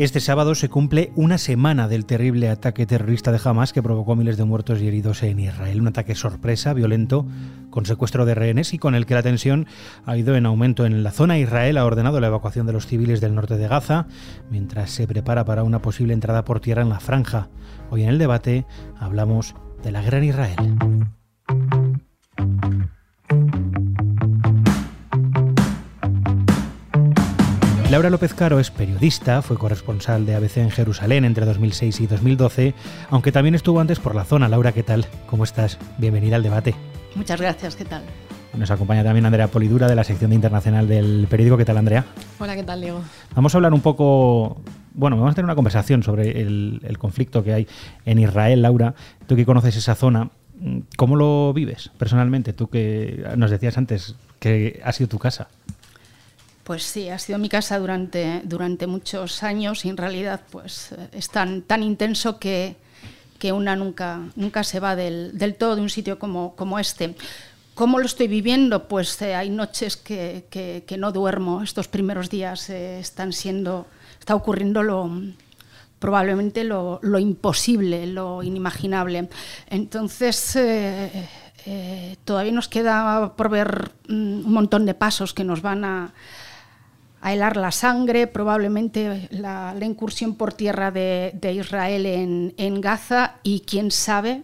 Este 0.00 0.20
sábado 0.20 0.54
se 0.54 0.70
cumple 0.70 1.12
una 1.14 1.36
semana 1.36 1.86
del 1.86 2.06
terrible 2.06 2.48
ataque 2.48 2.86
terrorista 2.86 3.32
de 3.32 3.40
Hamas 3.44 3.74
que 3.74 3.82
provocó 3.82 4.16
miles 4.16 4.38
de 4.38 4.44
muertos 4.44 4.80
y 4.80 4.88
heridos 4.88 5.22
en 5.22 5.38
Israel. 5.38 5.78
Un 5.78 5.88
ataque 5.88 6.14
sorpresa, 6.14 6.72
violento, 6.72 7.26
con 7.68 7.84
secuestro 7.84 8.24
de 8.24 8.34
rehenes 8.34 8.72
y 8.72 8.78
con 8.78 8.94
el 8.94 9.04
que 9.04 9.12
la 9.12 9.22
tensión 9.22 9.66
ha 10.06 10.16
ido 10.16 10.36
en 10.36 10.46
aumento 10.46 10.86
en 10.86 11.02
la 11.02 11.10
zona. 11.10 11.38
Israel 11.38 11.76
ha 11.76 11.84
ordenado 11.84 12.18
la 12.18 12.28
evacuación 12.28 12.66
de 12.66 12.72
los 12.72 12.86
civiles 12.86 13.20
del 13.20 13.34
norte 13.34 13.58
de 13.58 13.68
Gaza 13.68 14.06
mientras 14.50 14.90
se 14.90 15.06
prepara 15.06 15.44
para 15.44 15.64
una 15.64 15.82
posible 15.82 16.14
entrada 16.14 16.46
por 16.46 16.60
tierra 16.60 16.80
en 16.80 16.88
la 16.88 17.00
franja. 17.00 17.50
Hoy 17.90 18.04
en 18.04 18.08
el 18.08 18.16
debate 18.16 18.64
hablamos 18.98 19.54
de 19.82 19.92
la 19.92 20.00
guerra 20.00 20.16
en 20.16 20.24
Israel. 20.24 21.19
Laura 27.90 28.08
López 28.08 28.34
Caro 28.34 28.60
es 28.60 28.70
periodista, 28.70 29.42
fue 29.42 29.58
corresponsal 29.58 30.24
de 30.24 30.36
ABC 30.36 30.58
en 30.58 30.70
Jerusalén 30.70 31.24
entre 31.24 31.44
2006 31.44 31.98
y 31.98 32.06
2012, 32.06 32.72
aunque 33.10 33.32
también 33.32 33.56
estuvo 33.56 33.80
antes 33.80 33.98
por 33.98 34.14
la 34.14 34.24
zona. 34.24 34.48
Laura, 34.48 34.70
¿qué 34.70 34.84
tal? 34.84 35.06
¿Cómo 35.26 35.42
estás? 35.42 35.76
Bienvenida 35.98 36.36
al 36.36 36.44
debate. 36.44 36.76
Muchas 37.16 37.40
gracias, 37.40 37.74
¿qué 37.74 37.84
tal? 37.84 38.04
Nos 38.56 38.70
acompaña 38.70 39.02
también 39.02 39.26
Andrea 39.26 39.48
Polidura 39.48 39.88
de 39.88 39.96
la 39.96 40.04
sección 40.04 40.30
de 40.30 40.36
internacional 40.36 40.86
del 40.86 41.26
periódico. 41.28 41.56
¿Qué 41.56 41.64
tal, 41.64 41.78
Andrea? 41.78 42.04
Hola, 42.38 42.54
¿qué 42.54 42.62
tal, 42.62 42.80
Diego? 42.80 43.02
Vamos 43.34 43.52
a 43.52 43.58
hablar 43.58 43.74
un 43.74 43.80
poco, 43.80 44.62
bueno, 44.94 45.16
vamos 45.16 45.32
a 45.32 45.34
tener 45.34 45.46
una 45.46 45.56
conversación 45.56 46.04
sobre 46.04 46.40
el, 46.42 46.80
el 46.84 46.96
conflicto 46.96 47.42
que 47.42 47.54
hay 47.54 47.68
en 48.04 48.20
Israel, 48.20 48.62
Laura. 48.62 48.94
Tú 49.26 49.34
que 49.34 49.44
conoces 49.44 49.74
esa 49.74 49.96
zona, 49.96 50.30
¿cómo 50.96 51.16
lo 51.16 51.52
vives 51.52 51.90
personalmente? 51.98 52.52
Tú 52.52 52.68
que 52.68 53.24
nos 53.36 53.50
decías 53.50 53.76
antes 53.76 54.14
que 54.38 54.80
ha 54.84 54.92
sido 54.92 55.08
tu 55.08 55.18
casa. 55.18 55.48
Pues 56.70 56.84
sí, 56.84 57.08
ha 57.08 57.18
sido 57.18 57.36
mi 57.40 57.48
casa 57.48 57.80
durante, 57.80 58.42
durante 58.44 58.86
muchos 58.86 59.42
años 59.42 59.84
y 59.84 59.88
en 59.88 59.96
realidad 59.96 60.40
pues, 60.50 60.94
es 61.10 61.28
tan, 61.28 61.62
tan 61.62 61.82
intenso 61.82 62.38
que, 62.38 62.76
que 63.40 63.50
una 63.50 63.74
nunca, 63.74 64.20
nunca 64.36 64.62
se 64.62 64.78
va 64.78 64.94
del, 64.94 65.36
del, 65.36 65.56
todo 65.56 65.74
de 65.74 65.82
un 65.82 65.90
sitio 65.90 66.20
como, 66.20 66.54
como 66.54 66.78
este. 66.78 67.16
¿Cómo 67.74 67.98
lo 67.98 68.06
estoy 68.06 68.28
viviendo? 68.28 68.86
Pues 68.86 69.20
eh, 69.20 69.34
hay 69.34 69.50
noches 69.50 69.96
que, 69.96 70.44
que, 70.48 70.96
no 70.96 71.10
duermo. 71.10 71.60
Estos 71.64 71.88
primeros 71.88 72.30
días 72.30 72.70
eh, 72.70 73.00
están 73.00 73.32
siendo, 73.32 73.88
está 74.20 74.36
ocurriendo 74.36 74.84
lo, 74.84 75.10
probablemente 75.98 76.62
lo, 76.62 77.00
lo, 77.02 77.18
imposible, 77.18 78.06
lo 78.06 78.44
inimaginable. 78.44 79.28
Entonces, 79.68 80.54
eh, 80.54 81.26
todavía 82.24 82.52
nos 82.52 82.68
queda 82.68 83.32
por 83.34 83.48
ver 83.50 83.90
mm, 84.06 84.46
un 84.46 84.52
montón 84.52 84.86
de 84.86 84.94
pasos 84.94 85.34
que 85.34 85.42
nos 85.42 85.62
van 85.62 85.84
a 85.84 86.12
a 87.20 87.32
helar 87.32 87.56
la 87.56 87.70
sangre, 87.70 88.26
probablemente 88.26 89.28
la, 89.30 89.74
incursión 89.80 90.34
por 90.34 90.54
tierra 90.54 90.90
de, 90.90 91.52
Israel 91.54 92.06
en, 92.06 92.54
en, 92.56 92.80
Gaza 92.80 93.36
y 93.42 93.60
quién 93.60 93.90
sabe 93.90 94.42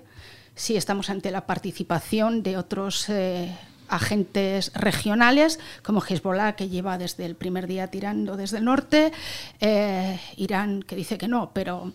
si 0.55 0.77
estamos 0.77 1.11
ante 1.11 1.31
la 1.31 1.47
participación 1.47 2.43
de 2.43 2.57
otros 2.57 3.09
eh, 3.09 3.55
agentes 3.89 4.73
regionales 4.75 5.59
como 5.83 6.03
Hezbollah, 6.03 6.57
que 6.57 6.69
lleva 6.69 6.99
desde 6.99 7.25
el 7.25 7.35
primer 7.35 7.67
día 7.67 7.89
tirando 7.89 8.37
desde 8.37 8.59
el 8.59 8.65
norte, 8.65 9.13
eh, 9.61 10.19
Irán, 10.37 10.83
que 10.83 10.97
dice 10.97 11.19
que 11.19 11.29
no, 11.29 11.51
pero 11.53 11.93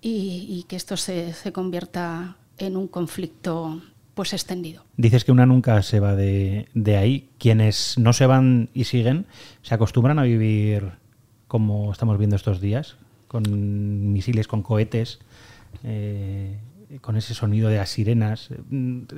y, 0.00 0.46
y 0.48 0.64
que 0.64 0.76
esto 0.76 0.96
se, 0.96 1.32
se 1.32 1.52
convierta 1.52 2.36
en 2.58 2.76
un 2.76 2.88
conflicto 2.88 3.80
pues 4.14 4.32
extendido. 4.32 4.84
Dices 4.96 5.24
que 5.24 5.32
una 5.32 5.46
nunca 5.46 5.82
se 5.82 6.00
va 6.00 6.14
de, 6.14 6.68
de, 6.74 6.96
ahí. 6.96 7.30
Quienes 7.38 7.98
no 7.98 8.12
se 8.12 8.26
van 8.26 8.70
y 8.74 8.84
siguen 8.84 9.26
se 9.62 9.74
acostumbran 9.74 10.18
a 10.18 10.24
vivir 10.24 10.92
como 11.48 11.92
estamos 11.92 12.16
viendo 12.18 12.36
estos 12.36 12.60
días, 12.60 12.96
con 13.28 14.12
misiles, 14.12 14.48
con 14.48 14.62
cohetes, 14.62 15.18
eh, 15.84 16.58
con 17.00 17.16
ese 17.16 17.34
sonido 17.34 17.68
de 17.68 17.76
las 17.76 17.90
sirenas. 17.90 18.50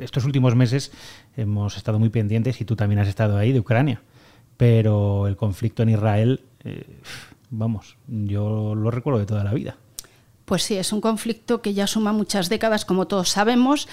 Estos 0.01 0.25
últimos 0.25 0.55
meses 0.55 0.93
hemos 1.37 1.77
estado 1.77 1.99
muy 1.99 2.09
pendientes 2.09 2.61
y 2.61 2.65
tú 2.65 2.77
también 2.77 3.01
has 3.01 3.09
estado 3.09 3.37
ahí 3.37 3.53
de 3.53 3.61
Ucrania, 3.61 4.03
pero 4.57 5.27
el 5.27 5.37
conflicto 5.37 5.83
en 5.83 5.91
Israel, 5.91 6.41
eh, 6.65 6.85
vamos, 7.51 7.97
yo 8.09 8.75
lo 8.75 8.91
recuerdo 8.91 9.19
de 9.19 9.27
toda 9.27 9.45
la 9.45 9.53
vida. 9.53 9.77
Pues 10.45 10.63
sí, 10.63 10.77
es 10.77 10.93
un 10.93 11.01
conflicto 11.01 11.63
que 11.63 11.73
ya 11.73 11.87
suma 11.87 12.13
muchas 12.13 12.49
décadas, 12.49 12.85
como 12.85 13.07
todos 13.07 13.31
sabemos, 13.31 13.89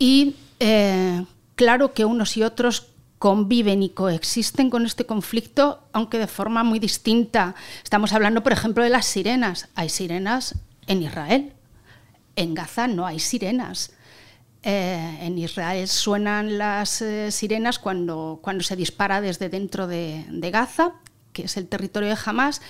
y 0.00 0.34
eh, 0.58 1.24
claro 1.54 1.92
que 1.92 2.06
unos 2.06 2.36
y 2.36 2.42
otros 2.42 2.88
conviven 3.18 3.82
y 3.82 3.90
coexisten 3.90 4.70
con 4.70 4.86
este 4.86 5.04
conflicto, 5.04 5.84
aunque 5.92 6.18
de 6.18 6.26
forma 6.26 6.64
muy 6.64 6.78
distinta. 6.78 7.54
Estamos 7.84 8.14
hablando, 8.14 8.42
por 8.42 8.52
ejemplo, 8.52 8.82
de 8.82 8.88
las 8.88 9.04
sirenas. 9.04 9.68
Hay 9.74 9.90
sirenas 9.90 10.54
en 10.86 11.02
Israel. 11.02 11.52
En 12.34 12.54
Gaza 12.54 12.88
no 12.88 13.06
hay 13.06 13.20
sirenas. 13.20 13.92
Eh, 14.62 15.18
en 15.20 15.36
Israel 15.38 15.86
suenan 15.86 16.56
las 16.56 17.02
eh, 17.02 17.30
sirenas 17.30 17.78
cuando, 17.78 18.38
cuando 18.42 18.64
se 18.64 18.76
dispara 18.76 19.20
desde 19.20 19.50
dentro 19.50 19.86
de, 19.86 20.24
de 20.30 20.50
Gaza, 20.50 20.94
que 21.34 21.42
es 21.42 21.58
el 21.58 21.68
territorio 21.68 22.08
de 22.08 22.18
Hamas, 22.24 22.62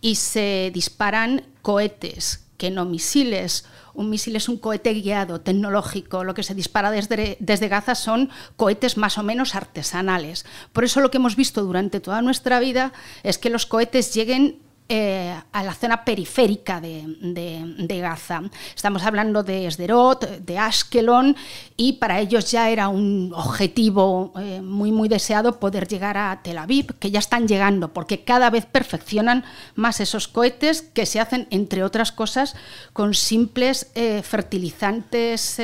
y 0.00 0.16
se 0.16 0.72
disparan 0.74 1.44
cohetes, 1.62 2.44
que 2.62 2.70
no 2.70 2.84
misiles 2.84 3.64
un 3.92 4.08
misil 4.08 4.36
es 4.36 4.48
un 4.48 4.56
cohete 4.56 4.94
guiado, 4.94 5.40
tecnológico. 5.40 6.22
Lo 6.22 6.32
que 6.32 6.44
se 6.44 6.54
dispara 6.54 6.92
desde, 6.92 7.36
desde 7.40 7.66
Gaza 7.66 7.96
son 7.96 8.30
cohetes 8.56 8.96
más 8.96 9.18
o 9.18 9.24
menos 9.24 9.56
artesanales. 9.56 10.46
Por 10.72 10.84
eso 10.84 11.00
lo 11.00 11.10
que 11.10 11.18
hemos 11.18 11.34
visto 11.34 11.64
durante 11.64 11.98
toda 11.98 12.22
nuestra 12.22 12.60
vida 12.60 12.92
es 13.24 13.36
que 13.36 13.50
los 13.50 13.66
cohetes 13.66 14.14
lleguen 14.14 14.62
eh, 14.88 15.34
a 15.52 15.62
la 15.62 15.72
zona 15.72 16.04
periférica 16.04 16.80
de, 16.80 17.04
de, 17.06 17.98
Gaza. 17.98 18.42
Estamos 18.74 19.02
hablando 19.04 19.42
de 19.42 19.70
Sderot, 19.70 20.38
de 20.40 20.58
Ashkelon, 20.58 21.34
y 21.76 21.94
para 21.94 22.20
ellos 22.20 22.50
ya 22.50 22.68
era 22.68 22.88
un 22.88 23.32
objetivo 23.34 24.32
eh, 24.36 24.60
muy, 24.60 24.92
muy 24.92 25.08
deseado 25.08 25.58
poder 25.58 25.88
llegar 25.88 26.18
a 26.18 26.40
Tel 26.42 26.58
Aviv, 26.58 26.98
que 26.98 27.10
ya 27.10 27.20
están 27.20 27.48
llegando, 27.48 27.92
porque 27.92 28.24
cada 28.24 28.50
vez 28.50 28.66
perfeccionan 28.66 29.44
más 29.76 30.00
esos 30.00 30.28
cohetes 30.28 30.82
que 30.82 31.06
se 31.06 31.20
hacen, 31.20 31.46
entre 31.50 31.84
otras 31.84 32.12
cosas, 32.12 32.54
con 32.92 33.14
simples 33.14 33.90
eh, 33.94 34.22
fertilizantes 34.22 35.60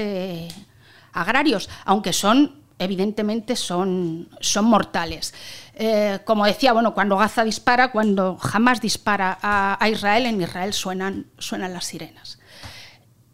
agrarios, 1.12 1.68
aunque 1.84 2.12
son, 2.12 2.54
evidentemente, 2.78 3.56
son, 3.56 4.28
son 4.40 4.64
mortales. 4.66 5.34
Eh, 5.74 6.18
como 6.24 6.44
decía, 6.44 6.72
bueno, 6.72 6.94
cuando 6.94 7.16
Gaza 7.16 7.44
dispara, 7.44 7.92
cuando 7.92 8.36
jamás 8.36 8.80
dispara 8.80 9.38
a, 9.40 9.82
a 9.82 9.88
Israel, 9.88 10.26
en 10.26 10.40
Israel 10.40 10.72
suenan, 10.72 11.26
suenan 11.38 11.72
las 11.72 11.84
sirenas. 11.84 12.37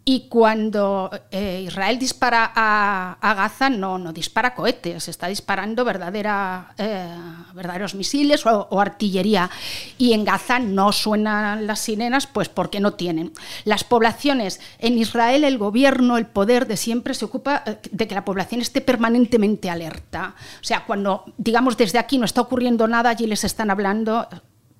Y 0.07 0.29
cuando 0.29 1.11
eh, 1.31 1.63
Israel 1.67 1.99
dispara 1.99 2.53
a, 2.55 3.35
Gaza, 3.35 3.71
no, 3.71 3.99
no 3.99 4.13
dispara 4.13 4.55
cohetes, 4.55 5.09
está 5.09 5.29
disparando 5.29 5.89
eh, 5.89 7.17
verdaderos 7.55 7.95
misiles 7.95 8.45
o, 8.45 8.69
o, 8.71 8.81
artillería. 8.81 9.51
Y 9.97 10.13
en 10.13 10.27
Gaza 10.27 10.59
no 10.59 10.93
suenan 10.93 11.67
las 11.67 11.81
sirenas, 11.81 12.27
pues 12.27 12.51
porque 12.51 12.81
no 12.81 12.93
tienen. 12.93 13.33
Las 13.65 13.83
poblaciones, 13.83 14.61
en 14.79 14.99
Israel 14.99 15.43
el 15.43 15.57
gobierno, 15.57 16.19
el 16.19 16.27
poder 16.27 16.67
de 16.67 16.77
siempre 16.77 17.15
se 17.15 17.25
ocupa 17.25 17.63
eh, 17.65 17.79
de 17.91 18.07
que 18.07 18.15
la 18.15 18.27
población 18.27 18.61
esté 18.61 18.83
permanentemente 18.83 19.71
alerta. 19.71 20.35
O 20.61 20.65
sea, 20.65 20.85
cuando, 20.85 21.25
digamos, 21.39 21.79
desde 21.79 21.99
aquí 21.99 22.19
no 22.19 22.27
está 22.27 22.43
ocurriendo 22.43 22.87
nada, 22.87 23.09
allí 23.09 23.27
les 23.27 23.45
están 23.45 23.71
hablando 23.71 24.29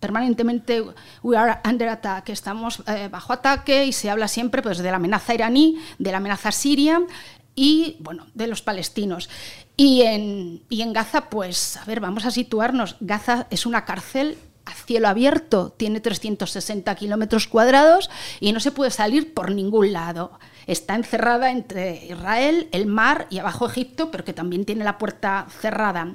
permanentemente 0.05 0.85
we 1.23 1.35
are 1.35 1.61
under 1.65 1.89
attack, 1.89 2.29
estamos 2.29 2.83
eh, 2.87 3.09
bajo 3.11 3.33
ataque 3.33 3.87
y 3.87 3.93
se 3.93 4.11
habla 4.11 4.29
siempre 4.29 4.61
pues, 4.61 4.77
de 4.77 4.91
la 4.91 4.97
amenaza 4.97 5.33
iraní, 5.33 5.79
de 5.99 6.11
la 6.11 6.19
amenaza 6.19 6.53
siria 6.53 7.01
y 7.55 7.97
bueno, 8.01 8.27
de 8.35 8.47
los 8.47 8.61
palestinos. 8.61 9.31
Y 9.79 10.03
en, 10.03 10.63
y 10.69 10.83
en 10.83 10.93
Gaza, 10.93 11.31
pues, 11.31 11.79
a 11.79 11.87
ver, 11.87 12.01
vamos 12.01 12.27
a 12.27 12.31
situarnos. 12.31 12.97
Gaza 13.01 13.47
es 13.49 13.65
una 13.65 13.87
cárcel 13.87 14.37
a 14.67 14.73
cielo 14.75 15.09
abierto, 15.09 15.71
tiene 15.75 16.01
360 16.01 16.95
kilómetros 16.97 17.49
cuadrados 17.49 18.11
y 18.41 18.53
no 18.53 18.61
se 18.61 18.73
puede 18.73 18.91
salir 18.91 19.33
por 19.33 19.53
ningún 19.53 19.95
lado. 19.95 20.39
Está 20.67 20.97
encerrada 20.97 21.51
entre 21.51 22.05
Israel, 22.05 22.69
el 22.73 22.85
mar 22.85 23.27
y 23.31 23.39
abajo 23.39 23.67
Egipto, 23.67 24.11
pero 24.11 24.23
que 24.23 24.35
también 24.35 24.67
tiene 24.67 24.85
la 24.85 24.99
puerta 24.99 25.47
cerrada. 25.63 26.15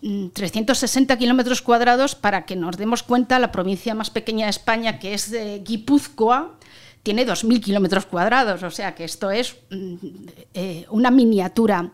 360 0.00 1.18
kilómetros 1.18 1.60
cuadrados, 1.60 2.14
para 2.14 2.46
que 2.46 2.56
nos 2.56 2.76
demos 2.76 3.02
cuenta, 3.02 3.38
la 3.38 3.52
provincia 3.52 3.94
más 3.94 4.10
pequeña 4.10 4.46
de 4.46 4.50
España, 4.50 4.98
que 4.98 5.12
es 5.14 5.30
de 5.30 5.60
Guipúzcoa, 5.60 6.56
tiene 7.02 7.26
2.000 7.26 7.62
kilómetros 7.62 8.06
cuadrados, 8.06 8.62
o 8.62 8.70
sea 8.70 8.94
que 8.94 9.04
esto 9.04 9.30
es 9.30 9.56
mm, 9.70 9.94
eh, 10.54 10.86
una 10.90 11.10
miniatura. 11.10 11.90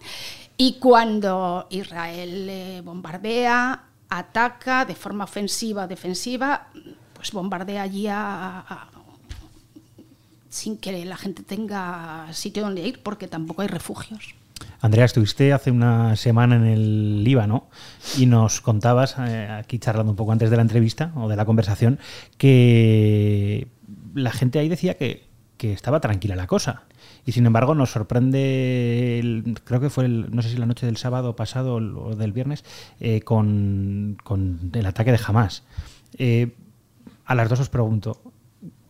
Y 0.57 0.75
cuando 0.75 1.67
Israel 1.71 2.49
eh, 2.49 2.81
bombardea, 2.85 3.85
ataca 4.09 4.85
de 4.85 4.95
forma 4.95 5.25
ofensiva 5.25 5.85
o 5.85 5.89
defensiva, 5.89 6.69
pues 7.15 7.33
bombardea 7.33 7.83
allí 7.83 8.07
a, 8.09 8.89
sin 10.49 10.79
que 10.79 11.05
la 11.05 11.17
gente 11.17 11.43
tenga 11.43 12.29
sitio 12.33 12.63
donde 12.63 12.87
ir, 12.87 13.03
porque 13.03 13.29
tampoco 13.29 13.63
hay 13.63 13.69
refugios. 13.69 14.35
Andrea, 14.81 15.05
estuviste 15.05 15.53
hace 15.53 15.71
una 15.71 16.17
semana 16.17 16.57
en 16.57 16.65
el 16.65 17.25
Líbano 17.25 17.69
y 18.17 18.27
nos 18.27 18.61
contabas, 18.61 19.17
eh, 19.19 19.49
aquí 19.51 19.79
charlando 19.79 20.13
un 20.13 20.17
poco 20.17 20.33
antes 20.33 20.51
de 20.51 20.57
la 20.57 20.63
entrevista 20.63 21.13
o 21.17 21.29
de 21.29 21.37
la 21.37 21.45
conversación, 21.45 21.99
que 22.39 23.69
la 24.15 24.31
gente 24.33 24.59
ahí 24.59 24.69
decía 24.69 24.97
que, 24.97 25.27
estaba 25.59 25.99
tranquila 25.99 26.37
la 26.37 26.47
cosa. 26.47 26.85
Y 27.25 27.33
sin 27.33 27.45
embargo 27.45 27.75
nos 27.75 27.91
sorprende, 27.91 29.43
creo 29.65 29.81
que 29.81 29.91
fue, 29.91 30.05
el, 30.05 30.31
no 30.31 30.41
sé 30.43 30.51
si 30.51 30.57
la 30.59 30.67
noche 30.67 30.87
del 30.87 30.97
sábado 30.97 31.35
pasado 31.35 31.75
o 31.75 32.15
del 32.15 32.33
viernes, 32.33 32.65
eh, 33.01 33.23
con, 33.23 34.17
el 34.73 34.87
ataque 34.87 35.11
de 35.11 35.19
Hamas. 35.27 35.65
Eh, 36.19 36.55
a 37.25 37.35
las 37.35 37.49
dos 37.49 37.59
os 37.59 37.69
pregunto, 37.69 38.21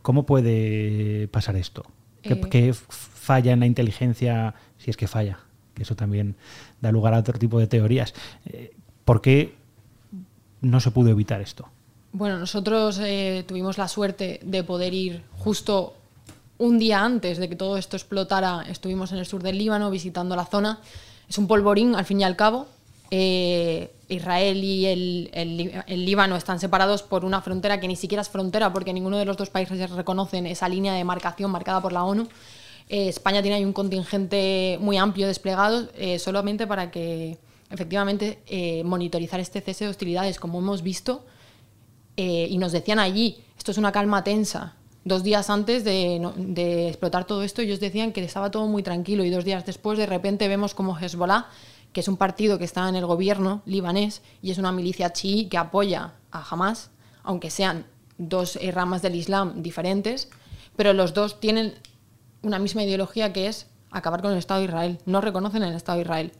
¿cómo 0.03 0.27
puede 0.27 1.29
pasar 1.29 1.57
esto? 1.57 1.87
¿Qué, 2.21 2.75
falla 2.75 3.53
en 3.53 3.61
la 3.61 3.67
inteligencia, 3.67 4.55
si 4.77 4.91
es 4.91 4.99
que 4.99 5.07
falla? 5.07 5.46
Eso 5.79 5.95
también 5.95 6.37
da 6.81 6.93
lugar 6.93 7.15
a 7.15 7.19
otro 7.19 7.39
tipo 7.39 7.59
de 7.59 7.67
teorías. 7.67 8.15
Eh, 8.47 8.75
¿Por 9.05 9.21
qué 9.21 9.55
no 10.61 10.81
se 10.81 10.91
pudo 10.91 11.11
evitar 11.11 11.41
esto? 11.41 11.69
Bueno, 12.13 12.39
nosotros 12.39 12.99
eh, 13.03 13.45
tuvimos 13.47 13.79
la 13.79 13.89
suerte 13.89 14.41
de 14.43 14.65
poder 14.65 14.95
ir 14.95 15.23
justo 15.39 15.95
un 16.59 16.79
día 16.79 17.05
antes 17.05 17.39
de 17.39 17.49
que 17.49 17.57
todo 17.57 17.77
esto 17.77 17.97
explotara. 17.97 18.63
Estuvimos 18.69 19.13
en 19.13 19.19
el 19.19 19.27
sur 19.27 19.43
del 19.43 19.59
Líbano 19.59 19.91
visitando 19.91 20.35
la 20.37 20.47
zona. 20.47 20.81
Es 21.29 21.39
un 21.39 21.47
polvorín, 21.47 21.95
al 21.95 22.05
fin 22.05 22.21
y 22.21 22.25
al 22.25 22.37
cabo. 22.37 22.67
Eh, 23.11 23.93
Israel 24.09 24.63
y 24.65 24.87
el, 24.87 25.31
el, 25.33 26.05
Líbano 26.05 26.37
están 26.37 26.59
separados 26.59 27.03
por 27.03 27.25
una 27.25 27.41
frontera 27.41 27.79
que 27.79 27.89
ni 27.89 27.97
siquiera 27.97 28.23
es 28.23 28.29
frontera 28.29 28.73
porque 28.73 28.93
ninguno 28.93 29.17
de 29.17 29.25
los 29.25 29.37
dos 29.37 29.51
países 29.51 29.91
reconocen 29.91 30.47
esa 30.47 30.69
línea 30.69 30.95
de 30.95 31.05
marcación 31.05 31.51
marcada 31.51 31.81
por 31.81 31.93
la 31.93 32.05
ONU. 32.05 32.29
Eh, 32.89 33.09
España 33.09 33.43
tiene 33.43 33.57
ahí 33.57 33.65
un 33.65 33.73
contingente 33.73 34.79
muy 34.81 34.97
amplio 34.97 35.27
desplegado 35.27 35.89
eh, 35.95 36.19
solamente 36.19 36.67
para 36.67 36.91
que 36.91 37.39
efectivamente 37.71 38.39
eh, 38.47 38.85
monitorizar 38.85 39.41
este 39.41 39.61
cese 39.61 39.85
de 39.85 39.91
hostilidades, 39.91 40.39
como 40.39 40.59
hemos 40.59 40.83
visto, 40.83 41.25
y 42.19 42.57
nos 42.57 42.73
decían 42.73 42.99
allí, 42.99 43.45
esto 43.59 43.73
es 43.73 43.77
una 43.77 43.93
calma 43.93 44.25
tensa. 44.25 44.75
Dos 45.05 45.23
días 45.23 45.51
antes 45.51 45.85
de, 45.85 46.33
de, 46.39 46.89
explotar 46.89 47.27
todo 47.27 47.43
esto, 47.43 47.61
ellos 47.61 47.79
decían 47.79 48.13
que 48.13 48.25
estaba 48.25 48.51
todo 48.51 48.67
muy 48.69 48.83
tranquilo 48.83 49.23
y 49.23 49.29
dos 49.29 49.45
días 49.45 49.67
después 49.67 49.99
de 49.99 50.07
repente 50.07 50.49
vemos 50.49 50.73
como 50.73 50.99
Hezbollah, 50.99 51.49
que 51.93 52.01
es 52.01 52.09
un 52.09 52.17
partido 52.17 52.57
que 52.57 52.65
está 52.65 52.89
en 52.89 52.97
el 52.97 53.05
gobierno 53.05 53.61
libanés 53.67 54.23
y 54.41 54.51
es 54.51 54.57
una 54.57 54.73
milicia 54.73 55.13
chií 55.13 55.51
que 55.51 55.59
apoya 55.59 56.15
a 56.31 56.43
Hamas, 56.49 56.89
aunque 57.23 57.51
sean 57.51 57.85
dos 58.17 58.59
ramas 58.73 59.03
del 59.03 59.15
Islam 59.15 59.63
diferentes, 59.63 60.31
pero 60.75 60.95
los 60.95 61.13
dos 61.13 61.39
tienen 61.39 61.75
una 62.43 62.59
misma 62.59 62.83
ideología 62.85 63.33
que 63.33 63.47
es 63.47 63.67
acabar 63.91 64.23
con 64.23 64.33
el 64.33 64.39
Estado 64.39 64.61
de 64.61 64.67
Israel. 64.67 64.99
No 65.07 65.21
reconocen 65.21 65.63
el 65.63 65.75
Estado 65.75 65.99
de 65.99 66.03
Israel. 66.03 66.33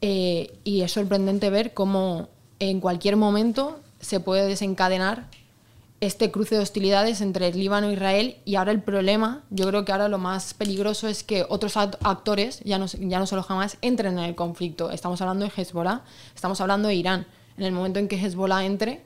Eh, 0.00 0.58
y 0.64 0.82
es 0.82 0.92
sorprendente 0.92 1.50
ver 1.50 1.74
cómo 1.74 2.28
en 2.58 2.80
cualquier 2.80 3.16
momento 3.16 3.80
se 4.00 4.20
puede 4.20 4.46
desencadenar 4.46 5.28
este 6.02 6.32
cruce 6.32 6.56
de 6.56 6.62
hostilidades 6.62 7.20
entre 7.20 7.46
el 7.46 7.56
Líbano 7.56 7.88
e 7.88 7.92
Israel 7.92 8.36
y 8.44 8.56
ahora 8.56 8.72
el 8.72 8.82
problema, 8.82 9.44
yo 9.50 9.68
creo 9.68 9.84
que 9.84 9.92
ahora 9.92 10.08
lo 10.08 10.18
más 10.18 10.52
peligroso 10.52 11.06
es 11.06 11.22
que 11.22 11.46
otros 11.48 11.76
actores, 11.76 12.60
ya 12.64 12.76
no, 12.78 12.86
ya 12.86 13.20
no 13.20 13.26
solo 13.28 13.44
jamás, 13.44 13.78
entren 13.82 14.18
en 14.18 14.24
el 14.24 14.34
conflicto. 14.34 14.90
Estamos 14.90 15.20
hablando 15.20 15.44
de 15.44 15.52
Hezbollah, 15.56 16.02
estamos 16.34 16.60
hablando 16.60 16.88
de 16.88 16.96
Irán. 16.96 17.26
En 17.56 17.62
el 17.62 17.70
momento 17.70 18.00
en 18.00 18.08
que 18.08 18.16
Hezbollah 18.16 18.64
entre, 18.64 19.04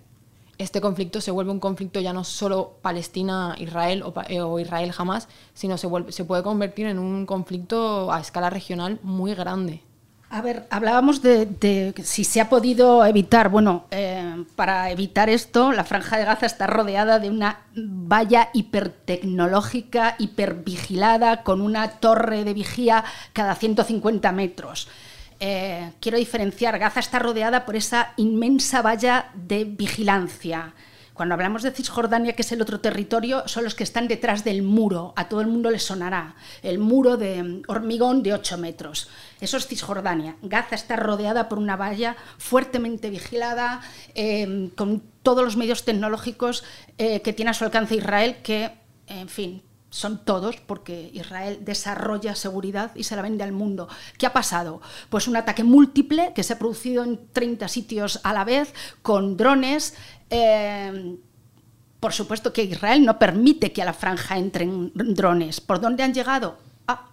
este 0.58 0.80
conflicto 0.80 1.20
se 1.20 1.30
vuelve 1.30 1.52
un 1.52 1.60
conflicto 1.60 2.00
ya 2.00 2.12
no 2.12 2.24
solo 2.24 2.78
Palestina-Israel 2.82 4.02
o, 4.02 4.14
eh, 4.28 4.62
Israel 4.62 4.92
jamás, 4.92 5.28
sino 5.54 5.76
se, 5.78 5.88
se 6.10 6.24
puede 6.24 6.42
convertir 6.42 6.86
en 6.86 6.98
un 6.98 7.26
conflicto 7.26 8.12
a 8.12 8.20
escala 8.20 8.50
regional 8.50 8.98
muy 9.02 9.34
grande. 9.34 9.82
A 10.28 10.42
ver, 10.42 10.66
hablábamos 10.70 11.22
de, 11.22 11.94
si 12.02 12.24
se 12.24 12.40
ha 12.40 12.48
podido 12.48 13.06
evitar. 13.06 13.48
Bueno, 13.48 13.84
eh, 13.92 14.44
para 14.56 14.90
evitar 14.90 15.30
esto, 15.30 15.70
la 15.70 15.84
franja 15.84 16.18
de 16.18 16.24
Gaza 16.24 16.46
está 16.46 16.66
rodeada 16.66 17.20
de 17.20 17.30
una 17.30 17.60
valla 17.76 18.50
hipertecnológica, 18.52 20.16
hipervigilada, 20.18 21.44
con 21.44 21.60
una 21.60 22.00
torre 22.00 22.42
de 22.42 22.54
vigía 22.54 23.04
cada 23.32 23.54
150 23.54 24.32
metros. 24.32 24.88
Eh, 25.40 25.92
quiero 26.00 26.18
diferenciar, 26.18 26.78
Gaza 26.78 27.00
está 27.00 27.18
rodeada 27.18 27.64
por 27.64 27.76
esa 27.76 28.12
inmensa 28.16 28.82
valla 28.82 29.30
de 29.34 29.64
vigilancia. 29.64 30.74
Cuando 31.16 31.34
hablamos 31.34 31.62
de 31.62 31.70
Cisjordania, 31.70 32.34
que 32.34 32.42
es 32.42 32.52
el 32.52 32.60
otro 32.60 32.80
territorio, 32.80 33.48
son 33.48 33.64
los 33.64 33.74
que 33.74 33.84
están 33.84 34.06
detrás 34.06 34.44
del 34.44 34.62
muro. 34.62 35.14
A 35.16 35.30
todo 35.30 35.40
el 35.40 35.46
mundo 35.46 35.70
le 35.70 35.78
sonará. 35.78 36.34
El 36.62 36.78
muro 36.78 37.16
de 37.16 37.62
hormigón 37.68 38.22
de 38.22 38.34
8 38.34 38.58
metros. 38.58 39.08
Eso 39.40 39.56
es 39.56 39.66
Cisjordania. 39.66 40.36
Gaza 40.42 40.74
está 40.74 40.94
rodeada 40.96 41.48
por 41.48 41.58
una 41.58 41.74
valla 41.74 42.16
fuertemente 42.36 43.08
vigilada, 43.08 43.80
eh, 44.14 44.70
con 44.76 45.02
todos 45.22 45.42
los 45.42 45.56
medios 45.56 45.86
tecnológicos 45.86 46.64
eh, 46.98 47.22
que 47.22 47.32
tiene 47.32 47.50
a 47.50 47.54
su 47.54 47.64
alcance 47.64 47.96
Israel, 47.96 48.36
que, 48.42 48.72
en 49.06 49.30
fin, 49.30 49.62
son 49.90 50.24
todos, 50.24 50.56
porque 50.56 51.10
Israel 51.14 51.60
desarrolla 51.62 52.34
seguridad 52.34 52.92
y 52.94 53.04
se 53.04 53.16
la 53.16 53.22
vende 53.22 53.44
al 53.44 53.52
mundo. 53.52 53.88
¿Qué 54.18 54.26
ha 54.26 54.32
pasado? 54.32 54.80
Pues 55.08 55.28
un 55.28 55.36
ataque 55.36 55.64
múltiple 55.64 56.32
que 56.34 56.42
se 56.42 56.52
ha 56.52 56.58
producido 56.58 57.04
en 57.04 57.20
30 57.32 57.68
sitios 57.68 58.20
a 58.22 58.32
la 58.32 58.44
vez, 58.44 58.74
con 59.02 59.36
drones. 59.36 59.94
Eh, 60.30 61.16
por 62.00 62.12
supuesto 62.12 62.52
que 62.52 62.64
Israel 62.64 63.04
no 63.04 63.18
permite 63.18 63.72
que 63.72 63.82
a 63.82 63.84
la 63.84 63.92
franja 63.94 64.38
entren 64.38 64.92
drones. 64.94 65.60
¿Por 65.60 65.80
dónde 65.80 66.02
han 66.02 66.12
llegado? 66.12 66.58
Ah, 66.86 67.08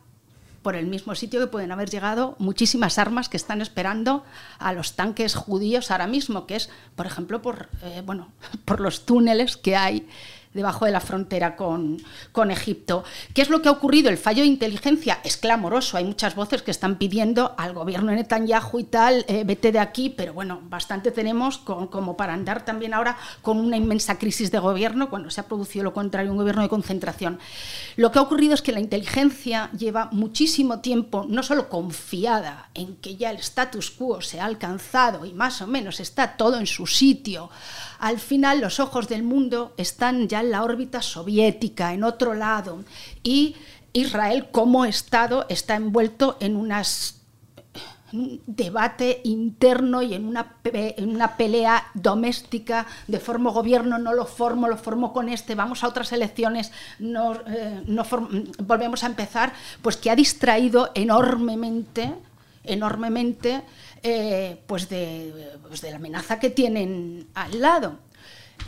por 0.61 0.75
el 0.75 0.87
mismo 0.87 1.15
sitio 1.15 1.39
que 1.39 1.47
pueden 1.47 1.71
haber 1.71 1.89
llegado 1.89 2.35
muchísimas 2.37 2.97
armas 2.97 3.29
que 3.29 3.37
están 3.37 3.61
esperando 3.61 4.23
a 4.59 4.73
los 4.73 4.95
tanques 4.95 5.35
judíos 5.35 5.89
ahora 5.89 6.07
mismo, 6.07 6.45
que 6.47 6.57
es, 6.57 6.69
por 6.95 7.05
ejemplo, 7.05 7.41
por, 7.41 7.69
eh, 7.81 8.01
bueno, 8.05 8.31
por 8.65 8.81
los 8.81 9.05
túneles 9.05 9.57
que 9.57 9.75
hay 9.75 10.07
debajo 10.53 10.85
de 10.85 10.91
la 10.91 10.99
frontera 10.99 11.55
con, 11.55 12.01
con, 12.31 12.51
Egipto. 12.51 13.03
¿Qué 13.33 13.41
es 13.41 13.49
lo 13.49 13.61
que 13.61 13.69
ha 13.69 13.71
ocurrido? 13.71 14.09
El 14.09 14.17
fallo 14.17 14.41
de 14.41 14.47
inteligencia 14.47 15.19
es 15.23 15.37
clamoroso. 15.37 15.97
Hay 15.97 16.05
muchas 16.05 16.35
voces 16.35 16.61
que 16.61 16.71
están 16.71 16.97
pidiendo 16.97 17.55
al 17.57 17.73
gobierno 17.73 18.11
de 18.11 18.17
Netanyahu 18.17 18.79
y 18.79 18.83
tal, 18.83 19.25
eh, 19.27 19.43
vete 19.45 19.71
de 19.71 19.79
aquí, 19.79 20.09
pero 20.09 20.33
bueno, 20.33 20.61
bastante 20.63 21.11
tenemos 21.11 21.57
como 21.57 22.17
para 22.17 22.33
andar 22.33 22.65
también 22.65 22.93
ahora 22.93 23.17
con 23.41 23.57
una 23.57 23.77
inmensa 23.77 24.17
crisis 24.17 24.51
de 24.51 24.59
gobierno 24.59 25.09
cuando 25.09 25.29
se 25.29 25.41
ha 25.41 25.47
producido 25.47 25.83
lo 25.83 25.93
contrario, 25.93 26.31
un 26.31 26.37
gobierno 26.37 26.61
de 26.61 26.69
concentración. 26.69 27.39
Lo 27.95 28.11
que 28.11 28.19
ha 28.19 28.21
ocurrido 28.21 28.53
es 28.53 28.61
que 28.61 28.71
la 28.71 28.79
inteligencia 28.79 29.69
lleva 29.77 30.09
muchísimo 30.11 30.79
tiempo 30.79 31.25
no 31.27 31.43
solo 31.43 31.69
confiada 31.69 32.69
en 32.73 32.95
que 32.97 33.15
ya 33.15 33.31
el 33.31 33.37
status 33.37 33.91
quo 33.91 34.21
se 34.21 34.39
ha 34.39 34.45
alcanzado 34.45 35.25
y 35.25 35.33
más 35.33 35.61
o 35.61 35.67
menos 35.67 35.99
está 35.99 36.37
todo 36.37 36.59
en 36.59 36.67
su 36.67 36.87
sitio, 36.87 37.49
al 38.03 38.19
final 38.19 38.59
los 38.59 38.81
ojos 38.81 39.07
del 39.07 39.23
mundo 39.23 39.73
están 39.77 40.27
ya 40.27 40.41
en 40.41 40.51
la 40.51 40.63
órbita 40.63 41.01
soviética, 41.01 41.93
en 41.93 42.03
otro 42.03 42.33
lado, 42.33 42.83
y 43.23 43.55
Israel 43.93 44.49
como 44.51 44.83
Estado 44.83 45.45
está 45.47 45.75
envuelto 45.75 46.35
en 46.41 46.57
un 46.57 46.73
debate 48.45 49.21
interno 49.23 50.01
y 50.01 50.15
en 50.15 50.25
una, 50.25 50.57
en 50.65 51.09
una 51.11 51.37
pelea 51.37 51.85
doméstica 51.93 52.87
de 53.07 53.21
formo 53.21 53.53
gobierno, 53.53 53.97
no 53.97 54.13
lo 54.13 54.25
formo, 54.25 54.67
lo 54.67 54.75
formo 54.75 55.13
con 55.13 55.29
este, 55.29 55.55
vamos 55.55 55.85
a 55.85 55.87
otras 55.87 56.11
elecciones, 56.11 56.73
no, 56.99 57.35
eh, 57.47 57.83
volvemos 58.65 59.05
a 59.05 59.07
empezar, 59.07 59.53
pues 59.81 59.95
que 59.95 60.11
ha 60.11 60.15
distraído 60.17 60.91
enormemente, 60.93 62.13
enormemente 62.65 63.63
eh, 64.03 64.61
pues, 64.67 64.87
pues, 64.87 65.81
de, 65.81 65.89
la 65.89 65.95
amenaza 65.95 66.39
que 66.39 66.49
tienen 66.49 67.27
al 67.33 67.61
lado. 67.61 67.99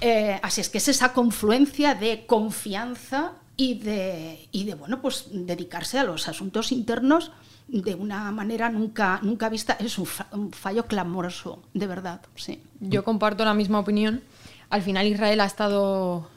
Eh, 0.02 0.40
así 0.42 0.62
es 0.62 0.70
que 0.70 0.78
es 0.78 0.88
esa 0.88 1.14
confluencia 1.14 1.94
de 1.94 2.26
confianza 2.26 3.34
y 3.58 3.80
de, 3.80 4.48
y 4.52 4.64
de 4.64 4.76
bueno, 4.76 5.02
pues 5.02 5.28
dedicarse 5.32 6.00
a 6.00 6.04
los 6.04 6.28
asuntos 6.28 6.72
internos 6.72 7.32
de 7.68 7.96
una 7.96 8.32
manera 8.32 8.70
nunca, 8.70 9.20
nunca 9.24 9.50
vista. 9.50 9.78
Es 9.80 9.98
un, 9.98 10.08
fallo 10.52 10.86
clamoroso, 10.86 11.64
de 11.74 11.88
verdad. 11.88 12.22
Sí. 12.36 12.62
Yo 12.80 13.04
comparto 13.04 13.44
la 13.46 13.54
misma 13.54 13.80
opinión. 13.80 14.22
Al 14.70 14.82
final 14.82 15.08
Israel 15.08 15.42
ha 15.42 15.46
estado, 15.46 16.30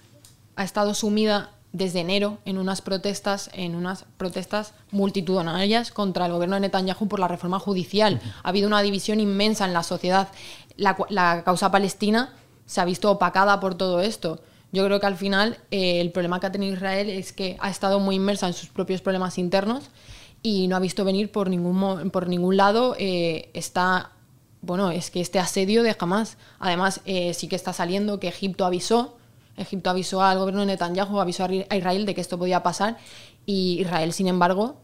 ha 0.57 0.65
estado 0.65 0.95
sumida 0.95 1.51
desde 1.73 2.01
enero 2.01 2.39
en 2.45 2.59
unas 2.59 2.81
protestas, 2.81 3.51
en 3.53 3.75
unas 3.75 4.05
protestas 4.17 4.75
multitudinarias 4.91 5.93
contra 5.93 6.27
el 6.27 6.33
gobierno 6.33 6.57
de 6.57 6.61
Netanyahu 6.61 7.09
por 7.09 7.21
la 7.21 7.29
reforma 7.29 7.59
judicial. 7.59 8.21
Ha 8.43 8.49
habido 8.49 8.67
una 8.67 8.83
división 8.83 9.21
inmensa 9.21 9.65
en 9.65 9.73
la 9.73 9.83
sociedad. 9.83 10.29
La, 10.77 11.43
causa 11.45 11.71
palestina 11.71 12.35
se 12.67 12.81
ha 12.81 12.85
visto 12.85 13.11
opacada 13.11 13.61
por 13.61 13.75
todo 13.75 14.01
esto. 14.01 14.41
Yo 14.73 14.85
creo 14.85 15.01
que 15.01 15.07
al 15.07 15.17
final 15.17 15.59
eh, 15.71 16.01
el 16.01 16.11
problema 16.11 16.41
que 16.41 16.47
ha 16.47 16.53
tenido 16.53 16.75
Israel 16.75 17.09
es 17.09 17.33
que 17.33 17.57
ha 17.61 17.71
estado 17.71 18.01
muy 18.01 18.17
inmersa 18.17 18.47
en 18.47 18.53
sus 18.53 18.69
propios 18.69 19.01
problemas 19.01 19.39
internos 19.39 19.91
y 20.43 20.69
no 20.69 20.77
ha 20.77 20.81
visto 20.81 21.05
venir 21.05 21.33
por 21.33 21.49
ningún, 21.49 22.11
por 22.11 22.29
ningún 22.29 22.57
lado 22.57 22.95
eh, 22.99 23.51
está 23.55 24.13
bueno, 24.61 24.91
es 24.91 25.11
que 25.11 25.21
este 25.21 25.39
asedio 25.39 25.83
de 25.83 25.95
jamás. 25.95 26.37
Además, 26.59 27.01
eh, 27.05 27.33
sí 27.35 27.49
que 27.49 27.57
está 27.57 27.73
saliendo 27.73 28.19
que 28.21 28.29
Egipto 28.29 28.65
avisó 28.65 29.18
Egipto 29.59 29.91
avisó 29.91 30.23
al 30.23 30.39
gobierno 30.39 30.61
de 30.61 30.67
Netanyahu, 30.67 31.21
avisó 31.21 31.45
a 31.45 31.77
Israel 31.77 32.07
de 32.07 32.15
que 32.15 32.21
esto 32.21 32.39
podía 32.39 32.63
pasar 32.63 32.97
y 33.45 33.81
Israel, 33.81 34.13
sin 34.13 34.29
embargo, 34.29 34.77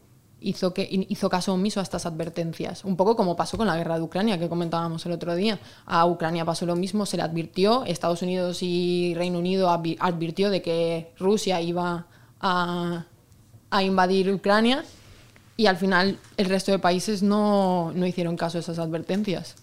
hizo, 0.45 0.75
que, 0.75 0.89
hizo 1.09 1.29
caso 1.29 1.55
omiso 1.55 1.81
a 1.81 1.83
estas 1.83 2.07
advertencias. 2.07 2.85
Un 2.85 2.97
poco 2.97 3.17
como 3.17 3.37
pasó 3.37 3.57
con 3.57 3.67
la 3.67 3.77
guerra 3.77 3.97
de 3.97 4.03
Ucrania, 4.03 4.39
que 4.39 4.49
comentábamos 4.49 5.05
el 5.07 5.13
otro 5.13 5.35
día. 5.35 5.59
A 5.87 6.07
Ucrania 6.07 6.45
pasó 6.45 6.67
lo 6.67 6.77
mismo, 6.77 7.07
se 7.07 7.17
le 7.17 7.23
advirtió, 7.23 7.85
Estados 7.85 8.23
Unidos 8.23 8.63
y 8.63 9.15
Reino 9.17 9.39
Unido 9.39 9.71
advirtió 9.71 10.51
de 10.51 10.63
que 10.63 11.13
Rusia 11.19 11.61
iba 11.61 12.07
a, 12.41 13.07
invadir 13.83 14.31
Ucrania 14.31 14.85
y 15.57 15.67
al 15.67 15.77
final 15.77 16.19
el 16.37 16.47
resto 16.47 16.71
de 16.71 16.79
países 16.79 17.25
no, 17.25 17.91
no 17.93 18.07
hicieron 18.07 18.37
caso 18.37 18.59
a 18.59 18.61
esas 18.61 18.79
advertencias. 18.79 19.57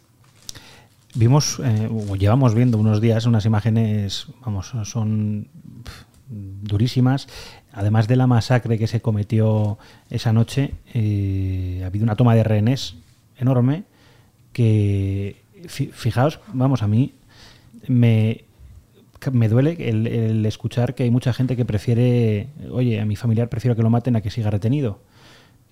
Vimos, 1.15 1.59
eh, 1.63 1.89
llevamos 2.17 2.55
viendo 2.55 2.77
unos 2.77 3.01
días 3.01 3.25
unas 3.25 3.45
imágenes, 3.45 4.27
vamos, 4.45 4.73
son 4.83 5.47
durísimas. 6.29 7.27
Además 7.73 8.07
de 8.07 8.15
la 8.15 8.27
masacre 8.27 8.77
que 8.77 8.87
se 8.87 9.01
cometió 9.01 9.77
esa 10.09 10.33
noche, 10.33 10.73
eh, 10.93 11.81
ha 11.83 11.87
habido 11.87 12.03
una 12.03 12.15
toma 12.15 12.35
de 12.35 12.43
rehenes 12.43 12.95
enorme 13.37 13.83
que, 14.53 15.41
fijaos, 15.67 16.39
vamos, 16.53 16.81
a 16.83 16.87
mí 16.87 17.13
me, 17.87 18.45
me 19.31 19.49
duele 19.49 19.77
el, 19.79 20.45
escuchar 20.45 20.95
que 20.95 21.03
hay 21.03 21.11
mucha 21.11 21.33
gente 21.33 21.55
que 21.55 21.65
prefiere, 21.65 22.47
oye, 22.71 22.99
a 23.01 23.05
mi 23.05 23.15
familiar 23.15 23.49
prefiero 23.49 23.75
que 23.75 23.83
lo 23.83 23.89
maten 23.89 24.15
a 24.15 24.21
que 24.21 24.29
siga 24.29 24.49
retenido, 24.49 24.99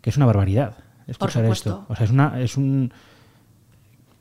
que 0.01 0.09
es 0.09 0.17
una 0.17 0.25
barbaridad 0.25 0.77
escuchar 1.07 1.45
esto. 1.45 1.85
O 1.89 1.95
sea, 1.95 2.05
es, 2.05 2.11
una, 2.11 2.39
es 2.41 2.57
un... 2.57 2.93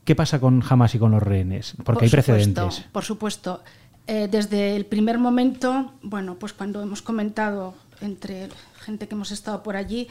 ¿Qué 0.09 0.15
pasa 0.15 0.39
con 0.39 0.63
Hamas 0.67 0.95
y 0.95 0.97
con 0.97 1.11
los 1.11 1.21
rehenes? 1.21 1.75
Porque 1.83 2.05
hay 2.05 2.09
precedentes. 2.09 2.83
Por 2.91 3.05
supuesto. 3.05 3.61
Eh, 4.07 4.27
desde 4.27 4.75
el 4.75 4.87
primer 4.87 5.19
momento, 5.19 5.93
bueno, 6.01 6.33
pues 6.33 6.51
cuando 6.51 6.81
hemos 6.81 7.03
comentado 7.03 7.75
entre 8.01 8.49
gente 8.79 9.07
que 9.07 9.13
hemos 9.13 9.29
estado 9.29 9.61
por 9.61 9.75
allí, 9.75 10.07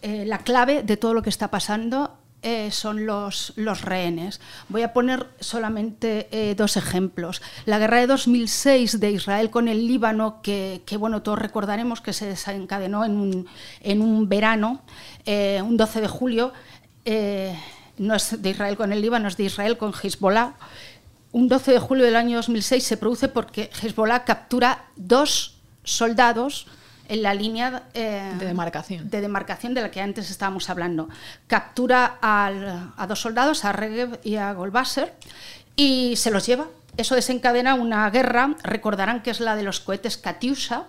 eh, 0.00 0.24
la 0.24 0.38
clave 0.38 0.82
de 0.82 0.96
todo 0.96 1.12
lo 1.12 1.20
que 1.20 1.28
está 1.28 1.48
pasando 1.48 2.16
eh, 2.40 2.70
son 2.70 3.04
los, 3.04 3.52
los, 3.56 3.82
rehenes. 3.82 4.40
Voy 4.70 4.80
a 4.80 4.94
poner 4.94 5.26
solamente 5.40 6.54
dos 6.56 6.78
ejemplos. 6.78 7.42
La 7.66 7.78
guerra 7.78 7.98
de 7.98 8.06
2006 8.06 8.98
de 8.98 9.10
Israel 9.10 9.50
con 9.50 9.68
el 9.68 9.86
Líbano, 9.86 10.40
que, 10.40 10.80
bueno, 10.98 11.20
todos 11.20 11.38
recordaremos 11.38 12.00
que 12.00 12.14
se 12.14 12.24
desencadenó 12.24 13.04
en 13.04 13.18
un, 13.18 13.46
en 13.82 14.00
un 14.00 14.26
verano, 14.26 14.80
un 15.26 15.76
12 15.76 16.00
de 16.00 16.08
julio, 16.08 16.54
no 17.98 18.14
es 18.14 18.40
de 18.42 18.50
Israel 18.50 18.76
con 18.76 18.92
el 18.92 19.00
Líbano, 19.00 19.28
es 19.28 19.36
de 19.36 19.44
Israel 19.44 19.78
con 19.78 19.92
Hezbollah 19.92 20.54
un 21.34 21.48
12 21.48 21.72
de 21.72 21.78
julio 21.80 22.04
del 22.04 22.14
año 22.14 22.36
2006 22.36 22.84
se 22.84 22.96
produce 22.96 23.26
porque 23.26 23.68
Hezbollah 23.82 24.24
captura 24.24 24.84
dos 24.94 25.56
soldados 25.82 26.68
en 27.08 27.22
la 27.24 27.34
línea 27.34 27.82
eh, 27.92 28.32
de, 28.38 28.46
demarcación. 28.46 29.10
de 29.10 29.20
demarcación 29.20 29.74
de 29.74 29.82
la 29.82 29.90
que 29.90 30.00
antes 30.00 30.30
estábamos 30.30 30.70
hablando. 30.70 31.08
Captura 31.48 32.18
a 32.22 33.06
dos 33.08 33.20
soldados, 33.20 33.64
a 33.64 33.72
Regev 33.72 34.20
y 34.22 34.36
a 34.36 34.52
Golbasser, 34.52 35.12
y 35.74 36.14
se 36.16 36.30
los 36.30 36.46
lleva. 36.46 36.68
Eso 36.96 37.16
desencadena 37.16 37.74
una 37.74 38.08
guerra, 38.10 38.54
recordarán 38.62 39.20
que 39.20 39.32
es 39.32 39.40
la 39.40 39.56
de 39.56 39.64
los 39.64 39.80
cohetes 39.80 40.16
Katyusha, 40.16 40.84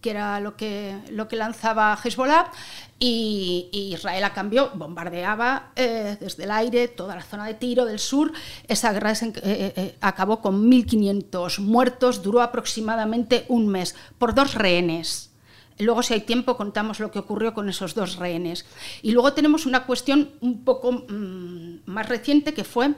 que 0.00 0.10
era 0.10 0.40
lo 0.40 0.56
que, 0.56 0.96
lo 1.10 1.28
que 1.28 1.36
lanzaba 1.36 1.98
Hezbollah, 2.02 2.50
y, 2.98 3.68
Israel 3.72 4.24
a 4.24 4.32
cambio 4.32 4.70
bombardeaba 4.74 5.70
eh, 5.76 6.16
desde 6.20 6.44
el 6.44 6.50
aire 6.50 6.88
toda 6.88 7.14
la 7.14 7.22
zona 7.22 7.46
de 7.46 7.54
Tiro 7.54 7.84
del 7.84 7.98
sur. 7.98 8.32
Esa 8.66 8.92
guerra 8.92 9.12
eh, 9.12 9.32
eh, 9.42 9.96
acabó 10.00 10.40
con 10.40 10.70
1.500 10.70 11.60
muertos, 11.60 12.22
duró 12.22 12.42
aproximadamente 12.42 13.44
un 13.48 13.68
mes, 13.68 13.94
por 14.18 14.34
dos 14.34 14.54
rehenes. 14.54 15.27
Luego, 15.78 16.02
si 16.02 16.14
hay 16.14 16.20
tiempo, 16.22 16.56
contamos 16.56 17.00
lo 17.00 17.10
que 17.10 17.18
ocurrió 17.18 17.54
con 17.54 17.68
esos 17.68 17.94
dos 17.94 18.16
rehenes. 18.16 18.66
Y 19.02 19.12
luego 19.12 19.32
tenemos 19.32 19.66
una 19.66 19.84
cuestión 19.84 20.30
un 20.40 20.64
poco 20.64 20.92
mm, 20.92 21.80
más 21.86 22.08
reciente 22.08 22.54
que 22.54 22.64
fue, 22.64 22.94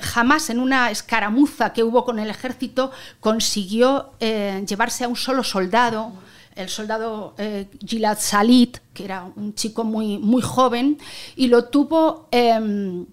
jamás 0.00 0.50
en 0.50 0.60
una 0.60 0.90
escaramuza 0.90 1.72
que 1.72 1.84
hubo 1.84 2.04
con 2.04 2.18
el 2.18 2.30
ejército 2.30 2.90
consiguió 3.20 4.12
llevarse 4.18 5.04
a 5.04 5.08
un 5.08 5.16
solo 5.16 5.42
soldado 5.44 6.12
el 6.56 6.70
soldado 6.70 7.34
eh, 7.38 7.68
Gilad 7.84 8.18
Salit, 8.18 8.78
que 8.94 9.04
era 9.04 9.24
un 9.36 9.54
chico 9.54 9.84
muy, 9.84 10.18
muy 10.18 10.42
joven, 10.42 10.98
y 11.36 11.48
lo 11.48 11.66
tuvo, 11.66 12.28
em, 12.30 13.06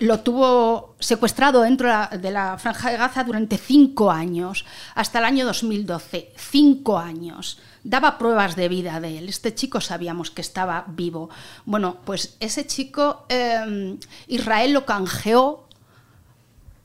lo 0.00 0.20
tuvo 0.20 0.96
secuestrado 0.98 1.60
dentro 1.60 1.90
de 2.18 2.30
la, 2.30 2.56
franja 2.58 2.90
de 2.90 2.96
Gaza 2.96 3.22
durante 3.22 3.58
cinco 3.58 4.10
años, 4.10 4.64
hasta 4.94 5.18
el 5.18 5.26
año 5.26 5.44
2012. 5.44 6.32
Cinco 6.36 6.98
años. 6.98 7.58
Daba 7.82 8.18
pruebas 8.18 8.56
de 8.56 8.68
vida 8.68 9.00
de 9.00 9.18
él. 9.18 9.28
Este 9.28 9.54
chico 9.54 9.80
sabíamos 9.80 10.30
que 10.30 10.42
estaba 10.42 10.84
vivo. 10.88 11.30
Bueno, 11.64 11.98
pues 12.04 12.36
ese 12.40 12.66
chico 12.66 13.24
em, 13.28 13.98
Israel 14.26 14.72
lo 14.72 14.84
canjeó 14.84 15.68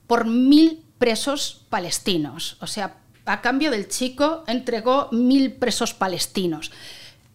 por 0.08 0.25
mil 0.25 0.84
presos 0.98 1.66
palestinos. 1.70 2.58
O 2.62 2.68
sea, 2.68 2.98
a 3.25 3.42
cambio 3.42 3.72
del 3.72 3.90
chico 3.90 4.44
entregó 4.48 5.10
mil 5.12 5.54
presos 5.54 5.94
palestinos. 5.94 6.72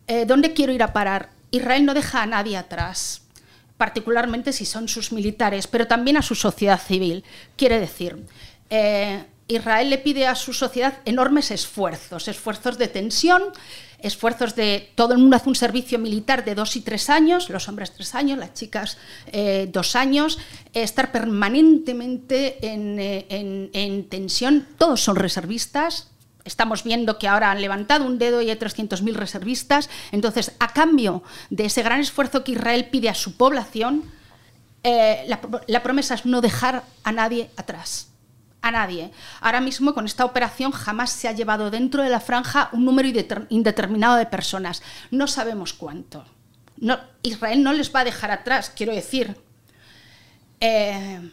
Eh, 0.06 0.24
¿Dónde 0.24 0.52
quiero 0.52 0.72
ir 0.72 0.82
a 0.82 0.92
parar? 0.92 1.30
Israel 1.50 1.84
no 1.84 1.94
deja 1.94 2.22
a 2.22 2.26
nadie 2.26 2.56
atrás, 2.56 3.22
particularmente 3.76 4.52
si 4.52 4.64
son 4.64 4.88
sus 4.88 5.12
militares, 5.12 5.66
pero 5.66 5.86
también 5.86 6.16
a 6.16 6.22
su 6.22 6.34
sociedad 6.34 6.80
civil. 6.80 7.24
Quiere 7.56 7.80
decir, 7.80 8.24
eh, 8.70 9.24
Israel 9.50 9.90
le 9.90 9.98
pide 9.98 10.26
a 10.26 10.34
su 10.34 10.52
sociedad 10.52 10.98
enormes 11.04 11.50
esfuerzos, 11.50 12.28
esfuerzos 12.28 12.78
de 12.78 12.88
tensión, 12.88 13.42
esfuerzos 13.98 14.54
de 14.54 14.90
todo 14.94 15.12
el 15.12 15.18
mundo 15.18 15.36
hace 15.36 15.48
un 15.48 15.54
servicio 15.54 15.98
militar 15.98 16.44
de 16.44 16.54
dos 16.54 16.76
y 16.76 16.80
tres 16.80 17.10
años, 17.10 17.50
los 17.50 17.68
hombres 17.68 17.92
tres 17.92 18.14
años, 18.14 18.38
las 18.38 18.54
chicas 18.54 18.96
eh, 19.26 19.68
dos 19.70 19.96
años, 19.96 20.38
estar 20.72 21.12
permanentemente 21.12 22.58
eh, 22.62 23.70
en, 23.72 24.08
tensión, 24.08 24.66
todos 24.78 25.02
son 25.02 25.16
reservistas. 25.16 26.08
Estamos 26.44 26.84
viendo 26.84 27.18
que 27.18 27.28
ahora 27.28 27.50
han 27.50 27.60
levantado 27.60 28.06
un 28.06 28.18
dedo 28.18 28.40
y 28.40 28.48
hay 28.48 28.56
300.000 28.56 29.12
reservistas. 29.12 29.90
Entonces, 30.10 30.52
a 30.58 30.72
cambio 30.72 31.22
de 31.50 31.66
ese 31.66 31.82
gran 31.82 32.00
esfuerzo 32.00 32.44
que 32.44 32.52
Israel 32.52 32.88
pide 32.90 33.10
a 33.10 33.14
su 33.14 33.36
población, 33.36 34.04
eh, 34.82 35.28
la 35.66 35.82
promesa 35.82 36.14
es 36.14 36.24
no 36.24 36.40
dejar 36.40 36.82
a 37.04 37.12
nadie 37.12 37.50
atrás 37.58 38.09
a 38.62 38.70
nadie. 38.70 39.10
Ahora 39.40 39.60
mismo 39.60 39.94
con 39.94 40.06
esta 40.06 40.24
operación 40.24 40.72
jamás 40.72 41.10
se 41.10 41.28
ha 41.28 41.32
llevado 41.32 41.70
dentro 41.70 42.02
de 42.02 42.10
la 42.10 42.20
franja 42.20 42.68
un 42.72 42.84
número 42.84 43.08
indeterminado 43.48 44.16
de 44.16 44.26
personas. 44.26 44.82
No 45.10 45.26
sabemos 45.26 45.72
cuánto. 45.72 46.24
Israel 47.22 47.62
no 47.62 47.72
les 47.72 47.94
va 47.94 48.00
a 48.00 48.04
dejar 48.04 48.30
atrás, 48.30 48.72
quiero 48.74 48.94
decir. 48.94 49.36
Eh, 50.60 51.30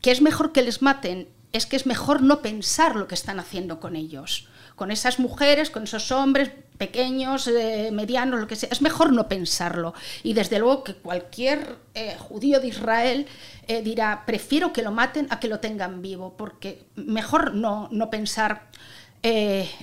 que 0.00 0.10
es 0.10 0.20
mejor 0.20 0.52
que 0.52 0.62
les 0.62 0.82
maten, 0.82 1.28
es 1.52 1.66
que 1.66 1.76
es 1.76 1.86
mejor 1.86 2.22
no 2.22 2.42
pensar 2.42 2.96
lo 2.96 3.06
que 3.08 3.14
están 3.14 3.38
haciendo 3.38 3.80
con 3.80 3.96
ellos 3.96 4.48
con 4.76 4.90
esas 4.90 5.18
mujeres, 5.18 5.70
con 5.70 5.84
esos 5.84 6.10
hombres 6.10 6.50
pequeños, 6.78 7.46
eh, 7.46 7.90
medianos, 7.92 8.40
lo 8.40 8.46
que 8.46 8.56
sea. 8.56 8.68
Es 8.72 8.82
mejor 8.82 9.12
no 9.12 9.28
pensarlo. 9.28 9.94
Y 10.22 10.34
desde 10.34 10.58
luego 10.58 10.84
que 10.84 10.94
cualquier 10.94 11.76
eh, 11.94 12.16
judío 12.18 12.60
de 12.60 12.68
Israel 12.68 13.26
eh, 13.68 13.82
dirá, 13.82 14.24
prefiero 14.26 14.72
que 14.72 14.82
lo 14.82 14.90
maten 14.90 15.28
a 15.30 15.38
que 15.38 15.48
lo 15.48 15.60
tengan 15.60 16.02
vivo, 16.02 16.34
porque 16.36 16.84
mejor 16.96 17.54
no, 17.54 17.88
no 17.90 18.10
pensar 18.10 18.68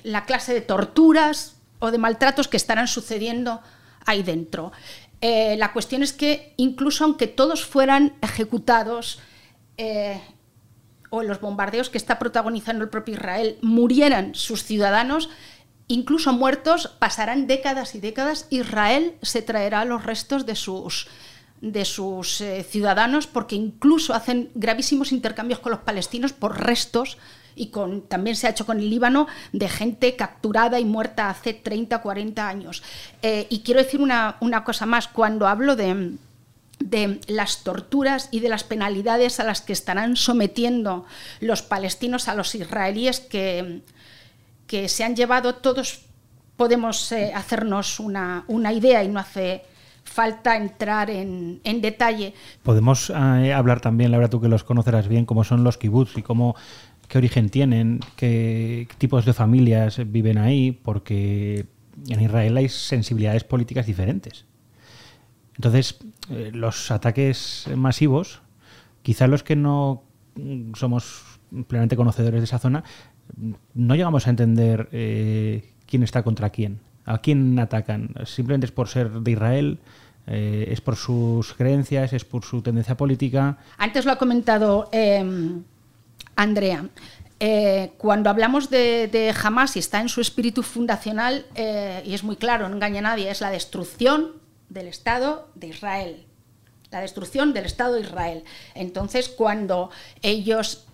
la 0.03 0.25
clase 0.25 0.53
de 0.53 0.61
torturas 0.61 1.55
o 1.79 1.89
de 1.89 1.97
maltratos 1.97 2.47
que 2.47 2.57
estarán 2.57 2.87
sucediendo 2.87 3.59
ahí 4.05 4.21
dentro. 4.21 4.71
la 5.19 5.73
cuestión 5.73 6.03
es 6.03 6.13
que 6.13 6.53
incluso 6.57 7.05
aunque 7.05 7.25
todos 7.25 7.65
fueran 7.65 8.13
ejecutados, 8.21 9.17
o 11.11 11.21
los 11.21 11.39
bombardeos 11.39 11.89
que 11.89 11.97
está 11.97 12.17
protagonizando 12.17 12.83
el 12.83 12.89
propio 12.89 13.15
Israel 13.15 13.57
murieran 13.61 14.33
sus 14.33 14.63
ciudadanos, 14.63 15.29
incluso 15.87 16.31
muertos, 16.33 16.87
pasarán 16.99 17.47
décadas 17.47 17.93
y 17.95 17.99
décadas, 17.99 18.47
Israel 18.49 19.15
se 19.21 19.41
traerá 19.41 19.83
los 19.83 20.05
restos 20.05 20.45
de 20.45 20.55
sus, 20.55 21.09
de 21.59 21.83
sus 21.83 22.39
eh, 22.39 22.63
ciudadanos 22.63 23.27
porque 23.27 23.57
incluso 23.57 24.13
hacen 24.13 24.51
gravísimos 24.55 25.11
intercambios 25.11 25.59
con 25.59 25.73
los 25.73 25.81
palestinos 25.81 26.31
por 26.31 26.59
restos 26.59 27.17
y 27.55 27.73
también 28.07 28.37
se 28.37 28.47
ha 28.47 28.51
hecho 28.51 28.65
con 28.65 28.79
el 28.79 28.89
Líbano 28.89 29.27
de 29.51 29.67
gente 29.67 30.15
capturada 30.15 30.79
y 30.79 30.85
muerta 30.85 31.29
hace 31.29 31.53
30, 31.53 32.01
40 32.01 32.47
años. 32.47 32.81
Eh, 33.21 33.47
y 33.49 33.59
quiero 33.59 33.83
decir 33.83 33.99
una, 33.99 34.37
una 34.39 34.63
cosa 34.63 34.85
más, 34.85 35.09
cuando 35.09 35.45
hablo 35.45 35.75
de 35.75 36.15
de 36.83 37.19
las 37.27 37.63
torturas 37.63 38.29
y 38.31 38.39
de 38.39 38.49
las 38.49 38.63
penalidades 38.63 39.39
a 39.39 39.43
las 39.43 39.61
que 39.61 39.73
estarán 39.73 40.15
sometiendo 40.15 41.05
los 41.39 41.61
palestinos 41.61 42.27
a 42.27 42.35
los 42.35 42.55
israelíes 42.55 43.19
que, 43.19 43.81
que 44.67 44.87
se 44.89 45.03
han 45.03 45.15
llevado, 45.15 45.55
todos 45.55 46.05
podemos 46.55 47.11
eh, 47.11 47.31
hacernos 47.33 47.99
una, 47.99 48.45
idea 48.71 49.03
y 49.03 49.07
no 49.07 49.19
hace 49.19 49.63
falta 50.03 50.55
entrar 50.55 51.09
en, 51.09 51.59
detalle. 51.81 52.33
Podemos 52.63 53.09
eh, 53.09 53.51
hablar 53.51 53.81
también, 53.81 54.11
Laura, 54.11 54.29
tú 54.29 54.39
que 54.39 54.47
los 54.47 54.63
conocerás 54.63 55.07
bien, 55.07 55.25
cómo 55.25 55.43
son 55.43 55.63
los 55.63 55.77
kibbutz 55.77 56.17
y 56.17 56.21
cómo, 56.21 56.55
qué 57.07 57.17
origen 57.17 57.49
tienen, 57.49 57.99
qué 58.15 58.87
tipos 58.97 59.25
de 59.25 59.33
familias 59.33 59.99
viven 60.11 60.37
ahí, 60.37 60.71
porque 60.71 61.65
en 62.07 62.21
Israel 62.21 62.55
hay 62.57 62.69
sensibilidades 62.69 63.43
políticas 63.43 63.87
diferentes. 63.87 64.45
Entonces, 65.55 65.99
eh, 66.29 66.51
los 66.53 66.91
ataques 66.91 67.67
masivos, 67.75 68.41
quizá 69.03 69.27
los 69.27 69.43
que 69.43 69.55
no 69.55 70.03
somos 70.75 71.39
plenamente 71.67 71.95
conocedores 71.95 72.41
de 72.41 72.45
esa 72.45 72.59
zona, 72.59 72.83
no 73.73 73.95
llegamos 73.95 74.27
a 74.27 74.29
entender 74.29 74.89
eh, 74.91 75.73
quién 75.85 76.03
está 76.03 76.23
contra 76.23 76.49
quién, 76.49 76.79
a 77.05 77.19
quién 77.19 77.59
atacan. 77.59 78.13
Simplemente 78.25 78.65
es 78.65 78.71
por 78.71 78.87
ser 78.87 79.11
de 79.11 79.31
Israel, 79.31 79.79
eh, 80.27 80.67
es 80.71 80.81
por 80.81 80.95
sus 80.95 81.53
creencias, 81.53 82.13
es 82.13 82.25
por 82.25 82.43
su 82.43 82.61
tendencia 82.61 82.95
política. 82.95 83.57
Antes 83.77 84.05
lo 84.05 84.11
ha 84.11 84.17
comentado 84.17 84.89
em, 84.91 85.63
Andrea. 86.35 86.85
Eh, 87.39 87.93
cuando 87.97 88.29
hablamos 88.29 88.69
de, 88.69 89.33
Hamas 89.43 89.75
y 89.75 89.79
está 89.79 89.99
en 89.99 90.09
su 90.09 90.21
espíritu 90.21 90.61
fundacional, 90.61 91.45
eh, 91.55 92.03
y 92.05 92.13
es 92.13 92.23
muy 92.23 92.35
claro, 92.35 92.69
no 92.69 92.75
engaña 92.75 92.99
a 92.99 93.01
nadie, 93.01 93.31
es 93.31 93.41
la 93.41 93.49
destrucción 93.49 94.33
del 94.71 94.87
Estado 94.87 95.49
de 95.55 95.67
Israel. 95.67 96.25
La 96.91 97.01
destrucción 97.01 97.53
del 97.53 97.65
Estado 97.65 97.95
de 97.95 98.01
Israel. 98.01 98.43
Entonces, 98.73 99.29
cuando 99.29 99.91
ellos 100.21 100.85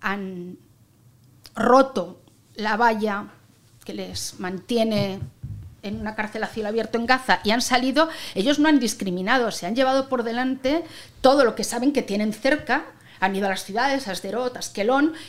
han 0.00 0.58
roto 1.54 2.20
la 2.54 2.76
valla 2.76 3.28
que 3.84 3.94
les 3.94 4.38
mantiene 4.38 5.20
en 5.82 6.00
una 6.00 6.14
cárcel 6.14 6.42
a 6.42 6.48
cielo 6.48 6.68
abierto 6.68 6.98
en 6.98 7.06
Gaza 7.06 7.40
y 7.42 7.52
han 7.52 7.62
salido, 7.62 8.08
ellos 8.34 8.58
no 8.58 8.68
han 8.68 8.80
discriminado, 8.80 9.50
se 9.50 9.66
han 9.66 9.74
llevado 9.74 10.08
por 10.08 10.22
delante 10.22 10.84
todo 11.20 11.44
lo 11.44 11.54
que 11.54 11.64
saben 11.64 11.92
que 11.92 12.02
tienen 12.02 12.32
cerca. 12.32 12.84
Han 13.20 13.34
ido 13.34 13.46
a 13.46 13.50
las 13.50 13.64
ciudades, 13.64 14.08
a 14.08 14.14
Sderot, 14.14 14.56
a 14.56 14.60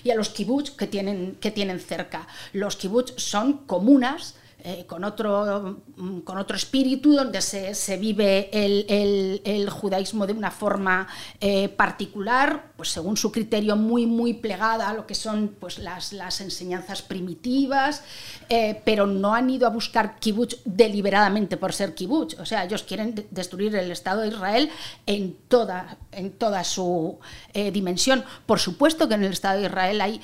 y 0.04 0.12
a 0.12 0.16
los 0.16 0.30
kibbutz 0.30 0.72
que 0.72 0.88
tienen, 0.88 1.38
que 1.40 1.52
tienen 1.52 1.80
cerca. 1.80 2.28
Los 2.54 2.76
kibbutz 2.76 3.14
son 3.18 3.66
comunas 3.66 4.36
eh, 4.62 4.84
con, 4.86 5.06
otro, 5.06 5.84
mm, 5.96 6.20
con 6.20 6.38
otro 6.38 6.58
espíritu, 6.58 7.14
donde 7.14 7.42
se, 7.42 7.98
vive 7.98 8.50
el, 8.52 9.70
judaísmo 9.70 10.28
de 10.28 10.34
una 10.34 10.52
forma 10.52 11.08
eh, 11.40 11.70
particular, 11.70 12.74
pues 12.76 12.90
según 12.90 13.16
su 13.16 13.32
criterio 13.32 13.78
muy, 13.78 14.06
muy 14.06 14.34
plegada 14.34 14.90
a 14.90 14.94
lo 14.94 15.08
que 15.08 15.16
son 15.16 15.56
pues, 15.58 15.80
las, 15.80 16.12
las 16.12 16.42
enseñanzas 16.42 17.02
primitivas, 17.02 18.04
eh, 18.50 18.82
pero 18.84 19.08
no 19.08 19.34
han 19.34 19.50
ido 19.50 19.66
a 19.66 19.70
buscar 19.70 20.20
kibbutz 20.20 20.58
deliberadamente 20.66 21.56
por 21.56 21.72
ser 21.72 21.96
kibbutz. 21.96 22.38
O 22.38 22.46
sea, 22.46 22.66
ellos 22.66 22.84
quieren 22.84 23.28
destruir 23.32 23.74
el 23.78 23.90
Estado 23.92 24.22
de 24.22 24.28
Israel 24.28 24.70
en 25.06 25.38
toda, 25.48 26.00
en 26.12 26.32
toda 26.32 26.66
su 26.66 27.18
dimensión. 27.54 28.26
Por 28.46 28.60
supuesto 28.60 29.08
que 29.08 29.14
en 29.14 29.24
el 29.24 29.32
Estado 29.32 29.60
de 29.60 29.68
Israel 29.68 30.02
hay 30.02 30.22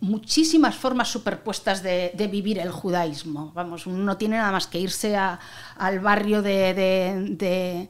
muchísimas 0.00 0.76
formas 0.76 1.08
superpuestas 1.08 1.82
de 1.82 2.28
vivir 2.30 2.58
el 2.58 2.70
judaísmo. 2.70 3.47
Uno 3.54 3.98
no 3.98 4.16
tiene 4.16 4.36
nada 4.36 4.52
más 4.52 4.66
que 4.66 4.78
irse 4.78 5.16
al 5.16 6.00
barrio 6.00 6.42
de, 6.42 7.88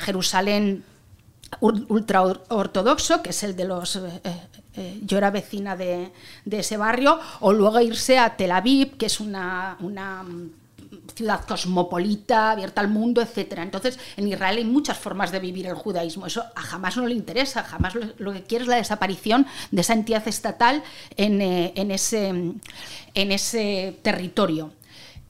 Jerusalén 0.00 0.84
ultra 1.60 2.22
ortodoxo, 2.22 3.22
que 3.22 3.30
es 3.30 3.42
el 3.42 3.56
de 3.56 3.64
los... 3.64 3.96
Eh, 3.96 4.20
eh, 4.78 5.00
yo 5.04 5.16
era 5.16 5.30
vecina 5.30 5.74
de, 5.74 6.12
ese 6.50 6.76
barrio, 6.76 7.18
o 7.40 7.52
luego 7.52 7.80
irse 7.80 8.18
a 8.18 8.36
Tel 8.36 8.52
Aviv, 8.52 8.98
que 8.98 9.06
es 9.06 9.20
una, 9.20 9.76
ciudad 11.14 11.44
cosmopolita, 11.46 12.52
abierta 12.52 12.80
al 12.80 12.88
mundo, 12.88 13.22
etc. 13.22 13.58
Entonces, 13.58 13.98
en 14.16 14.28
Israel 14.28 14.58
hay 14.58 14.64
muchas 14.64 14.98
formas 14.98 15.32
de 15.32 15.40
vivir 15.40 15.66
el 15.66 15.74
judaísmo. 15.74 16.26
Eso 16.26 16.44
a 16.54 16.60
jamás 16.60 16.96
no 16.96 17.06
le 17.06 17.14
interesa, 17.14 17.62
jamás 17.62 17.94
lo, 17.94 18.32
que 18.32 18.42
quiere 18.42 18.64
es 18.64 18.68
la 18.68 18.76
desaparición 18.76 19.46
de 19.70 19.80
esa 19.80 19.94
entidad 19.94 20.26
estatal 20.28 20.82
en, 21.16 21.40
eh, 21.40 21.72
ese, 21.76 22.28
en 22.28 23.32
ese 23.32 23.98
territorio. 24.02 24.72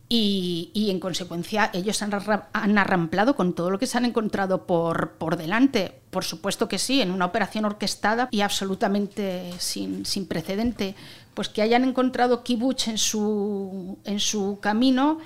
Y, 0.08 0.88
en 0.88 1.00
consecuencia 1.00 1.70
ellos 1.72 2.00
han, 2.00 2.12
han, 2.52 2.78
arramplado 2.78 3.34
con 3.34 3.54
todo 3.54 3.70
lo 3.70 3.78
que 3.80 3.88
se 3.88 3.98
han 3.98 4.04
encontrado 4.04 4.64
por, 4.64 5.12
por, 5.12 5.36
delante. 5.36 6.00
Por 6.10 6.24
supuesto 6.24 6.68
que 6.68 6.78
sí, 6.78 7.02
en 7.02 7.10
una 7.10 7.24
operación 7.24 7.64
orquestada 7.64 8.28
y 8.30 8.42
absolutamente 8.42 9.52
sin, 9.58 10.06
sin 10.06 10.26
precedente. 10.26 10.94
Pues 11.34 11.48
que 11.48 11.60
hayan 11.60 11.82
encontrado 11.82 12.44
kibbutz 12.44 12.86
en 12.86 12.98
su, 12.98 13.98
en 14.04 14.20
su 14.20 14.58
camino 14.60 15.18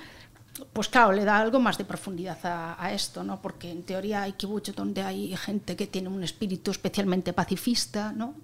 pues 0.72 0.88
claro, 0.88 1.12
le 1.12 1.24
da 1.24 1.38
algo 1.38 1.60
más 1.60 1.78
de 1.78 1.84
profundidad 1.84 2.38
a, 2.42 2.92
esto, 2.92 3.24
¿no? 3.24 3.40
Porque 3.40 3.70
en 3.70 3.82
teoría 3.82 4.22
hay 4.22 4.32
kibbutz 4.32 4.74
donde 4.74 5.02
hay 5.02 5.36
gente 5.36 5.76
que 5.76 5.86
tiene 5.86 6.08
un 6.08 6.22
espíritu 6.22 6.70
especialmente 6.70 7.32
pacifista, 7.32 8.12
¿no? 8.12 8.34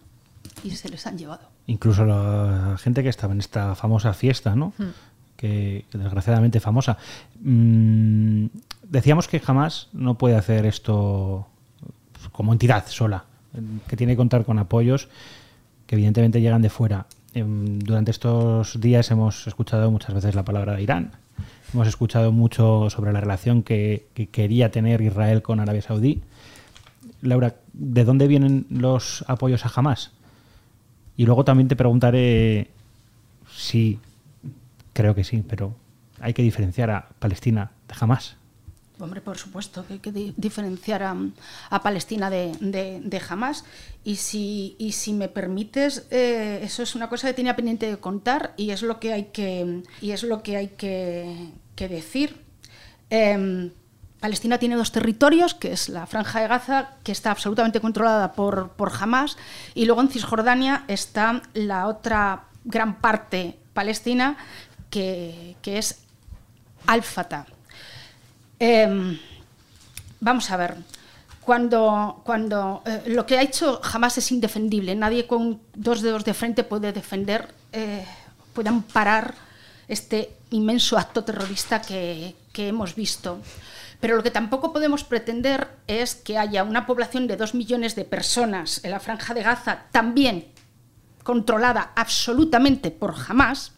Y 0.64 0.70
se 0.70 0.88
les 0.88 1.06
han 1.06 1.18
llevado. 1.18 1.48
Incluso 1.66 2.04
la 2.04 2.76
gente 2.78 3.02
que 3.02 3.08
estaba 3.08 3.32
en 3.32 3.40
esta 3.40 3.74
famosa 3.74 4.14
fiesta, 4.14 4.54
¿no? 4.54 4.72
Hmm. 4.78 4.90
Que, 5.36 5.84
desgraciadamente 5.92 6.60
famosa. 6.60 6.96
Mm, 7.40 8.46
decíamos 8.84 9.28
que 9.28 9.40
jamás 9.40 9.88
no 9.92 10.14
puede 10.14 10.36
hacer 10.36 10.64
esto 10.64 11.46
como 12.32 12.52
entidad 12.52 12.86
sola, 12.86 13.24
que 13.86 13.96
tiene 13.96 14.14
que 14.14 14.16
contar 14.16 14.44
con 14.44 14.58
apoyos 14.58 15.08
que 15.86 15.94
evidentemente 15.94 16.40
llegan 16.40 16.62
de 16.62 16.70
fuera. 16.70 17.06
Em, 17.34 17.78
durante 17.78 18.10
estos 18.10 18.80
días 18.80 19.10
hemos 19.10 19.46
escuchado 19.46 19.90
muchas 19.90 20.14
veces 20.14 20.34
la 20.34 20.44
palabra 20.44 20.80
Irán, 20.80 21.12
Hemos 21.72 21.88
escuchado 21.88 22.32
mucho 22.32 22.88
sobre 22.90 23.12
la 23.12 23.20
relación 23.20 23.62
que, 23.62 24.06
quería 24.32 24.70
tener 24.70 25.00
Israel 25.02 25.42
con 25.42 25.60
Arabia 25.60 25.82
Saudí. 25.82 26.22
Laura, 27.22 27.56
¿de 27.72 28.04
dónde 28.04 28.28
vienen 28.28 28.66
los 28.70 29.24
apoyos 29.26 29.64
a 29.66 29.72
Hamas? 29.74 30.12
Y 31.16 31.26
luego 31.26 31.44
también 31.44 31.68
te 31.68 31.76
preguntaré 31.76 32.70
si, 33.50 33.98
creo 34.92 35.14
que 35.14 35.24
sí, 35.24 35.42
pero 35.46 35.74
hay 36.20 36.34
que 36.34 36.42
diferenciar 36.42 36.90
a 36.90 37.08
Palestina 37.18 37.72
de 37.88 37.94
Hamas. 37.98 38.36
Hombre, 38.98 39.20
por 39.20 39.36
supuesto 39.36 39.86
que 39.86 39.94
hay 39.94 39.98
que 39.98 40.32
diferenciar 40.36 41.02
a, 41.02 41.82
Palestina 41.82 42.30
de, 42.30 42.52
de, 42.60 43.22
Hamas. 43.28 43.64
Y 44.04 44.16
si, 44.16 44.74
y 44.78 44.92
si 44.92 45.12
me 45.12 45.28
permites, 45.28 46.06
eh, 46.10 46.60
eso 46.62 46.82
es 46.82 46.94
una 46.94 47.10
cosa 47.10 47.28
que 47.28 47.34
tenía 47.34 47.56
pendiente 47.56 47.90
de 47.90 47.98
contar 47.98 48.54
y 48.56 48.70
es 48.70 48.82
lo 48.82 48.98
que 48.98 49.12
hay 49.12 49.24
que, 49.24 49.82
y 50.00 50.12
es 50.12 50.22
lo 50.22 50.42
que, 50.42 50.56
hay 50.56 50.68
que, 50.68 51.52
decir. 51.76 52.40
Em, 53.10 53.70
Palestina 54.18 54.58
tiene 54.58 54.76
dos 54.76 54.92
territorios, 54.92 55.54
que 55.54 55.72
es 55.72 55.90
la 55.90 56.06
Franja 56.06 56.40
de 56.40 56.48
Gaza, 56.48 56.90
que 57.04 57.12
está 57.12 57.30
absolutamente 57.30 57.80
controlada 57.80 58.32
por, 58.32 58.70
por 58.70 58.90
Hamas, 58.98 59.36
y 59.74 59.84
luego 59.84 60.00
en 60.00 60.08
Cisjordania 60.08 60.84
está 60.88 61.42
la 61.52 61.86
otra 61.86 62.44
gran 62.64 62.98
parte 63.02 63.58
palestina, 63.74 64.38
que, 64.88 65.56
que 65.60 65.76
es 65.76 66.02
Al-Fatah 66.86 67.46
Em, 68.58 69.18
vamos 70.20 70.50
a 70.50 70.56
ver. 70.56 70.76
Cuando, 71.40 72.22
cuando 72.24 72.82
eh, 72.84 73.02
lo 73.06 73.24
que 73.24 73.38
ha 73.38 73.42
hecho 73.42 73.80
jamás 73.82 74.18
es 74.18 74.32
indefendible. 74.32 74.94
Nadie 74.94 75.26
con 75.26 75.60
dos 75.74 76.02
dedos 76.02 76.24
de 76.24 76.34
frente 76.34 76.64
puede 76.64 76.92
defender, 76.92 77.54
eh, 77.72 78.04
puede 78.52 78.68
amparar 78.68 79.34
este 79.86 80.30
inmenso 80.50 80.98
acto 80.98 81.24
terrorista 81.24 81.80
que, 81.80 82.34
hemos 82.56 82.94
visto. 82.94 83.38
Pero 84.00 84.16
lo 84.16 84.22
que 84.22 84.30
tampoco 84.30 84.72
podemos 84.72 85.04
pretender 85.04 85.68
es 85.86 86.14
que 86.14 86.38
haya 86.38 86.64
una 86.64 86.86
población 86.86 87.26
de 87.26 87.36
dos 87.36 87.54
millones 87.54 87.94
de 87.94 88.04
personas 88.04 88.82
en 88.82 88.90
la 88.90 89.00
franja 89.00 89.34
de 89.34 89.42
Gaza, 89.42 89.84
también 89.92 90.48
controlada 91.22 91.92
absolutamente 91.94 92.90
por 92.90 93.14
Hamas, 93.28 93.72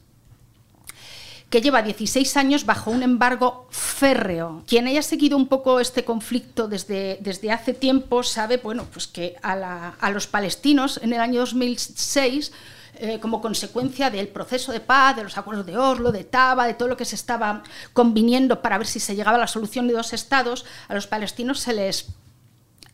que 1.51 1.63
lleva 1.63 1.83
16 1.83 2.37
años 2.37 2.67
bajo 2.67 2.91
un 2.91 3.03
embargo 3.03 3.67
férreo. 3.71 4.63
Quien 4.67 4.87
haya 4.87 5.03
seguido 5.03 5.37
un 5.37 5.49
poco 5.49 5.81
este 5.81 6.05
conflicto 6.05 6.69
desde, 6.69 7.19
desde 7.21 7.51
hace 7.53 7.73
tiempo 7.73 8.23
sabe 8.23 8.59
bueno, 8.59 8.87
pues 8.93 9.07
que 9.07 9.37
a, 9.43 10.11
los 10.13 10.27
palestinos 10.27 11.01
en 11.03 11.13
el 11.13 11.21
año 11.21 11.41
2006 11.41 12.53
eh, 13.01 13.21
como 13.21 13.41
consecuencia 13.41 14.11
del 14.11 14.29
proceso 14.29 14.73
de 14.73 14.81
paz, 14.81 15.17
de 15.17 15.23
los 15.23 15.39
acuerdos 15.39 15.65
de 15.65 15.79
Oslo, 15.79 16.11
de 16.11 16.25
Taba, 16.25 16.67
de 16.67 16.75
todo 16.75 16.89
lo 16.89 16.97
que 16.97 17.05
se 17.05 17.15
estaba 17.15 17.63
conviniendo 17.93 18.61
para 18.61 18.77
ver 18.77 18.87
si 18.87 18.99
se 18.99 19.15
llegaba 19.15 19.37
a 19.37 19.41
la 19.41 19.47
solución 19.47 19.87
de 19.87 19.95
dos 19.95 20.13
estados, 20.13 20.67
a 20.89 20.95
los 20.95 21.07
palestinos 21.07 21.61
se 21.61 21.75
les 21.75 22.09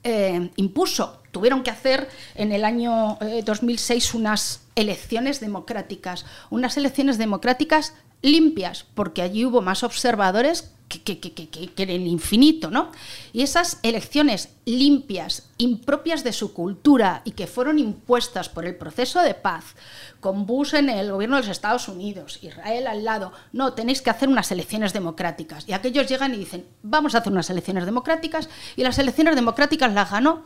eh, 0.07 0.51
impuso, 0.57 1.23
tuvieron 1.33 1.63
que 1.63 1.71
hacer 1.71 2.11
en 2.35 2.53
el 2.53 2.67
año 2.67 3.19
2006 3.47 4.15
eh, 4.15 4.17
unas 4.19 4.61
elecciones 4.75 5.41
democráticas, 5.41 6.27
unas 6.51 6.77
elecciones 6.77 7.17
democráticas 7.17 7.95
limpias, 8.25 8.87
porque 8.95 9.23
allí 9.23 9.45
hubo 9.45 9.61
más 9.61 9.85
observadores 9.85 10.73
que, 10.89 11.73
en 11.77 11.91
el 11.91 12.07
infinito, 12.07 12.71
¿no? 12.71 12.91
Y 13.33 13.43
esas 13.43 13.79
elecciones 13.83 14.51
limpias, 14.65 15.49
impropias 15.59 16.25
de 16.25 16.33
su 16.33 16.53
cultura 16.53 17.23
y 17.25 17.33
que 17.33 17.47
fueron 17.47 17.79
impuestas 17.79 18.49
por 18.49 18.65
el 18.65 18.77
proceso 18.77 19.21
de 19.21 19.35
paz, 19.35 19.75
con 20.21 20.47
Bush 20.47 20.75
en 20.75 20.89
el 20.89 21.11
gobierno 21.11 21.37
de 21.37 21.43
los 21.43 21.51
Estados 21.51 21.89
Unidos, 21.89 22.39
Israel 22.43 22.87
al 22.87 23.05
lado, 23.05 23.33
no, 23.53 23.75
tenéis 23.75 24.03
que 24.03 24.11
hacer 24.11 24.29
unas 24.29 24.51
elecciones 24.53 24.93
democráticas. 24.93 25.65
Y 25.69 25.73
aquellos 25.73 26.09
llegan 26.09 26.35
y 26.35 26.39
dicen, 26.39 26.65
vamos 26.83 27.15
a 27.15 27.19
hacer 27.19 27.33
unas 27.33 27.51
elecciones 27.51 27.85
democráticas, 27.85 28.49
y 28.77 28.83
las 28.83 28.99
elecciones 28.99 29.35
democráticas 29.35 29.93
las 29.93 30.11
ganó 30.11 30.45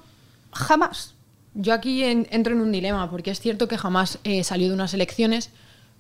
jamás. 0.53 1.15
Yo 1.55 1.75
aquí 1.75 2.05
entro 2.05 2.55
en 2.55 2.61
un 2.61 2.73
dilema, 2.73 3.11
porque 3.11 3.31
es 3.31 3.41
cierto 3.41 3.69
que 3.69 3.79
jamás 3.79 4.19
eh, 4.25 4.45
salió 4.45 4.69
de 4.69 4.75
unas 4.75 4.95
elecciones, 4.95 5.51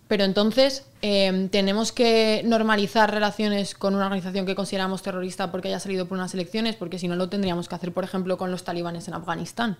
Pero 0.08 0.24
entonces 0.24 0.86
eh, 1.02 1.48
tenemos 1.52 1.92
que 1.92 2.42
normalizar 2.44 3.12
relaciones 3.12 3.74
con 3.74 3.94
una 3.94 4.06
organización 4.06 4.46
que 4.46 4.54
consideramos 4.54 5.02
terrorista 5.02 5.52
porque 5.52 5.68
haya 5.68 5.80
salido 5.80 6.08
por 6.08 6.16
unas 6.16 6.32
elecciones, 6.32 6.76
porque 6.76 6.98
si 6.98 7.08
no 7.08 7.14
lo 7.14 7.28
tendríamos 7.28 7.68
que 7.68 7.74
hacer, 7.74 7.92
por 7.92 8.04
ejemplo, 8.04 8.38
con 8.38 8.50
los 8.50 8.64
talibanes 8.64 9.06
en 9.06 9.14
Afganistán. 9.14 9.76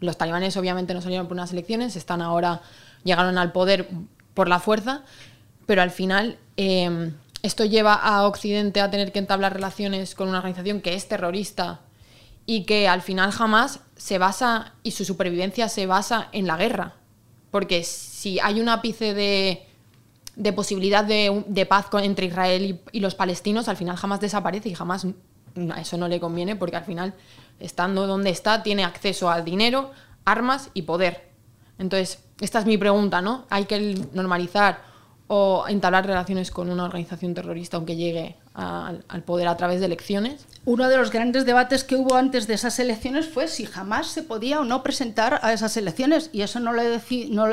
Los 0.00 0.16
talibanes 0.16 0.56
obviamente 0.56 0.94
no 0.94 1.00
salieron 1.00 1.26
por 1.26 1.34
unas 1.34 1.52
elecciones, 1.52 1.96
están 1.96 2.22
ahora, 2.22 2.62
llegaron 3.02 3.36
al 3.36 3.50
poder 3.50 3.88
por 4.32 4.48
la 4.48 4.60
fuerza, 4.60 5.02
pero 5.66 5.82
al 5.82 5.90
final 5.90 6.38
eh, 6.56 7.12
esto 7.42 7.64
lleva 7.64 7.94
a 7.94 8.26
Occidente 8.26 8.80
a 8.80 8.90
tener 8.90 9.10
que 9.10 9.18
entablar 9.18 9.54
relaciones 9.54 10.14
con 10.14 10.28
una 10.28 10.38
organización 10.38 10.80
que 10.80 10.94
es 10.94 11.08
terrorista 11.08 11.80
y 12.46 12.64
que 12.64 12.86
al 12.86 13.02
final 13.02 13.32
jamás 13.32 13.80
se 13.96 14.18
basa 14.18 14.74
y 14.82 14.92
su 14.92 15.04
supervivencia 15.04 15.68
se 15.68 15.86
basa 15.86 16.28
en 16.32 16.46
la 16.46 16.56
guerra. 16.56 16.94
Porque 17.54 17.84
si 17.84 18.40
hay 18.40 18.60
un 18.60 18.68
ápice 18.68 19.14
de, 19.14 19.64
de 20.34 20.52
posibilidad 20.52 21.04
de, 21.04 21.66
paz 21.66 21.86
con, 21.86 22.02
entre 22.02 22.26
Israel 22.26 22.80
y, 22.90 22.98
los 22.98 23.14
palestinos, 23.14 23.68
al 23.68 23.76
final 23.76 23.94
jamás 23.94 24.18
desaparece 24.18 24.70
y 24.70 24.74
jamás 24.74 25.06
a 25.72 25.80
eso 25.80 25.96
no 25.96 26.08
le 26.08 26.18
conviene 26.18 26.56
porque 26.56 26.74
al 26.74 26.84
final, 26.84 27.14
estando 27.60 28.08
donde 28.08 28.30
está, 28.30 28.64
tiene 28.64 28.82
acceso 28.82 29.30
al 29.30 29.44
dinero, 29.44 29.92
armas 30.24 30.70
y 30.74 30.82
poder. 30.82 31.28
Entonces, 31.78 32.24
esta 32.40 32.58
es 32.58 32.66
mi 32.66 32.76
pregunta, 32.76 33.22
¿no? 33.22 33.44
Hay 33.50 33.66
que 33.66 34.04
normalizar 34.14 34.80
o 35.28 35.66
entablar 35.68 36.08
relaciones 36.08 36.50
con 36.50 36.70
una 36.70 36.82
organización 36.82 37.34
terrorista 37.34 37.76
aunque 37.76 37.94
llegue 37.94 38.34
al 38.54 39.22
poder 39.24 39.46
a 39.46 39.56
través 39.56 39.78
de 39.78 39.86
elecciones. 39.86 40.44
Uno 40.66 40.88
de 40.88 40.96
los 40.96 41.10
grandes 41.10 41.44
debates 41.44 41.84
que 41.84 41.96
hubo 41.96 42.14
antes 42.14 42.46
de 42.46 42.54
esas 42.54 42.78
elecciones 42.78 43.28
fue 43.28 43.48
si 43.48 43.66
jamás 43.66 44.06
se 44.06 44.22
podía 44.22 44.60
o 44.60 44.64
no 44.64 44.82
presentar 44.82 45.40
a 45.42 45.52
esas 45.52 45.76
elecciones. 45.76 46.30
Y 46.32 46.40
eso 46.40 46.58
no 46.58 46.72
lo, 46.72 46.82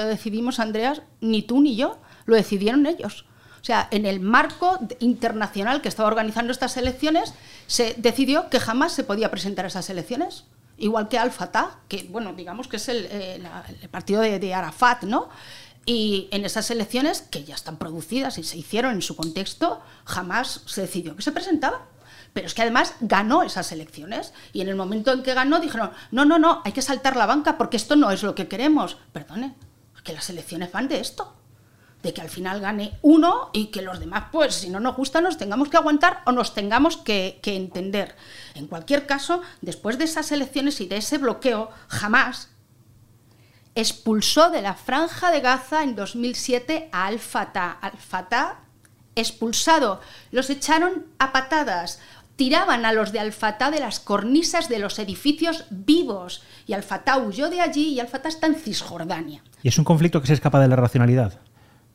decidimos, 0.06 0.60
Andreas, 0.62 1.02
ni 1.20 1.42
tú 1.42 1.62
ni 1.62 1.76
yo, 1.76 1.98
lo 2.26 2.36
decidieron 2.36 2.86
ellos. 2.86 3.26
O 3.62 3.64
sea, 3.66 3.90
en 3.92 4.06
el 4.06 4.22
marco 4.22 4.80
internacional 5.00 5.82
que 5.82 5.90
estaba 5.90 6.08
organizando 6.08 6.54
estas 6.54 6.78
elecciones, 6.78 7.34
se 7.68 7.96
decidió 7.98 8.50
que 8.50 8.62
jamás 8.62 8.94
se 8.94 9.04
podía 9.04 9.30
presentar 9.30 9.66
a 9.66 9.68
esas 9.68 9.90
elecciones. 9.90 10.46
Igual 10.78 11.10
que 11.10 11.20
Al-Fatah, 11.20 11.82
que, 11.90 12.08
bueno, 12.10 12.34
digamos 12.34 12.70
que 12.70 12.78
es 12.78 12.88
el, 12.88 13.08
eh, 13.12 13.42
el 13.82 13.90
partido 13.90 14.22
de, 14.22 14.40
de 14.40 14.54
Arafat, 14.54 15.04
¿no? 15.04 15.30
Y 15.86 16.30
en 16.32 16.46
esas 16.46 16.72
elecciones, 16.72 17.22
que 17.22 17.44
ya 17.44 17.56
están 17.56 17.78
producidas 17.78 18.38
y 18.38 18.44
se 18.44 18.58
hicieron 18.58 18.94
en 18.94 19.02
su 19.02 19.18
contexto, 19.18 19.82
jamás 20.06 20.62
se 20.66 20.82
decidió 20.82 21.16
que 21.16 21.22
se 21.22 21.32
presentaba. 21.34 21.88
Pero 22.34 22.48
es 22.48 22.54
que 22.54 22.62
además 22.62 22.96
ganó 23.02 23.44
esas 23.44 23.72
elecciones 23.72 24.34
y 24.54 24.62
en 24.62 24.70
el 24.70 24.76
momento 24.76 25.12
en 25.12 25.24
que 25.24 25.34
ganó 25.34 25.60
dijeron, 25.60 25.92
no, 26.12 26.24
no, 26.24 26.40
no, 26.40 26.62
hay 26.64 26.72
que 26.72 26.82
saltar 26.82 27.18
la 27.18 27.26
banca 27.26 27.58
porque 27.58 27.78
esto 27.78 27.96
no 27.96 28.12
es 28.12 28.24
lo 28.24 28.36
que 28.36 28.48
queremos. 28.48 28.98
Perdone, 29.12 29.56
que 30.04 30.14
las 30.14 30.30
elecciones 30.30 30.72
van 30.72 30.88
de 30.88 31.00
esto, 31.00 31.36
de 32.02 32.14
que 32.14 32.22
al 32.22 32.30
final 32.30 32.62
gane 32.62 32.98
uno 33.02 33.50
y 33.54 33.68
que 33.68 33.82
los 33.82 34.00
demás, 34.00 34.26
pues 34.32 34.56
si 34.56 34.70
no 34.70 34.80
nos 34.80 34.96
gusta, 34.96 35.22
nos 35.22 35.38
tengamos 35.38 35.70
que 35.70 35.78
aguantar 35.78 36.22
o 36.26 36.32
nos 36.32 36.54
tengamos 36.54 36.98
que, 36.98 37.40
entender. 37.44 38.16
En 38.56 38.68
cualquier 38.68 39.06
caso, 39.06 39.42
después 39.62 39.98
de 39.98 40.06
esas 40.06 40.32
elecciones 40.32 40.80
y 40.80 40.88
de 40.88 40.98
ese 40.98 41.18
bloqueo, 41.18 41.70
jamás 41.88 42.50
expulsó 43.76 44.50
de 44.50 44.62
la 44.62 44.74
franja 44.74 45.32
de 45.32 45.42
Gaza 45.42 45.84
en 45.84 45.96
2007 45.96 46.90
a 46.92 47.08
Al-Fatah. 47.08 47.72
Al-Fatah 47.72 48.60
expulsado, 49.16 50.02
los 50.32 50.50
echaron 50.50 51.06
a 51.20 51.32
patadas, 51.32 52.00
tiraban 52.42 52.86
a 52.86 52.92
los 52.92 53.12
de 53.12 53.20
Al-Fatah 53.20 53.70
de 53.70 53.80
las 53.80 54.00
cornisas 54.00 54.68
de 54.68 54.80
los 54.80 54.98
edificios 54.98 55.66
vivos 55.70 56.42
y 56.66 56.74
Al-Fatah 56.74 57.20
huyó 57.20 57.52
de 57.52 57.62
allí 57.62 57.90
y 57.90 58.00
Al-Fatah 58.00 58.30
está 58.30 58.48
en 58.48 58.56
Cisjordania. 58.56 59.44
Y 59.62 59.68
es 59.68 59.78
un 59.78 59.84
conflicto 59.84 60.20
que 60.22 60.26
se 60.26 60.34
escapa 60.34 60.60
de 60.60 60.68
la 60.68 60.76
racionalidad, 60.76 61.40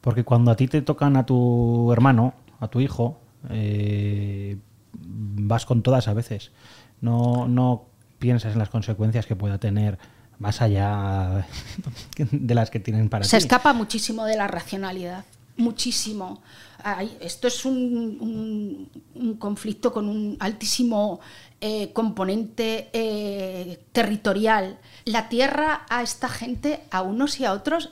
porque 0.01 0.23
cuando 0.23 0.53
a 0.53 0.57
ti 0.57 0.69
te 0.69 0.83
tocan 0.83 1.17
a 1.17 1.27
tu 1.27 1.93
hermano, 1.93 2.33
a 2.61 2.69
tu 2.69 2.79
hijo, 2.79 3.19
eh, 3.51 4.57
vas 4.93 5.67
con 5.67 5.83
todas 5.83 6.07
a 6.07 6.15
veces. 6.15 6.53
No, 7.01 7.49
no 7.49 7.87
piensas 8.21 8.53
en 8.53 8.61
las 8.61 8.69
consecuencias 8.69 9.27
que 9.27 9.35
pueda 9.35 9.59
tener 9.59 9.99
más 10.39 10.63
allá 10.63 11.45
de 12.31 12.55
las 12.55 12.71
que 12.71 12.79
tienen 12.79 13.09
para 13.09 13.25
Se 13.25 13.37
ti. 13.39 13.43
escapa 13.43 13.73
muchísimo 13.73 14.25
de 14.27 14.37
la 14.37 14.47
racionalidad, 14.47 15.25
muchísimo. 15.57 16.41
Ay, 16.83 17.17
esto 17.21 17.49
es 17.49 17.65
un, 17.65 18.19
un, 18.21 18.91
un, 19.15 19.37
conflicto 19.37 19.93
con 19.93 20.09
un 20.09 20.37
altísimo 20.41 21.21
eh, 21.61 21.93
componente 21.93 22.91
eh, 22.93 23.85
territorial. 23.93 24.79
La 25.05 25.29
tierra 25.29 25.87
a 25.89 26.03
esta 26.03 26.29
gente, 26.29 26.83
a 26.91 27.03
unos 27.03 27.41
y 27.41 27.45
a 27.45 27.53
otros, 27.53 27.91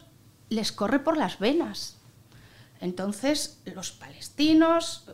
les 0.49 0.73
corre 0.73 0.99
por 0.99 1.17
las 1.17 1.39
venas. 1.39 1.97
Entonces, 2.81 3.61
los 3.65 3.93
palestinos, 3.93 5.05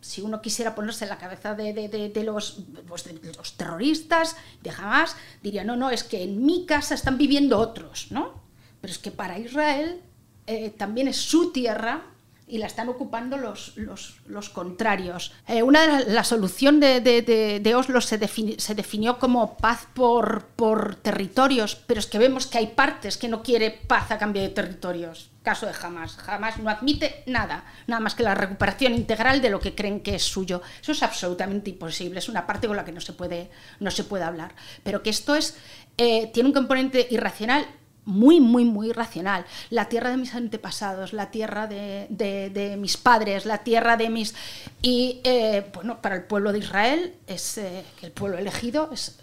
si 0.00 0.22
uno 0.22 0.40
quisiera 0.40 0.74
ponerse 0.74 1.04
en 1.04 1.10
la 1.10 1.18
cabeza 1.18 1.54
de, 1.54 1.74
de, 1.74 1.88
de, 1.88 2.08
de 2.08 2.24
los, 2.24 2.62
pues 2.86 3.04
los, 3.36 3.56
terroristas, 3.56 4.36
de 4.62 4.70
Hamas, 4.70 5.16
diría, 5.42 5.64
no, 5.64 5.76
no, 5.76 5.90
es 5.90 6.04
que 6.04 6.22
en 6.22 6.44
mi 6.46 6.64
casa 6.64 6.94
están 6.94 7.18
viviendo 7.18 7.58
otros, 7.58 8.06
¿no? 8.10 8.40
Pero 8.80 8.92
es 8.92 8.98
que 8.98 9.10
para 9.10 9.38
Israel 9.38 10.00
eh, 10.46 10.70
también 10.70 11.08
es 11.08 11.16
su 11.16 11.52
tierra 11.52 12.04
y 12.48 12.58
la 12.58 12.66
están 12.66 12.88
ocupando 12.88 13.36
los, 13.36 13.76
los, 13.76 14.48
contrarios. 14.50 15.32
Eh, 15.46 15.62
una 15.62 15.86
de 15.86 16.12
la, 16.12 16.24
solución 16.24 16.80
de, 16.80 17.00
de 17.00 17.74
Oslo 17.74 18.00
se, 18.00 18.18
defini, 18.18 18.54
se, 18.58 18.74
definió 18.74 19.18
como 19.18 19.56
paz 19.56 19.86
por, 19.94 20.46
por 20.56 20.96
territorios, 20.96 21.76
pero 21.76 22.00
es 22.00 22.06
que 22.06 22.18
vemos 22.18 22.46
que 22.46 22.58
hay 22.58 22.68
partes 22.68 23.16
que 23.18 23.28
no 23.28 23.42
quiere 23.42 23.70
paz 23.70 24.10
a 24.10 24.18
cambio 24.18 24.42
de 24.42 24.48
territorios 24.48 25.30
caso 25.48 25.64
de 25.64 25.72
Hamas. 25.82 26.18
Hamas 26.26 26.58
no 26.58 26.68
admite 26.68 27.22
nada, 27.24 27.64
nada 27.86 28.00
más 28.00 28.14
que 28.14 28.22
la 28.22 28.34
recuperación 28.34 28.92
integral 28.92 29.40
de 29.40 29.48
lo 29.48 29.60
que 29.60 29.74
creen 29.74 30.00
que 30.00 30.14
es 30.14 30.22
suyo. 30.22 30.60
Eso 30.82 30.92
es 30.92 31.02
absolutamente 31.02 31.70
imposible, 31.70 32.18
es 32.18 32.28
una 32.28 32.46
parte 32.46 32.66
con 32.66 32.76
la 32.76 32.84
que 32.84 32.92
no 32.92 33.00
se 33.00 33.14
puede, 33.14 33.50
no 33.80 33.90
se 33.90 34.04
puede 34.04 34.24
hablar. 34.24 34.54
Pero 34.82 35.02
que 35.02 35.08
esto 35.08 35.34
es, 35.34 35.56
eh, 35.96 36.30
tiene 36.34 36.50
un 36.50 36.54
componente 36.54 37.08
irracional 37.10 37.66
muy, 38.08 38.40
muy, 38.40 38.64
muy 38.64 38.92
racional. 38.92 39.44
La 39.68 39.90
tierra 39.90 40.10
de 40.10 40.16
mis 40.16 40.34
antepasados, 40.34 41.12
la 41.12 41.30
tierra 41.30 41.66
de, 41.66 42.06
de, 42.08 42.76
mis 42.78 42.96
padres, 42.96 43.44
la 43.44 43.58
tierra 43.58 43.98
de 43.98 44.08
mis... 44.08 44.34
Y 44.80 45.20
eh, 45.24 45.70
bueno, 45.74 46.00
para 46.00 46.16
el 46.16 46.24
pueblo 46.24 46.52
de 46.52 46.60
Israel, 46.60 47.14
es 47.26 47.58
eh, 47.58 47.84
el 48.00 48.10
pueblo 48.12 48.38
elegido, 48.38 48.88
es 48.92 49.18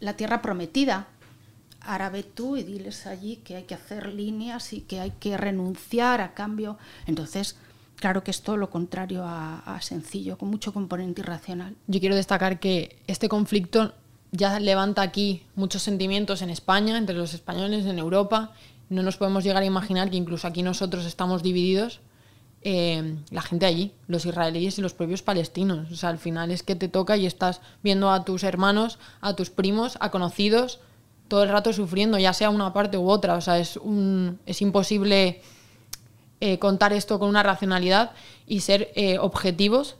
la 0.00 0.14
tierra 0.14 0.40
prometida, 0.40 1.08
ahora 1.82 2.08
ve 2.08 2.22
tú 2.22 2.56
y 2.56 2.62
diles 2.62 3.06
allí 3.06 3.36
que 3.36 3.56
hay 3.56 3.64
que 3.64 3.74
hacer 3.74 4.14
líneas 4.14 4.72
y 4.72 4.80
que 4.80 5.00
hay 5.00 5.10
que 5.10 5.36
renunciar 5.36 6.22
a 6.22 6.32
cambio. 6.32 6.78
Entonces, 7.06 7.56
claro 7.96 8.24
que 8.24 8.30
es 8.30 8.40
todo 8.40 8.56
lo 8.56 8.70
contrario 8.70 9.24
a, 9.26 9.78
sencillo, 9.82 10.38
con 10.38 10.48
mucho 10.48 10.72
componente 10.72 11.20
irracional. 11.20 11.76
Yo 11.86 12.00
quiero 12.00 12.16
destacar 12.16 12.60
que 12.60 12.96
este 13.06 13.28
conflicto 13.28 13.94
ya 14.32 14.58
levanta 14.58 15.02
aquí 15.02 15.44
muchos 15.54 15.82
sentimientos 15.82 16.40
en 16.40 16.48
España, 16.48 16.96
entre 16.96 17.14
los 17.14 17.34
españoles, 17.34 17.84
en 17.84 17.98
Europa. 17.98 18.52
No 18.88 19.02
nos 19.02 19.18
podemos 19.18 19.44
llegar 19.44 19.62
a 19.62 19.66
imaginar 19.66 20.10
que 20.10 20.16
incluso 20.16 20.48
aquí 20.48 20.62
nosotros 20.62 21.04
estamos 21.04 21.42
divididos. 21.42 22.00
Eh, 22.62 23.16
la 23.30 23.42
gente 23.42 23.66
allí, 23.66 23.92
los 24.06 24.24
israelíes 24.24 24.78
y 24.78 24.82
los 24.82 24.94
propios 24.94 25.22
palestinos. 25.22 25.90
O 25.92 25.96
sea, 25.96 26.08
al 26.08 26.18
final 26.18 26.50
es 26.50 26.62
que 26.62 26.74
te 26.74 26.88
toca 26.88 27.16
y 27.18 27.26
estás 27.26 27.60
viendo 27.82 28.10
a 28.10 28.24
tus 28.24 28.42
hermanos, 28.42 28.98
a 29.20 29.36
tus 29.36 29.50
primos, 29.50 29.98
a 30.00 30.10
conocidos, 30.10 30.80
todo 31.28 31.42
el 31.42 31.50
rato 31.50 31.72
sufriendo, 31.74 32.18
ya 32.18 32.32
sea 32.32 32.48
una 32.48 32.72
parte 32.72 32.96
u 32.96 33.10
otra. 33.10 33.34
O 33.34 33.40
sea, 33.42 33.58
es, 33.58 33.76
un, 33.76 34.38
es 34.46 34.62
imposible 34.62 35.42
eh, 36.40 36.58
contar 36.58 36.94
esto 36.94 37.18
con 37.18 37.28
una 37.28 37.42
racionalidad 37.42 38.12
y 38.46 38.60
ser 38.60 38.92
eh, 38.94 39.18
objetivos 39.18 39.96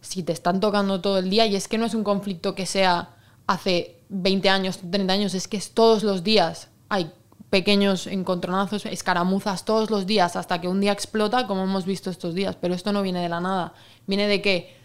si 0.00 0.22
te 0.22 0.32
están 0.32 0.60
tocando 0.60 1.02
todo 1.02 1.18
el 1.18 1.28
día. 1.28 1.46
Y 1.46 1.56
es 1.56 1.68
que 1.68 1.76
no 1.76 1.84
es 1.84 1.94
un 1.94 2.04
conflicto 2.04 2.54
que 2.54 2.64
sea 2.64 3.13
hace 3.46 4.00
20 4.08 4.48
años, 4.48 4.80
30 4.90 5.12
años, 5.12 5.34
es 5.34 5.48
que 5.48 5.56
es 5.56 5.72
todos 5.72 6.02
los 6.02 6.22
días. 6.24 6.68
Hay 6.88 7.12
pequeños 7.50 8.06
encontronazos, 8.06 8.86
escaramuzas 8.86 9.64
todos 9.64 9.90
los 9.90 10.06
días 10.06 10.36
hasta 10.36 10.60
que 10.60 10.68
un 10.68 10.80
día 10.80 10.92
explota, 10.92 11.46
como 11.46 11.64
hemos 11.64 11.84
visto 11.84 12.10
estos 12.10 12.34
días. 12.34 12.56
Pero 12.56 12.74
esto 12.74 12.92
no 12.92 13.02
viene 13.02 13.22
de 13.22 13.28
la 13.28 13.40
nada. 13.40 13.74
Viene 14.06 14.26
de 14.26 14.42
que 14.42 14.76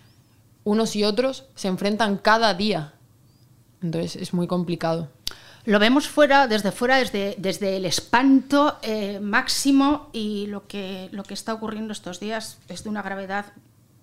unos 0.63 0.95
y 0.95 1.03
otros 1.03 1.45
se 1.55 1.67
enfrentan 1.67 2.17
cada 2.17 2.53
día. 2.53 2.93
Entonces 3.81 4.15
es 4.15 4.33
muy 4.33 4.47
complicado 4.47 5.09
lo 5.65 5.77
vemos 5.77 6.07
fuera, 6.07 6.47
desde 6.47 6.71
fuera, 6.71 6.97
desde, 6.97 7.35
desde 7.37 7.77
el 7.77 7.85
espanto 7.85 8.79
eh, 8.81 9.19
máximo 9.19 10.09
y 10.13 10.47
lo 10.47 10.65
que, 10.67 11.09
lo 11.11 11.23
que 11.23 11.35
está 11.35 11.53
ocurriendo 11.53 11.93
estos 11.93 12.19
días 12.19 12.57
es 12.69 12.83
de 12.83 12.89
una 12.89 13.03
gravedad 13.03 13.45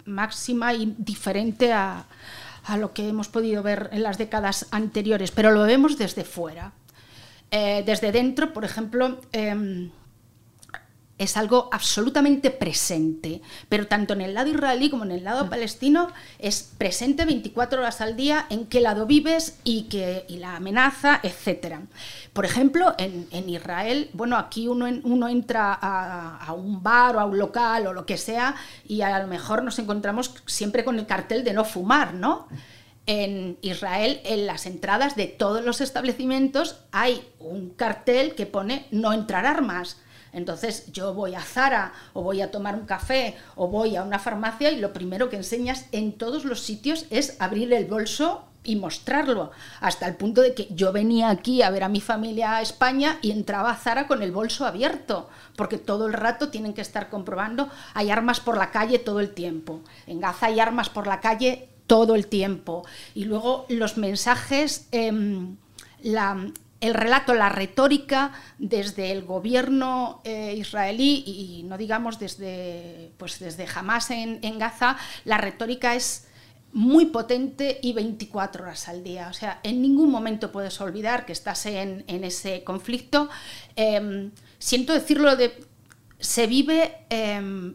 máxima 0.04 0.74
y 0.74 0.94
diferente 0.96 1.72
a, 1.72 2.06
a 2.66 2.76
lo 2.76 2.92
que 2.92 3.08
hemos 3.08 3.28
podido 3.28 3.62
ver 3.62 3.88
en 3.92 4.02
las 4.02 4.18
décadas 4.18 4.66
anteriores, 4.70 5.30
pero 5.30 5.50
lo 5.52 5.62
vemos 5.62 5.96
desde 5.96 6.24
fuera. 6.24 6.72
Eh, 7.50 7.84
desde 7.86 8.10
dentro, 8.10 8.52
por 8.52 8.64
ejemplo, 8.64 9.20
eh, 9.32 9.88
es 11.18 11.36
algo 11.36 11.70
absolutamente 11.72 12.50
presente, 12.50 13.40
pero 13.68 13.86
tanto 13.86 14.12
en 14.12 14.20
el 14.20 14.34
lado 14.34 14.50
israelí 14.50 14.90
como 14.90 15.04
en 15.04 15.12
el 15.12 15.24
lado 15.24 15.48
palestino 15.48 16.08
es 16.38 16.74
presente 16.76 17.24
24 17.24 17.80
horas 17.80 18.02
al 18.02 18.16
día 18.16 18.46
en 18.50 18.66
qué 18.66 18.80
lado 18.80 19.06
vives 19.06 19.58
y, 19.64 19.84
que, 19.84 20.26
y 20.28 20.36
la 20.38 20.56
amenaza, 20.56 21.20
etc. 21.22 21.76
Por 22.34 22.44
ejemplo, 22.44 22.94
en, 22.98 23.48
Israel, 23.48 24.10
bueno, 24.12 24.36
aquí 24.36 24.68
uno, 24.68 24.86
uno 25.04 25.28
entra 25.28 25.72
a, 25.80 26.36
a, 26.44 26.52
un 26.52 26.82
bar 26.82 27.16
o 27.16 27.20
a 27.20 27.24
un 27.24 27.38
local 27.38 27.86
o 27.86 27.92
lo 27.94 28.04
que 28.04 28.18
sea 28.18 28.54
y 28.86 29.00
a 29.00 29.18
lo 29.18 29.26
mejor 29.26 29.62
nos 29.62 29.78
encontramos 29.78 30.34
siempre 30.44 30.84
con 30.84 30.98
el 30.98 31.06
cartel 31.06 31.44
de 31.44 31.54
no 31.54 31.64
fumar, 31.64 32.12
¿no? 32.12 32.48
En 33.06 33.56
Israel, 33.62 34.20
en 34.24 34.46
las 34.46 34.66
entradas 34.66 35.14
de 35.16 35.28
todos 35.28 35.64
los 35.64 35.80
establecimientos 35.80 36.80
hay 36.90 37.26
un 37.38 37.70
cartel 37.70 38.34
que 38.34 38.46
pone 38.46 38.86
no 38.90 39.12
entrar 39.12 39.46
armas 39.46 39.98
entonces 40.36 40.92
yo 40.92 41.14
voy 41.14 41.34
a 41.34 41.40
Zara 41.40 41.94
o 42.12 42.22
voy 42.22 42.42
a 42.42 42.50
tomar 42.50 42.74
un 42.74 42.84
café 42.84 43.36
o 43.54 43.68
voy 43.68 43.96
a 43.96 44.02
una 44.02 44.18
farmacia 44.18 44.70
y 44.70 44.78
lo 44.78 44.92
primero 44.92 45.30
que 45.30 45.36
enseñas 45.36 45.86
en 45.92 46.12
todos 46.12 46.44
los 46.44 46.60
sitios 46.60 47.06
es 47.08 47.40
abrir 47.40 47.72
el 47.72 47.86
bolso 47.86 48.44
y 48.62 48.76
mostrarlo, 48.76 49.50
hasta 49.80 50.06
el 50.06 50.16
punto 50.16 50.42
de 50.42 50.52
que 50.52 50.68
yo 50.70 50.92
venía 50.92 51.30
aquí 51.30 51.62
a 51.62 51.70
ver 51.70 51.84
a 51.84 51.88
mi 51.88 52.02
familia 52.02 52.56
a 52.56 52.62
España 52.62 53.18
y 53.22 53.30
entraba 53.30 53.70
a 53.70 53.76
Zara 53.76 54.06
con 54.06 54.22
el 54.22 54.32
bolso 54.32 54.66
abierto, 54.66 55.30
porque 55.56 55.78
todo 55.78 56.06
el 56.06 56.12
rato 56.12 56.50
tienen 56.50 56.74
que 56.74 56.82
estar 56.82 57.08
comprobando, 57.08 57.70
hay 57.94 58.10
armas 58.10 58.40
por 58.40 58.58
la 58.58 58.70
calle 58.72 58.98
todo 58.98 59.20
el 59.20 59.30
tiempo, 59.30 59.80
en 60.06 60.20
Gaza 60.20 60.46
hay 60.46 60.60
armas 60.60 60.90
por 60.90 61.06
la 61.06 61.20
calle 61.20 61.68
todo 61.86 62.14
el 62.14 62.26
tiempo, 62.26 62.84
y 63.14 63.24
luego 63.24 63.64
los 63.68 63.96
mensajes, 63.96 64.88
em, 64.90 65.56
la, 66.02 66.50
el 66.86 66.94
relato, 66.94 67.34
la 67.34 67.48
retórica 67.48 68.32
desde 68.58 69.12
el 69.12 69.24
gobierno 69.24 70.20
eh, 70.24 70.54
israelí 70.56 71.24
y 71.26 71.62
no 71.64 71.76
digamos 71.76 72.18
desde, 72.18 73.12
pues 73.18 73.38
desde 73.38 73.66
Hamas 73.74 74.10
en, 74.10 74.58
Gaza, 74.58 74.96
la 75.24 75.38
retórica 75.38 75.94
es 75.94 76.28
muy 76.72 77.06
potente 77.06 77.78
y 77.82 77.92
24 77.92 78.64
horas 78.64 78.88
al 78.88 79.02
día. 79.02 79.28
O 79.28 79.32
sea, 79.32 79.60
en 79.62 79.82
ningún 79.82 80.10
momento 80.10 80.52
puedes 80.52 80.80
olvidar 80.80 81.26
que 81.26 81.32
estás 81.32 81.66
en, 81.66 82.04
ese 82.06 82.64
conflicto. 82.64 83.28
Em, 83.74 84.30
siento 84.58 84.92
decirlo, 84.92 85.36
de, 85.36 85.64
se 86.18 86.46
vive 86.46 87.06
em, 87.10 87.74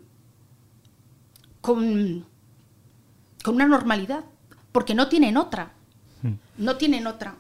con, 1.62 2.26
con 3.44 3.56
una 3.56 3.68
normalidad, 3.68 4.24
porque 4.72 4.94
no 4.94 5.08
tienen 5.08 5.38
otra. 5.38 5.74
Hmm. 6.22 6.36
No 6.58 6.78
tienen 6.78 7.08
otra. 7.08 7.36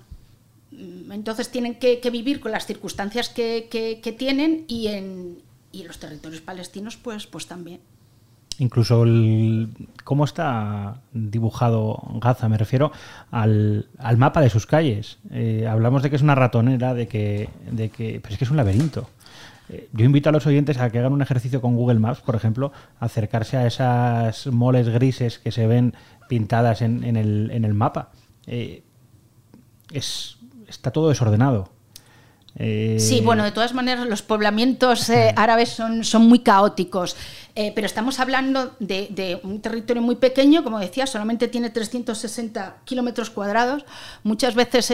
Mm, 0.72 1.12
entonces 1.12 1.50
tienen 1.50 1.76
que, 1.76 2.00
vivir 2.12 2.40
con 2.40 2.52
las 2.52 2.66
circunstancias 2.66 3.30
que, 3.30 4.16
tienen 4.18 4.66
y 4.68 4.88
en, 4.88 5.38
los 5.86 6.00
territorios 6.00 6.42
palestinos 6.42 6.98
pues, 6.98 7.28
pues 7.28 7.48
también. 7.48 7.80
Incluso 8.60 9.04
cómo 10.04 10.26
está 10.26 11.02
dibujado 11.14 12.00
Gaza, 12.22 12.48
me 12.48 12.58
refiero 12.58 12.92
al, 13.32 13.88
mapa 14.18 14.42
de 14.42 14.50
sus 14.50 14.68
calles. 14.68 15.18
Eh, 15.32 15.66
hablamos 15.68 16.04
de 16.04 16.10
que 16.10 16.16
es 16.16 16.22
una 16.22 16.36
ratonera, 16.36 16.94
de 16.94 17.08
que, 17.08 17.50
de 17.72 17.90
que, 17.90 18.20
pero 18.22 18.34
es 18.34 18.38
que 18.38 18.46
es 18.46 18.52
un 18.52 18.58
laberinto. 18.58 19.10
Eh, 19.70 19.88
yo 19.94 20.06
invito 20.06 20.30
a 20.30 20.32
los 20.32 20.46
oyentes 20.46 20.78
a 20.78 20.90
que 20.90 21.00
hagan 21.00 21.14
un 21.14 21.22
ejercicio 21.22 21.62
con 21.62 21.76
Google 21.76 22.00
Maps, 22.00 22.20
por 22.20 22.36
ejemplo, 22.36 22.72
acercarse 23.00 23.58
a 23.58 23.66
esas 23.66 24.48
moles 24.48 24.90
grises 24.90 25.40
que 25.40 25.52
se 25.52 25.66
ven 25.66 25.96
pintadas 26.28 26.82
en, 26.82 27.04
el, 27.16 27.74
mapa. 27.74 28.12
Eh, 28.48 28.84
es 29.92 30.38
está 30.72 30.92
todo 30.92 31.10
desordenado. 31.10 31.70
Eh, 32.58 32.98
sí, 33.00 33.22
bueno, 33.22 33.44
de 33.44 33.52
todas 33.52 33.74
maneras 33.74 34.06
los 34.08 34.22
poblamientos 34.22 35.10
eh, 35.10 35.34
árabes 35.38 35.70
son, 35.70 36.04
son 36.04 36.28
muy 36.28 36.40
caóticos, 36.40 37.16
eh, 37.56 37.72
pero 37.74 37.88
estamos 37.88 38.20
hablando 38.20 38.76
de, 38.80 39.40
un 39.44 39.62
territorio 39.62 40.02
muy 40.02 40.16
pequeño, 40.16 40.64
como 40.64 40.80
decía, 40.80 41.08
solamente 41.08 41.48
tiene 41.48 41.70
360 41.70 42.78
kilómetros 42.84 43.30
cuadrados. 43.30 43.86
Muchas 44.24 44.56
veces 44.56 44.94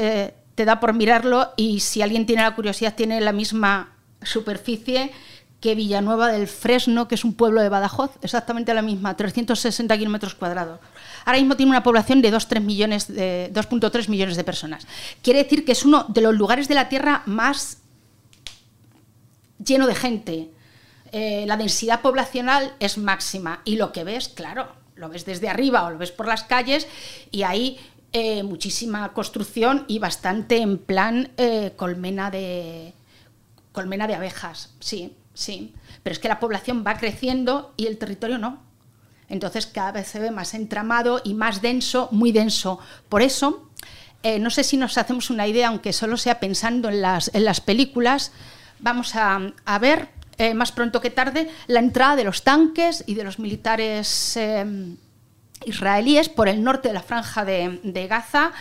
te 0.56 0.66
da 0.66 0.80
por 0.80 0.94
mirarlo 0.94 1.52
y 1.56 1.80
si 1.80 2.02
alguien 2.02 2.26
tiene 2.26 2.44
la 2.44 2.56
curiosidad 2.56 2.96
tiene 2.96 3.22
la 3.22 3.32
misma 3.32 3.96
superficie 4.22 5.12
que 5.60 5.74
Villanueva 5.74 6.32
del 6.32 6.48
Fresno, 6.48 7.08
que 7.08 7.16
es 7.16 7.24
un 7.24 7.34
pueblo 7.34 7.62
de 7.62 7.70
Badajoz, 7.70 8.12
exactamente 8.22 8.74
la 8.74 8.82
misma, 8.82 9.18
360 9.18 9.98
kilómetros 9.98 10.36
cuadrados. 10.36 10.80
Ahora 11.26 11.40
mismo 11.40 11.56
tiene 11.56 11.72
una 11.72 11.84
población 11.84 12.22
de 12.22 12.32
2,3 12.32 12.62
millones, 12.62 13.08
de, 13.08 13.52
2.3 13.54 14.08
millones 14.08 14.38
de 14.38 14.44
personas. 14.44 14.86
Quiere 15.24 15.44
decir 15.44 15.66
que 15.66 15.72
es 15.72 15.84
uno 15.84 16.06
de 16.10 16.22
los 16.22 16.36
lugares 16.36 16.68
de 16.68 16.76
la 16.76 16.90
Tierra 16.90 17.24
más 17.26 17.80
lleno 19.64 19.88
de 19.88 19.96
gente. 19.96 20.52
Eh, 21.12 21.46
la 21.48 21.58
densidad 21.58 22.02
poblacional 22.02 22.74
es 22.80 22.98
máxima 22.98 23.62
y 23.66 23.78
lo 23.78 23.92
que 23.92 24.04
ves, 24.04 24.30
claro, 24.30 24.72
lo 24.96 25.10
ves 25.10 25.26
desde 25.26 25.50
arriba 25.50 25.86
o 25.86 25.92
lo 25.92 25.98
ves 25.98 26.12
por 26.12 26.28
las 26.28 26.44
calles 26.44 26.88
y 27.32 27.44
hay 27.44 27.80
eh, 28.14 28.44
muchísima 28.44 29.14
construcción 29.14 29.86
y 29.88 30.00
bastante 30.00 30.58
en 30.58 30.78
plan 30.78 31.32
eh, 31.38 31.74
colmena 31.76 32.30
de 32.30 32.94
colmena 33.72 34.08
de 34.08 34.16
abejas, 34.16 34.74
sí. 34.80 35.16
Sí, 35.38 35.76
pero 36.02 36.14
es 36.14 36.20
que 36.20 36.30
la 36.30 36.40
población 36.40 36.84
va 36.86 36.98
creciendo 36.98 37.72
y 37.78 37.86
el 37.86 38.00
territorio 38.00 38.40
no. 38.40 38.64
Entonces 39.30 39.68
cada 39.68 39.92
vez 39.92 40.08
se 40.08 40.18
ve 40.18 40.32
más 40.32 40.56
entramado 40.56 41.22
y 41.24 41.36
más 41.36 41.62
denso, 41.62 42.10
muy 42.12 42.32
denso. 42.32 42.80
Por 43.08 43.22
eso, 43.22 43.70
eh, 44.24 44.40
no 44.40 44.50
sé 44.50 44.64
si 44.64 44.78
nos 44.78 44.98
hacemos 44.98 45.30
una 45.30 45.46
idea, 45.46 45.68
aunque 45.68 45.94
solo 45.94 46.18
sea 46.18 46.40
pensando 46.40 46.90
en 46.90 47.04
las, 47.04 47.62
películas, 47.62 48.32
vamos 48.80 49.14
a, 49.14 49.54
ver 49.80 50.10
eh, 50.40 50.56
más 50.56 50.72
pronto 50.72 51.02
que 51.02 51.12
tarde 51.12 51.48
la 51.68 51.82
entrada 51.82 52.16
de 52.16 52.24
los 52.24 52.44
tanques 52.44 53.04
y 53.06 53.14
de 53.14 53.24
los 53.24 53.38
militares 53.38 54.38
eh, 54.38 54.66
israelíes 55.66 56.30
por 56.30 56.50
el 56.50 56.64
norte 56.64 56.88
de 56.88 56.96
la 56.96 57.04
franja 57.04 57.46
de, 57.46 58.08
Gaza 58.10 58.54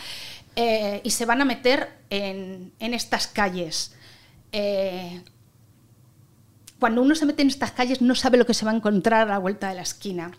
y 1.02 1.10
se 1.10 1.24
van 1.24 1.40
a 1.40 1.46
meter 1.46 1.88
en, 2.10 2.72
en 2.80 2.92
estas 2.92 3.28
calles 3.28 3.94
cuando 6.78 7.02
uno 7.02 7.14
se 7.14 7.26
mete 7.26 7.42
en 7.42 7.48
estas 7.48 7.72
calles 7.72 8.02
no 8.02 8.14
sabe 8.14 8.38
lo 8.38 8.46
que 8.46 8.54
se 8.54 8.64
va 8.64 8.72
a 8.72 8.76
encontrar 8.76 9.22
a 9.22 9.32
la 9.32 9.38
vuelta 9.38 9.68
de 9.68 9.76
la 9.76 9.82
esquina. 9.82 10.32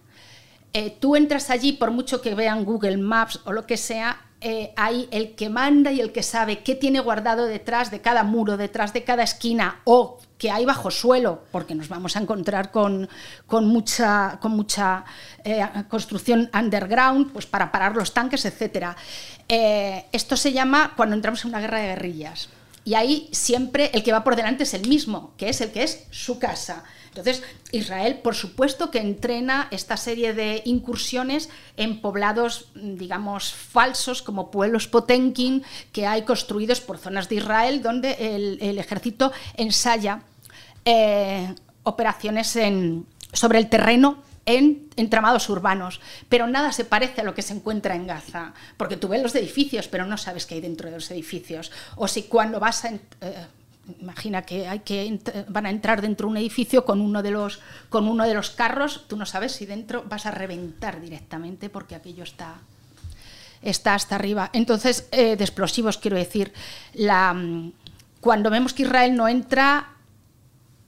Eh, 0.73 0.95
tú 0.99 1.15
entras 1.15 1.49
allí, 1.49 1.73
por 1.73 1.91
mucho 1.91 2.21
que 2.21 2.35
vean 2.35 2.65
Google 2.65 2.97
Maps 2.97 3.39
o 3.45 3.53
lo 3.53 3.65
que 3.65 3.77
sea, 3.77 4.21
eh, 4.39 4.73
hay 4.75 5.07
el 5.11 5.33
que 5.33 5.49
manda 5.49 5.91
y 5.91 5.99
el 5.99 6.11
que 6.11 6.21
sabe 6.21 6.59
qué 6.59 6.75
tiene 6.75 6.99
guardado 6.99 7.47
detrás 7.47 7.89
de 7.89 8.01
cada 8.01 8.23
muro, 8.23 8.57
detrás 8.57 8.93
de 8.93 9.03
cada 9.03 9.23
esquina 9.23 9.81
o 9.85 10.19
que 10.37 10.51
hay 10.51 10.65
bajo 10.65 10.91
suelo, 10.91 11.45
porque 11.51 11.73
nos 11.73 11.89
vamos 11.89 12.15
a 12.15 12.19
encontrar 12.19 12.69
con, 12.69 13.09
mucha, 13.49 14.37
con 14.39 14.51
mucha 14.51 15.05
eh, 15.43 15.65
construcción 15.89 16.51
underground 16.53 17.31
pues 17.31 17.47
para 17.47 17.71
parar 17.71 17.95
los 17.95 18.13
tanques, 18.13 18.45
etc. 18.45 18.89
esto 20.11 20.37
se 20.37 20.53
llama 20.53 20.93
cuando 20.95 21.15
entramos 21.15 21.43
en 21.43 21.49
una 21.49 21.61
guerra 21.61 21.79
de 21.79 21.87
guerrillas 21.87 22.49
y 22.87 22.95
ahí 22.95 23.27
siempre 23.33 23.91
el 23.93 24.01
que 24.01 24.13
va 24.13 24.23
por 24.23 24.37
delante 24.37 24.63
es 24.63 24.73
el 24.73 24.87
mismo, 24.87 25.33
que 25.35 25.49
es 25.49 25.59
el 25.59 25.71
que 25.71 25.83
es 25.83 26.05
su 26.09 26.39
casa. 26.39 26.85
Entonces, 27.09 27.43
Israel, 27.73 28.19
por 28.23 28.33
supuesto 28.33 28.91
que 28.91 28.99
entrena 28.99 29.67
esta 29.71 29.97
serie 29.97 30.33
de 30.33 30.61
incursiones 30.63 31.49
en 31.75 31.99
poblados, 31.99 32.69
digamos, 32.75 33.51
falsos, 33.51 34.21
como 34.21 34.51
pueblos 34.51 34.87
Potenkin, 34.87 35.63
que 35.91 36.07
hay 36.07 36.21
construidos 36.21 36.79
por 36.79 36.97
zonas 36.97 37.27
de 37.27 37.35
Israel, 37.35 37.81
donde 37.81 38.35
el, 38.61 38.79
ejército 38.79 39.33
ensaya 39.57 40.21
eh, 40.85 41.53
operaciones 41.83 42.55
en, 42.55 43.05
sobre 43.33 43.59
el 43.59 43.67
terreno 43.67 44.23
en 44.47 44.89
entramados 44.95 45.49
urbanos, 45.49 45.99
pero 46.29 46.47
nada 46.47 46.71
se 46.71 46.85
parece 46.85 47.21
a 47.21 47.23
lo 47.23 47.35
que 47.35 47.43
se 47.43 47.53
encuentra 47.53 47.95
en 47.95 48.07
Gaza, 48.07 48.53
porque 48.77 48.97
tú 48.97 49.09
ves 49.09 49.21
los 49.21 49.35
edificios, 49.35 49.87
pero 49.87 50.05
no 50.05 50.17
sabes 50.17 50.45
qué 50.47 50.55
hay 50.55 50.61
dentro 50.61 50.89
de 50.89 50.95
los 50.95 51.11
edificios. 51.11 51.71
O 51.95 52.07
si 52.07 52.23
cuando 52.23 52.59
vas 52.59 52.85
a... 52.85 52.89
Eh, 52.89 52.99
imagina 53.99 54.41
que, 54.41 54.67
hay 54.67 54.79
que 54.79 55.19
van 55.47 55.65
a 55.65 55.69
entrar 55.69 56.01
dentro 56.01 56.27
de 56.27 56.31
un 56.31 56.37
edificio 56.37 56.85
con 56.85 57.01
uno, 57.01 57.21
de 57.21 57.31
los, 57.31 57.59
con 57.89 58.07
uno 58.07 58.25
de 58.25 58.33
los 58.33 58.49
carros, 58.49 59.05
tú 59.07 59.17
no 59.17 59.25
sabes 59.25 59.51
si 59.51 59.65
dentro 59.65 60.03
vas 60.07 60.25
a 60.25 60.31
reventar 60.31 60.99
directamente 60.99 61.69
porque 61.69 61.95
aquello 61.95 62.23
está, 62.23 62.55
está 63.61 63.95
hasta 63.95 64.15
arriba. 64.15 64.49
Entonces, 64.53 65.07
eh, 65.11 65.35
de 65.35 65.43
explosivos 65.43 65.97
quiero 65.97 66.17
decir, 66.17 66.53
la, 66.93 67.35
cuando 68.21 68.49
vemos 68.49 68.73
que 68.73 68.83
Israel 68.83 69.15
no 69.15 69.27
entra 69.27 69.93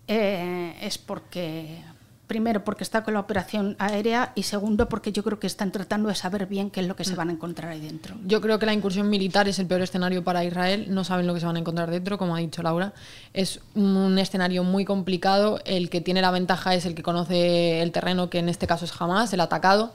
eh, 0.08 0.76
es 0.82 0.98
porque 0.98 1.84
primero 2.30 2.64
porque 2.64 2.84
está 2.84 3.04
con 3.04 3.16
la 3.16 3.20
operación 3.22 3.76
aérea 3.80 4.34
y 4.36 4.44
segundo 4.44 4.88
porque 4.88 5.12
yo 5.12 5.24
creo 5.24 5.40
que 5.40 5.48
están 5.48 5.72
tratando 5.72 6.10
de 6.10 6.16
saber 6.16 6.46
bien 6.46 6.70
qué 6.70 6.80
es 6.80 6.88
lo 6.88 6.96
que 6.96 7.04
se 7.04 7.16
van 7.16 7.30
a 7.30 7.32
encontrar 7.32 7.72
ahí 7.72 7.82
dentro. 7.82 8.16
Yo 8.24 8.40
creo 8.40 8.60
que 8.60 8.68
la 8.68 8.74
incursión 8.74 9.10
militar 9.10 9.48
es 9.48 9.58
el 9.58 9.66
peor 9.66 9.82
escenario 9.82 10.24
para 10.24 10.46
Israel, 10.46 10.86
no 10.90 11.04
saben 11.04 11.26
lo 11.26 11.34
que 11.34 11.40
se 11.40 11.48
van 11.48 11.56
a 11.56 11.60
encontrar 11.60 11.90
dentro, 11.90 12.20
como 12.20 12.36
ha 12.36 12.40
dicho 12.40 12.62
Laura. 12.62 12.94
Es 13.34 13.62
un 13.74 14.20
escenario 14.20 14.64
muy 14.64 14.86
complicado, 14.86 15.60
el 15.66 15.90
que 15.90 16.02
tiene 16.02 16.22
la 16.22 16.30
ventaja 16.30 16.76
es 16.76 16.86
el 16.86 16.94
que 16.94 17.02
conoce 17.02 17.82
el 17.82 17.92
terreno, 17.92 18.30
que 18.30 18.38
en 18.38 18.48
este 18.48 18.68
caso 18.68 18.86
es 18.86 18.94
Hamas, 19.02 19.34
el 19.34 19.42
atacado. 19.42 19.92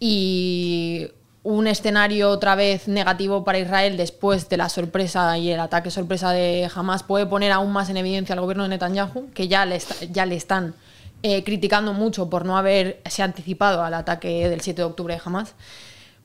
Y 0.00 1.10
un 1.44 1.68
escenario 1.68 2.30
otra 2.30 2.56
vez 2.56 2.88
negativo 2.88 3.44
para 3.44 3.60
Israel 3.60 3.96
después 3.96 4.48
de 4.48 4.56
la 4.56 4.68
sorpresa 4.68 5.38
y 5.38 5.52
el 5.52 5.60
ataque 5.60 5.92
sorpresa 5.92 6.32
de 6.32 6.68
Hamas 6.74 7.04
puede 7.04 7.26
poner 7.26 7.52
aún 7.52 7.70
más 7.70 7.88
en 7.88 7.98
evidencia 7.98 8.32
al 8.32 8.40
gobierno 8.40 8.64
de 8.64 8.70
Netanyahu, 8.70 9.30
que 9.32 9.46
ya 9.46 9.64
le, 9.64 9.80
ya 10.10 10.26
le 10.26 10.34
están 10.34 10.74
eh, 11.22 11.44
criticando 11.44 11.92
mucho 11.92 12.28
por 12.28 12.44
no 12.44 12.56
haberse 12.56 13.22
anticipado 13.22 13.82
al 13.82 13.94
ataque 13.94 14.48
del 14.48 14.60
7 14.60 14.82
de 14.82 14.86
octubre 14.86 15.14
de 15.14 15.20
Hamas. 15.24 15.54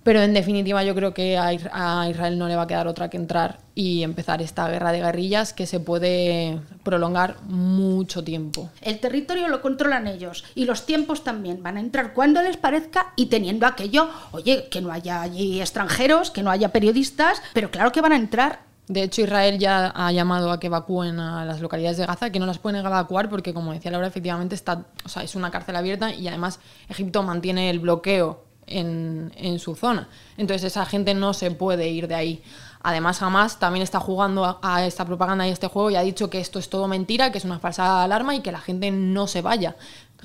Pero 0.08 0.22
en 0.22 0.34
definitiva 0.34 0.86
yo 0.86 0.96
creo 0.96 1.14
que 1.14 1.38
a 1.38 1.52
Israel 1.54 2.40
no 2.40 2.48
le 2.48 2.56
va 2.56 2.62
a 2.62 2.68
quedar 2.68 2.88
otra 2.88 3.10
que 3.10 3.18
entrar 3.18 3.60
y 3.76 4.04
empezar 4.04 4.42
esta 4.42 4.70
guerra 4.70 4.94
de 4.94 5.02
guerrillas 5.02 5.52
que 5.52 5.66
se 5.66 5.82
puede 5.82 6.62
prolongar 6.84 7.42
mucho 7.44 8.24
tiempo. 8.24 8.70
El 8.82 9.00
territorio 9.00 9.50
lo 9.50 9.62
controlan 9.62 10.08
ellos 10.08 10.46
y 10.56 10.64
los 10.64 10.86
tiempos 10.86 11.26
también. 11.26 11.62
Van 11.62 11.76
a 11.76 11.82
entrar 11.82 12.14
cuando 12.14 12.42
les 12.42 12.56
parezca 12.56 13.12
y 13.18 13.26
teniendo 13.26 13.68
aquello, 13.68 14.10
oye, 14.32 14.70
que 14.72 14.80
no 14.80 14.94
haya 14.94 15.22
allí 15.22 15.60
extranjeros, 15.60 16.32
que 16.32 16.42
no 16.42 16.52
haya 16.52 16.70
periodistas, 16.70 17.42
pero 17.54 17.70
claro 17.70 17.92
que 17.92 18.00
van 18.00 18.14
a 18.14 18.16
entrar 18.16 18.67
de 18.88 19.04
hecho, 19.04 19.22
Israel 19.22 19.60
ya 19.60 19.92
ha 19.94 20.12
llamado 20.14 20.50
a 20.50 20.60
que 20.60 20.68
evacúen 20.68 21.20
a 21.20 21.44
las 21.44 21.60
localidades 21.60 21.98
de 21.98 22.06
Gaza, 22.06 22.30
que 22.30 22.40
no 22.40 22.46
las 22.46 22.58
pueden 22.58 22.80
evacuar 22.86 23.30
porque, 23.30 23.54
como 23.54 23.74
decía 23.74 23.92
Laura, 23.92 24.08
efectivamente 24.08 24.56
está, 24.56 24.86
o 25.04 25.10
sea, 25.10 25.24
es 25.24 25.36
una 25.36 25.52
cárcel 25.52 25.76
abierta 25.76 26.14
y 26.14 26.28
además 26.30 26.62
Egipto 26.88 27.22
mantiene 27.22 27.70
el 27.70 27.80
bloqueo 27.80 28.46
en, 28.66 29.60
su 29.60 29.76
zona. 29.76 30.08
Entonces 30.38 30.72
esa 30.72 30.86
gente 30.86 31.14
no 31.14 31.34
se 31.34 31.52
puede 31.52 31.90
ir 31.90 32.08
de 32.08 32.16
ahí. 32.16 32.44
Además, 32.82 33.22
Hamas 33.22 33.60
también 33.60 33.84
está 33.84 34.00
jugando 34.00 34.60
a, 34.62 34.86
esta 34.86 35.04
propaganda 35.04 35.46
y 35.46 35.50
a 35.50 35.54
este 35.54 35.68
juego 35.68 35.90
y 35.92 35.96
ha 35.96 36.02
dicho 36.02 36.30
que 36.30 36.40
esto 36.40 36.58
es 36.58 36.70
todo 36.70 36.88
mentira, 36.88 37.32
que 37.32 37.40
es 37.40 37.46
una 37.46 37.60
falsa 37.60 38.04
alarma 38.04 38.36
y 38.36 38.42
que 38.42 38.54
la 38.54 38.60
gente 38.60 38.92
no 38.92 39.28
se 39.28 39.42
vaya. 39.42 39.76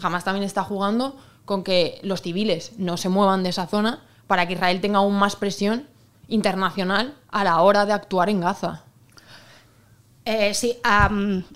Hamas 0.00 0.22
también 0.22 0.44
está 0.44 0.62
jugando 0.62 1.16
con 1.44 1.64
que 1.64 1.98
los 2.02 2.22
civiles 2.22 2.72
no 2.78 2.96
se 2.96 3.08
muevan 3.08 3.42
de 3.42 3.48
esa 3.48 3.66
zona 3.66 4.02
para 4.28 4.46
que 4.46 4.54
Israel 4.54 4.80
tenga 4.80 4.98
aún 4.98 5.16
más 5.16 5.34
presión 5.34 5.88
internacional 6.32 7.14
a 7.30 7.44
la 7.44 7.60
hora 7.60 7.86
de 7.86 7.92
actuar 7.92 8.28
en 8.28 8.40
Gaza. 8.40 8.82
Eh, 10.24 10.54
sí, 10.54 10.76
a 10.82 11.10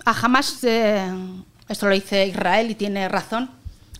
Hamas, 0.05 0.63
eh, 0.63 1.09
esto 1.67 1.87
lo 1.87 1.93
dice 1.93 2.25
Israel 2.27 2.71
y 2.71 2.75
tiene 2.75 3.07
razón, 3.07 3.49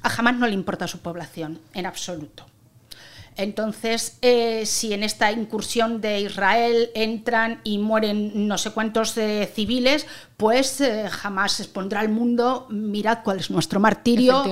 a 0.02 0.10
Hamas 0.10 0.36
no 0.36 0.48
le 0.48 0.54
importa 0.54 0.88
su 0.88 1.00
población 1.00 1.60
en 1.74 1.86
absoluto. 1.86 2.46
Entonces, 3.38 4.18
eh, 4.24 4.66
si 4.66 4.94
en 4.94 5.04
esta 5.04 5.32
incursión 5.32 6.02
de 6.02 6.22
Israel 6.22 6.90
entran 6.96 7.62
y 7.64 7.78
mueren 7.78 8.48
no 8.48 8.58
sé 8.58 8.72
cuántos 8.72 9.16
eh, 9.18 9.50
civiles, 9.54 10.08
pues 10.38 10.82
eh, 10.82 11.08
jamás 11.08 11.60
expondrá 11.60 12.00
al 12.00 12.10
mundo, 12.10 12.66
mirad 12.72 13.20
cuál 13.24 13.40
es 13.40 13.52
nuestro 13.52 13.80
martirio, 13.80 14.44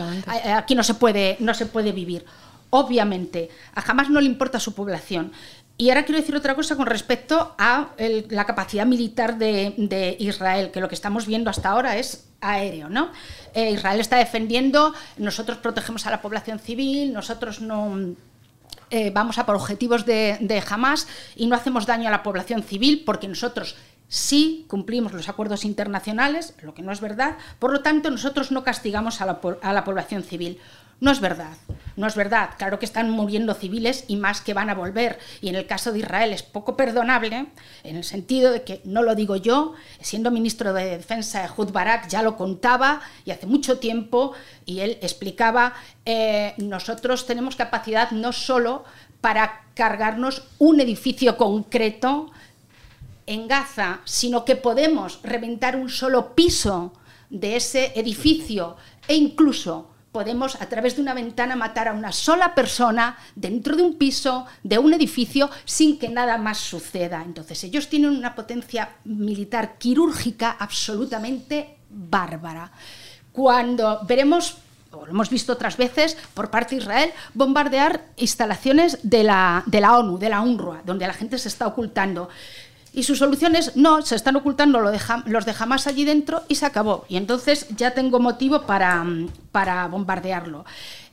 aquí 0.55 0.75
no 0.75 0.83
se, 0.83 0.93
puede, 0.93 1.35
no 1.39 1.55
se 1.55 1.65
puede 1.65 1.91
vivir. 1.93 2.25
Obviamente, 2.69 3.49
a 3.73 3.81
jamás 3.81 4.11
no 4.11 4.21
le 4.21 4.27
importa 4.27 4.59
su 4.59 4.75
población. 4.75 5.31
Y 5.77 5.89
ahora 5.89 6.05
quiero 6.05 6.21
decir 6.21 6.35
otra 6.35 6.55
cosa 6.55 6.77
con 6.77 6.85
respecto 6.85 7.53
a 7.57 7.89
la 7.97 8.45
capacidad 8.45 8.85
militar 8.85 9.37
de, 9.37 10.15
Israel, 10.19 10.71
que 10.71 10.79
lo 10.79 10.87
que 10.87 10.95
estamos 10.95 11.27
viendo 11.27 11.49
hasta 11.49 11.69
ahora 11.69 11.97
es 11.97 12.29
aéreo, 12.39 12.87
¿no? 12.87 13.11
Israel 13.53 13.99
está 13.99 14.17
defendiendo, 14.17 14.93
nosotros 15.17 15.57
protegemos 15.57 16.05
a 16.05 16.11
la 16.11 16.21
población 16.21 16.59
civil, 16.59 17.11
nosotros 17.11 17.59
no 17.59 18.15
eh, 18.89 19.09
vamos 19.09 19.37
a 19.37 19.45
por 19.45 19.55
objetivos 19.55 20.05
de, 20.05 20.37
de 20.39 20.63
Hamas 20.69 21.07
y 21.35 21.47
no 21.47 21.55
hacemos 21.55 21.85
daño 21.85 22.07
a 22.07 22.11
la 22.11 22.23
población 22.23 22.63
civil 22.63 23.03
porque 23.05 23.27
nosotros 23.27 23.75
sí 24.07 24.65
cumplimos 24.69 25.11
los 25.11 25.27
acuerdos 25.27 25.65
internacionales, 25.65 26.53
lo 26.61 26.73
que 26.73 26.83
no 26.83 26.91
es 26.91 27.01
verdad, 27.01 27.37
por 27.59 27.71
lo 27.73 27.81
tanto 27.81 28.09
nosotros 28.11 28.51
no 28.51 28.63
castigamos 28.63 29.21
a 29.21 29.25
la, 29.25 29.39
a 29.61 29.73
la 29.73 29.83
población 29.83 30.23
civil. 30.23 30.59
No 31.01 31.11
es 31.11 31.19
verdad, 31.19 31.57
no 31.97 32.07
es 32.07 32.15
verdad. 32.15 32.51
Claro 32.57 32.79
que 32.79 32.85
están 32.85 33.09
muriendo 33.09 33.53
civiles 33.53 34.05
y 34.07 34.15
más 34.15 34.41
que 34.41 34.53
van 34.53 34.69
a 34.69 34.75
volver. 34.75 35.19
Y 35.41 35.49
en 35.49 35.55
el 35.55 35.67
caso 35.67 35.91
de 35.91 35.99
Israel 35.99 36.31
es 36.31 36.41
poco 36.41 36.77
perdonable, 36.77 37.47
en 37.83 37.95
el 37.95 38.03
sentido 38.03 38.51
de 38.51 38.63
que, 38.63 38.81
no 38.85 39.03
lo 39.03 39.13
digo 39.13 39.35
yo, 39.35 39.73
siendo 39.99 40.31
ministro 40.31 40.73
de 40.73 40.85
Defensa, 40.97 41.45
Ehud 41.45 41.71
Barak 41.71 42.07
ya 42.07 42.21
lo 42.21 42.37
contaba 42.37 43.01
y 43.25 43.31
hace 43.31 43.45
mucho 43.45 43.77
tiempo, 43.79 44.33
y 44.65 44.79
él 44.79 44.97
explicaba, 45.01 45.73
eh, 46.05 46.53
nosotros 46.57 47.25
tenemos 47.25 47.55
capacidad 47.55 48.11
no 48.11 48.31
solo 48.31 48.85
para 49.19 49.65
cargarnos 49.73 50.43
un 50.59 50.79
edificio 50.79 51.35
concreto 51.35 52.31
en 53.27 53.47
Gaza, 53.47 54.01
sino 54.05 54.45
que 54.45 54.55
podemos 54.55 55.19
reventar 55.23 55.75
un 55.75 55.89
solo 55.89 56.35
piso 56.35 56.93
de 57.29 57.55
ese 57.55 57.91
edificio 57.95 58.77
e 59.07 59.15
incluso 59.15 59.94
podemos 60.15 60.55
a 60.61 60.67
través 60.67 60.95
de 60.95 61.01
una 61.01 61.13
ventana 61.13 61.57
matar 61.57 61.89
a 61.89 61.93
una 61.93 62.13
sola 62.13 62.55
persona 62.55 63.17
dentro 63.35 63.75
de 63.75 63.83
un 63.83 63.97
piso, 63.97 64.45
de 64.63 64.77
un 64.77 64.93
edificio, 64.93 65.49
sin 65.65 65.99
que 65.99 66.07
nada 66.07 66.37
más 66.37 66.57
suceda. 66.57 67.21
Entonces 67.21 67.61
ellos 67.65 67.89
tienen 67.89 68.11
una 68.11 68.33
potencia 68.33 68.91
militar 69.03 69.77
quirúrgica 69.77 70.55
absolutamente 70.57 71.79
bárbara. 71.89 72.71
Cuando 73.33 74.05
veremos 74.07 74.55
o 74.91 75.05
lo 75.05 75.11
hemos 75.11 75.29
visto 75.29 75.51
otras 75.51 75.75
veces, 75.75 76.15
por 76.33 76.49
parte 76.49 76.75
de 76.75 76.81
Israel, 76.81 77.11
bombardear 77.33 78.05
instalaciones 78.15 78.99
de 79.03 79.23
la, 79.23 79.63
de 79.65 79.81
la 79.81 79.97
ONU, 79.97 80.17
de 80.17 80.29
la 80.29 80.39
UNRWA, 80.39 80.81
donde 80.85 81.07
la 81.07 81.13
gente 81.13 81.37
se 81.37 81.49
está 81.49 81.67
ocultando. 81.67 82.29
Y 82.95 83.03
su 83.03 83.17
solución 83.17 83.57
es, 83.57 83.75
no, 83.75 84.01
se 84.03 84.15
están 84.15 84.37
ocultando 84.37 84.79
los 84.79 85.45
de 85.45 85.55
Hamas 85.59 85.85
allí 85.85 86.05
dentro 86.05 86.43
y 86.47 86.55
se 86.55 86.65
acabó. 86.65 87.05
Y 87.09 87.17
entonces 87.17 87.67
ya 87.75 87.91
tengo 87.91 88.21
motivo 88.21 88.61
para, 88.61 89.05
para 89.51 89.85
bombardearlo. 89.87 90.63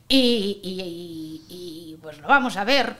Y, 0.09 1.99
pues 2.01 2.21
lo 2.21 2.29
vamos 2.29 2.57
a 2.57 2.62
ver. 2.62 2.97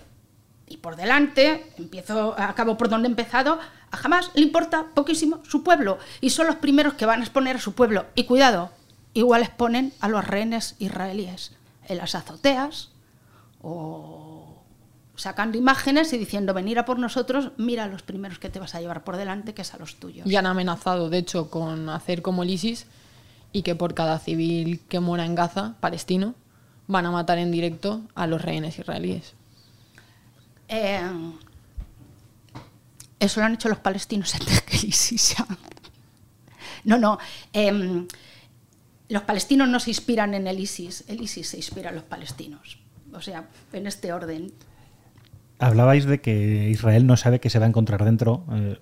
Y 0.67 0.79
por 0.79 0.97
delante, 0.97 1.73
empiezo, 1.79 2.35
acabo 2.37 2.77
por 2.77 2.89
donde 2.89 3.07
he 3.07 3.11
empezado, 3.11 3.61
a 3.93 3.97
Hamas 4.03 4.33
le 4.35 4.43
importa 4.43 4.87
poquísimo 4.95 5.45
su 5.45 5.63
pueblo. 5.63 5.99
Y 6.21 6.31
son 6.31 6.49
los 6.49 6.57
primeros 6.57 6.95
que 6.95 7.07
van 7.07 7.21
a 7.21 7.23
exponer 7.23 7.57
a 7.57 7.61
su 7.61 7.75
pueblo. 7.75 8.07
Y 8.17 8.25
cuidado, 8.25 8.73
igual 9.15 9.43
exponen 9.43 9.93
a 10.01 10.09
los 10.09 10.27
rehenes 10.27 10.75
israelíes 10.81 11.53
en 11.87 11.99
las 11.99 12.17
azoteas 12.17 12.91
o 13.61 14.22
sacando 15.17 15.59
imágenes 15.59 16.13
y 16.13 16.19
diciendo 16.19 16.55
venir 16.55 16.79
a 16.79 16.85
por 16.85 16.99
nosotros, 16.99 17.53
mira 17.57 17.85
a 17.85 17.87
los 17.89 18.03
primeros 18.03 18.39
que 18.39 18.49
te 18.49 18.59
vas 18.59 18.75
a 18.75 18.81
llevar 18.81 19.05
por 19.05 19.17
delante, 19.17 19.55
que 19.55 19.63
es 19.63 19.75
a 19.75 19.79
los 19.79 19.97
tuyos. 19.97 20.27
Y 20.27 20.37
han 20.37 20.47
amenazado, 20.47 21.11
de 21.11 21.19
hecho, 21.19 21.51
con 21.51 21.89
hacer 21.89 22.23
como 22.23 22.43
el 22.43 22.51
ISIS 22.51 22.87
y 23.53 23.63
que 23.63 23.75
por 23.75 23.95
cada 23.95 24.19
civil 24.19 24.81
que 24.89 25.01
muera 25.01 25.27
en 25.27 25.35
Gaza, 25.35 25.75
palestino, 25.81 26.35
van 26.87 27.07
a 27.07 27.11
matar 27.11 27.39
en 27.39 27.51
directo 27.51 28.03
a 28.15 28.27
los 28.27 28.43
rehenes 28.43 28.79
israelíes. 28.79 29.35
Eh, 30.69 31.01
eso 33.21 33.41
lo 33.41 33.47
han 33.47 33.55
hecho 33.55 33.69
los 33.69 33.79
palestinos 33.79 34.35
antes 34.41 34.63
que 34.63 34.77
el 34.77 34.85
ISIS. 34.87 35.37
no, 36.85 36.99
no. 36.99 37.19
Em, 37.53 38.09
los 39.09 39.23
palestinos 39.23 39.69
no 39.69 39.79
se 39.79 39.91
inspiran 39.91 40.33
en 40.33 40.47
el 40.47 40.59
ISIS, 40.59 41.05
el 41.07 41.21
ISIS 41.21 41.51
se 41.51 41.57
inspira 41.59 41.91
en 41.91 41.97
los 41.97 42.05
palestinos. 42.05 42.79
O 43.13 43.21
sea, 43.21 43.49
en 43.75 43.87
este 43.87 44.13
orden. 44.13 44.53
Hablabais 45.63 46.07
de 46.07 46.21
que 46.21 46.69
Israel 46.71 47.07
no 47.07 47.17
sabe 47.17 47.39
qué 47.39 47.49
se 47.49 47.61
va 47.61 47.67
a 47.67 47.69
encontrar 47.69 48.05
dentro. 48.05 48.45
Eh, 48.51 48.79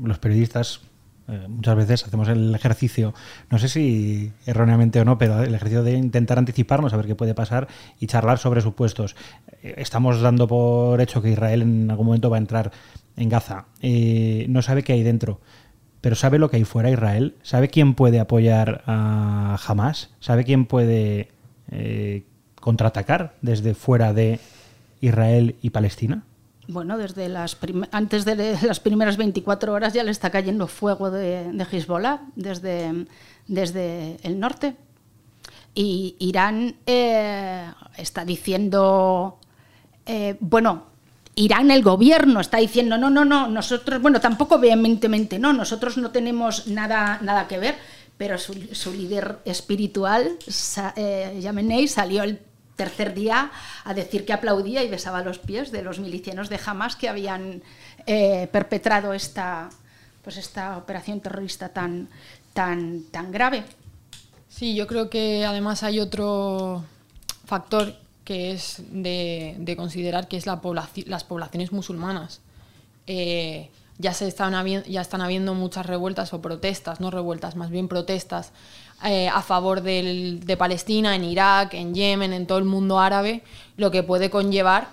los 0.00 0.20
periodistas 0.20 0.82
eh, 1.26 1.46
muchas 1.48 1.74
veces 1.74 2.06
hacemos 2.06 2.28
el 2.28 2.54
ejercicio, 2.54 3.14
no 3.50 3.58
sé 3.58 3.68
si 3.68 4.30
erróneamente 4.46 5.00
o 5.00 5.04
no, 5.04 5.18
pero 5.18 5.42
el 5.42 5.52
ejercicio 5.52 5.82
de 5.82 5.94
intentar 5.94 6.38
anticiparnos 6.38 6.92
a 6.92 6.98
ver 6.98 7.06
qué 7.06 7.16
puede 7.16 7.34
pasar 7.34 7.66
y 7.98 8.06
charlar 8.06 8.38
sobre 8.38 8.60
supuestos. 8.60 9.16
Eh, 9.62 9.74
estamos 9.78 10.20
dando 10.20 10.46
por 10.46 11.00
hecho 11.00 11.20
que 11.20 11.32
Israel 11.32 11.62
en 11.62 11.90
algún 11.90 12.06
momento 12.06 12.30
va 12.30 12.36
a 12.36 12.40
entrar 12.40 12.70
en 13.16 13.28
Gaza. 13.28 13.66
no 13.82 14.62
sabe 14.62 14.84
qué 14.84 14.92
hay 14.92 15.02
dentro, 15.02 15.40
pero 16.00 16.14
sabe 16.14 16.38
lo 16.38 16.48
que 16.48 16.58
hay 16.58 16.64
fuera 16.64 16.90
Israel. 16.90 17.34
¿Sabe 17.42 17.68
quién 17.68 17.94
puede 17.94 18.20
apoyar 18.20 18.84
a 18.86 19.58
Hamas? 19.66 20.10
¿Sabe 20.20 20.44
quién 20.44 20.66
puede 20.66 21.30
contraatacar 22.60 23.34
desde 23.42 23.74
fuera 23.74 24.12
de 24.12 24.38
Israel 25.04 25.56
y 25.62 25.70
Palestina? 25.70 26.24
Bueno, 26.66 26.96
desde 26.96 27.28
las 27.28 27.58
antes 27.90 28.24
de 28.24 28.58
las 28.62 28.80
primeras 28.80 29.16
24 29.16 29.72
horas 29.72 29.92
ya 29.92 30.02
le 30.02 30.10
está 30.10 30.30
cayendo 30.30 30.66
fuego 30.66 31.10
de, 31.10 31.52
de 31.52 31.66
Hezbollah 31.70 32.22
desde, 32.36 33.06
desde 33.46 34.16
el 34.22 34.40
norte. 34.40 34.76
Y 35.74 36.16
Irán 36.20 36.76
eh, 36.86 37.66
está 37.98 38.24
diciendo, 38.24 39.38
eh, 40.06 40.36
bueno, 40.40 40.84
Irán, 41.34 41.70
el 41.72 41.82
gobierno, 41.82 42.40
está 42.40 42.58
diciendo, 42.58 42.96
no, 42.96 43.10
no, 43.10 43.24
no, 43.24 43.48
nosotros, 43.48 44.00
bueno, 44.00 44.20
tampoco 44.20 44.58
vehementemente, 44.58 45.38
no, 45.38 45.52
nosotros 45.52 45.96
no 45.98 46.12
tenemos 46.12 46.68
nada, 46.68 47.18
nada 47.22 47.48
que 47.48 47.58
ver, 47.58 47.74
pero 48.16 48.38
su, 48.38 48.54
líder 48.92 49.38
espiritual, 49.44 50.38
eh, 50.96 51.88
salió 51.88 52.22
el 52.22 52.38
tercer 52.76 53.14
día 53.14 53.50
a 53.84 53.94
decir 53.94 54.24
que 54.24 54.32
aplaudía 54.32 54.82
y 54.82 54.88
besaba 54.88 55.22
los 55.22 55.38
pies 55.38 55.70
de 55.72 55.82
los 55.82 55.98
milicianos 55.98 56.48
de 56.48 56.60
Hamas 56.64 56.96
que 56.96 57.08
habían 57.08 57.62
eh, 58.06 58.48
perpetrado 58.52 59.14
esta, 59.14 59.70
pues 60.22 60.36
esta 60.36 60.76
operación 60.76 61.20
terrorista 61.20 61.68
tan, 61.68 62.08
tan, 62.52 63.04
tan 63.10 63.30
grave. 63.30 63.64
Sí, 64.48 64.74
yo 64.74 64.86
creo 64.86 65.10
que 65.10 65.44
además 65.44 65.82
hay 65.82 66.00
otro 66.00 66.84
factor 67.44 67.96
que 68.24 68.52
es 68.52 68.82
de, 68.88 69.74
considerar 69.76 70.28
que 70.28 70.36
es 70.36 70.46
la 70.46 70.60
las 71.06 71.24
poblaciones 71.24 71.72
musulmanas. 71.72 72.40
Eh, 73.06 73.70
ya, 73.98 74.12
se 74.14 74.26
están 74.26 74.54
habiendo, 74.54 74.86
ya 74.88 75.00
están 75.00 75.20
habiendo 75.20 75.54
muchas 75.54 75.86
revueltas 75.86 76.32
o 76.32 76.40
protestas, 76.40 77.00
no 77.00 77.10
revueltas, 77.10 77.56
más 77.56 77.70
bien 77.70 77.88
protestas 77.88 78.52
eh, 79.04 79.28
a 79.28 79.42
favor 79.42 79.82
de 79.82 80.56
Palestina, 80.58 81.14
en 81.14 81.24
Irak, 81.24 81.74
en 81.74 81.94
Yemen, 81.94 82.32
en 82.32 82.46
todo 82.46 82.58
el 82.58 82.64
mundo 82.64 82.98
árabe, 82.98 83.42
lo 83.76 83.90
que 83.90 84.02
puede 84.02 84.30
conllevar 84.30 84.88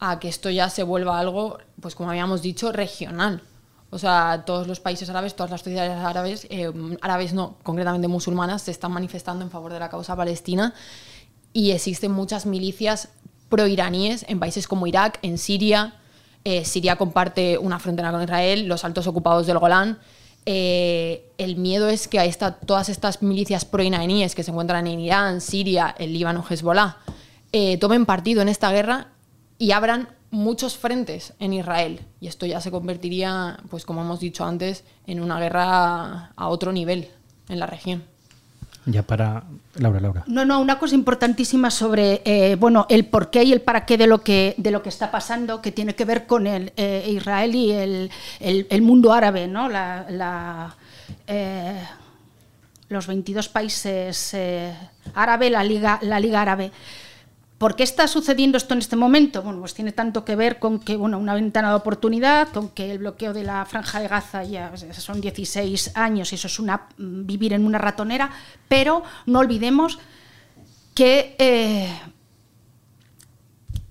a 0.00 0.18
que 0.20 0.28
esto 0.28 0.50
ya 0.50 0.70
se 0.70 0.82
vuelva 0.82 1.18
algo, 1.18 1.58
pues 1.80 1.94
como 1.94 2.10
habíamos 2.10 2.42
dicho, 2.42 2.72
regional. 2.72 3.42
O 3.90 3.98
sea, 3.98 4.42
todos 4.44 4.66
los 4.66 4.80
países 4.80 5.08
árabes, 5.08 5.34
todas 5.34 5.50
las 5.50 5.62
sociedades 5.62 5.96
árabes, 5.96 6.46
eh, 6.50 6.70
árabes 7.00 7.32
no, 7.32 7.56
concretamente 7.62 8.06
musulmanas, 8.06 8.62
se 8.62 8.70
están 8.70 8.92
manifestando 8.92 9.44
en 9.44 9.50
favor 9.50 9.72
de 9.72 9.80
la 9.80 9.88
causa 9.88 10.14
palestina 10.14 10.74
y 11.54 11.70
existen 11.70 12.12
muchas 12.12 12.44
milicias 12.44 13.08
pro-iraníes 13.48 14.26
en 14.28 14.40
países 14.40 14.68
como 14.68 14.86
Irak, 14.86 15.18
en 15.22 15.38
Siria. 15.38 15.94
Eh, 16.44 16.64
Siria 16.64 16.96
comparte 16.96 17.58
una 17.58 17.78
frontera 17.78 18.10
con 18.10 18.22
Israel, 18.22 18.66
los 18.66 18.84
altos 18.84 19.06
ocupados 19.06 19.46
del 19.46 19.58
Golán. 19.58 19.98
Eh, 20.46 21.30
el 21.36 21.56
miedo 21.56 21.88
es 21.88 22.08
que 22.08 22.34
todas 22.64 22.88
estas 22.88 23.22
milicias 23.22 23.64
pro-iraníes 23.64 24.34
que 24.34 24.42
se 24.42 24.50
encuentran 24.50 24.86
en 24.86 25.00
Irán, 25.00 25.40
Siria, 25.40 25.94
el 25.98 26.12
Líbano, 26.12 26.44
Hezbollah, 26.48 26.96
tomen 27.80 28.06
partido 28.06 28.40
en 28.40 28.48
esta 28.48 28.70
guerra 28.72 29.08
y 29.58 29.72
abran 29.72 30.08
muchos 30.30 30.76
frentes 30.76 31.32
en 31.38 31.52
Israel 31.52 32.00
y 32.20 32.26
esto 32.26 32.46
ya 32.46 32.60
se 32.60 32.70
convertiría, 32.70 33.58
pues 33.70 33.84
como 33.84 34.02
hemos 34.02 34.20
dicho 34.20 34.44
antes, 34.44 34.84
en 35.06 35.20
una 35.20 35.38
guerra 35.40 36.32
a 36.36 36.48
otro 36.48 36.72
nivel 36.72 37.08
en 37.48 37.58
la 37.58 37.66
región. 37.66 38.04
Ya 38.90 39.02
para 39.02 39.44
Laura, 39.74 40.00
Laura. 40.00 40.24
No, 40.26 40.46
no, 40.46 40.60
una 40.60 40.78
cosa 40.78 40.94
importantísima 40.94 41.70
sobre 41.70 42.22
eh, 42.24 42.56
bueno 42.56 42.86
el 42.88 43.04
porqué 43.04 43.44
y 43.44 43.52
el 43.52 43.60
para 43.60 43.84
qué 43.84 43.98
de 43.98 44.06
lo 44.06 44.22
que 44.22 44.54
de 44.56 44.70
lo 44.70 44.82
que 44.82 44.88
está 44.88 45.10
pasando, 45.10 45.60
que 45.60 45.72
tiene 45.72 45.94
que 45.94 46.06
ver 46.06 46.26
con 46.26 46.46
el 46.46 46.72
eh, 46.76 47.06
Israel 47.10 47.54
y 47.54 47.72
el, 47.72 48.10
el, 48.40 48.82
mundo 48.82 49.12
árabe, 49.12 49.46
¿no? 49.46 49.68
La, 49.68 50.74
eh, 51.26 51.82
los 52.88 53.06
22 53.06 53.48
países 53.50 54.34
árabes, 55.14 55.50
la 55.50 55.64
liga, 55.64 55.98
la 56.02 56.18
liga 56.18 56.40
árabe. 56.40 56.72
¿Por 57.58 57.74
qué 57.74 57.82
está 57.82 58.06
sucediendo 58.06 58.56
esto 58.56 58.74
en 58.74 58.78
este 58.78 58.94
momento? 58.94 59.42
Bueno, 59.42 59.58
pues 59.58 59.74
tiene 59.74 59.90
tanto 59.90 60.24
que 60.24 60.36
ver 60.36 60.60
con 60.60 60.78
que, 60.78 60.96
bueno, 60.96 61.18
una 61.18 61.34
ventana 61.34 61.70
de 61.70 61.74
oportunidad, 61.74 62.48
con 62.52 62.68
que 62.68 62.92
el 62.92 62.98
bloqueo 62.98 63.32
de 63.32 63.42
la 63.42 63.64
franja 63.64 63.98
de 63.98 64.06
Gaza 64.06 64.44
ya 64.44 64.72
son 64.76 65.20
16 65.20 65.96
años 65.96 66.30
y 66.30 66.36
eso 66.36 66.46
es 66.46 66.60
una, 66.60 66.86
mm, 66.96 67.26
vivir 67.26 67.52
en 67.52 67.66
una 67.66 67.78
ratonera, 67.78 68.30
pero 68.68 69.02
no 69.26 69.40
olvidemos 69.40 69.98
que 70.94 71.34
eh, 71.38 71.92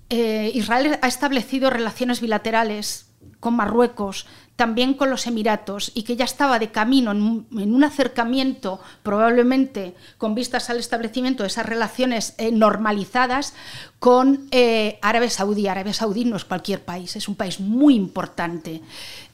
eh, 0.08 0.50
Israel 0.54 0.98
ha 1.02 1.08
establecido 1.08 1.68
relaciones 1.68 2.22
bilaterales 2.22 3.10
con 3.38 3.54
Marruecos, 3.54 4.26
también 4.58 4.94
con 4.94 5.08
los 5.08 5.28
Emiratos 5.28 5.92
y 5.94 6.02
que 6.02 6.16
ya 6.16 6.24
estaba 6.24 6.58
de 6.58 6.72
camino 6.72 7.12
en 7.12 7.46
un, 7.52 7.84
acercamiento, 7.84 8.80
probablemente 9.04 9.94
con 10.18 10.34
vistas 10.34 10.68
al 10.68 10.80
establecimiento 10.80 11.44
de 11.44 11.46
esas 11.46 11.64
relaciones 11.64 12.34
eh, 12.38 12.50
normalizadas 12.50 13.54
con 14.00 14.48
eh, 14.50 14.98
Arabia 15.00 15.30
Saudí. 15.30 15.68
Arabia 15.68 15.94
Saudí 15.94 16.24
no 16.24 16.34
es 16.34 16.44
cualquier 16.44 16.84
país, 16.84 17.14
es 17.14 17.28
un 17.28 17.36
país 17.36 17.60
muy 17.60 17.94
importante. 17.94 18.82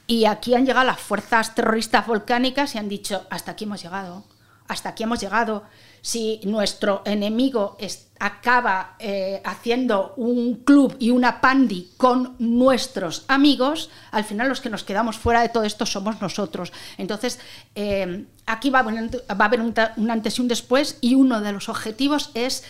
Y 0.05 0.25
aquí 0.25 0.53
han 0.53 0.67
llegado 0.67 0.85
las 0.85 0.99
fuerzas 0.99 1.55
terroristas 1.55 2.05
volcánicas 2.05 2.75
y 2.75 2.77
han 2.77 2.87
dicho, 2.87 3.25
hasta 3.31 3.53
aquí 3.53 3.63
hemos 3.63 3.81
llegado, 3.81 4.25
hasta 4.67 4.89
aquí 4.89 5.01
hemos 5.01 5.19
llegado 5.19 5.63
si 6.05 6.39
nuestro 6.43 7.01
enemigo 7.03 7.77
acaba 8.19 8.95
eh, 8.99 9.41
haciendo 9.43 10.13
un 10.17 10.57
club 10.57 10.95
y 10.99 11.09
una 11.09 11.41
pandi 11.41 11.89
con 11.97 12.35
nuestros 12.37 13.25
amigos, 13.27 13.89
al 14.11 14.23
final 14.23 14.47
los 14.47 14.61
que 14.61 14.69
nos 14.69 14.83
quedamos 14.83 15.17
fuera 15.17 15.41
de 15.41 15.49
todo 15.49 15.63
esto 15.63 15.87
somos 15.87 16.21
nosotros. 16.21 16.71
Entonces, 16.99 17.39
eh, 17.73 18.25
aquí 18.45 18.69
va 18.69 18.81
a, 18.81 19.43
haber 19.43 19.61
un, 19.61 20.11
antes 20.11 20.37
y 20.37 20.41
un 20.41 20.47
después 20.47 20.99
y 21.01 21.15
uno 21.15 21.41
de 21.41 21.51
los 21.51 21.69
objetivos 21.69 22.29
es 22.35 22.63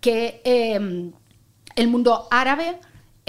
que 0.00 0.42
eh, 0.44 1.12
el 1.76 1.88
mundo 1.88 2.26
árabe 2.32 2.80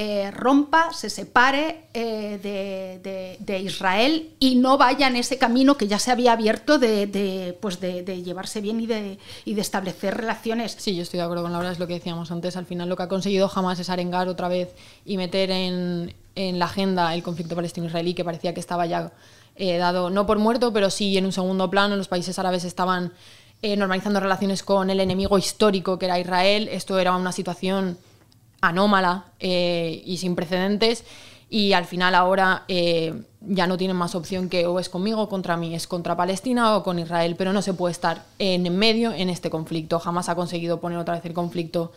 eh, 0.03 0.31
rompa, 0.31 0.91
se 0.93 1.11
separe 1.11 1.83
eh, 1.93 3.37
de, 3.39 3.59
Israel 3.59 4.31
y 4.39 4.55
no 4.55 4.79
vaya 4.79 5.05
en 5.05 5.15
ese 5.15 5.37
camino 5.37 5.77
que 5.77 5.87
ya 5.87 5.99
se 5.99 6.09
había 6.09 6.31
abierto 6.31 6.79
de, 6.79 7.55
pues 7.61 7.79
de, 7.79 8.23
llevarse 8.23 8.61
bien 8.61 8.79
y 8.79 8.87
de, 8.87 9.19
y 9.45 9.53
de 9.53 9.61
establecer 9.61 10.17
relaciones. 10.17 10.75
Sí, 10.79 10.95
yo 10.95 11.03
estoy 11.03 11.19
de 11.19 11.25
acuerdo 11.25 11.43
con 11.43 11.51
Laura, 11.51 11.71
es 11.71 11.77
lo 11.77 11.85
que 11.85 11.93
decíamos 11.93 12.31
antes. 12.31 12.57
Al 12.57 12.65
final 12.65 12.89
lo 12.89 12.95
que 12.95 13.03
ha 13.03 13.07
conseguido 13.07 13.47
jamás 13.47 13.77
es 13.77 13.91
arengar 13.91 14.27
otra 14.27 14.47
vez 14.47 14.73
y 15.05 15.17
meter 15.17 15.51
en, 15.51 16.15
la 16.35 16.65
agenda 16.65 17.13
el 17.13 17.21
conflicto 17.21 17.53
palestino-israelí 17.55 18.15
que 18.15 18.25
parecía 18.25 18.55
que 18.55 18.59
estaba 18.59 18.87
ya 18.87 19.11
eh, 19.55 19.77
dado, 19.77 20.09
no 20.09 20.25
por 20.25 20.39
muerto, 20.39 20.73
pero 20.73 20.89
sí 20.89 21.15
en 21.15 21.25
un 21.25 21.31
segundo 21.31 21.69
plano. 21.69 21.95
Los 21.95 22.07
países 22.07 22.39
árabes 22.39 22.63
estaban 22.63 23.13
normalizando 23.61 24.19
relaciones 24.19 24.63
con 24.63 24.89
el 24.89 24.99
enemigo 24.99 25.37
histórico 25.37 25.99
que 25.99 26.07
era 26.07 26.17
Israel. 26.17 26.69
Esto 26.71 26.97
era 26.97 27.15
una 27.15 27.31
situación 27.31 27.99
anómala 28.62 29.26
eh, 29.39 30.01
y 30.05 30.18
sin 30.18 30.36
precedentes 30.36 31.03
y 31.49 31.74
al 31.74 31.86
final 31.86 32.16
ahora 32.16 32.64
eh, 32.70 33.24
ya 33.41 33.68
no 33.68 33.78
tienen 33.78 33.97
más 33.97 34.16
opción 34.16 34.47
que 34.47 34.68
o 34.68 34.80
es 34.80 34.88
conmigo 34.88 35.24
o 35.24 35.30
contra 35.30 35.57
mí, 35.57 35.76
es 35.76 35.86
contra 35.86 36.16
Palestina 36.16 36.78
o 36.78 36.84
con 36.84 36.97
Israel, 36.99 37.36
pero 37.38 37.51
no 37.51 37.62
se 37.62 37.74
puede 37.74 37.91
estar 37.91 38.24
en 38.39 38.74
medio 38.78 39.12
en 39.12 39.30
este 39.30 39.49
conflicto. 39.49 39.99
Jamás 39.99 40.30
ha 40.30 40.36
conseguido 40.36 40.80
poner 40.80 40.97
otra 40.97 41.16
vez 41.16 41.26
el 41.26 41.34
conflicto 41.34 41.91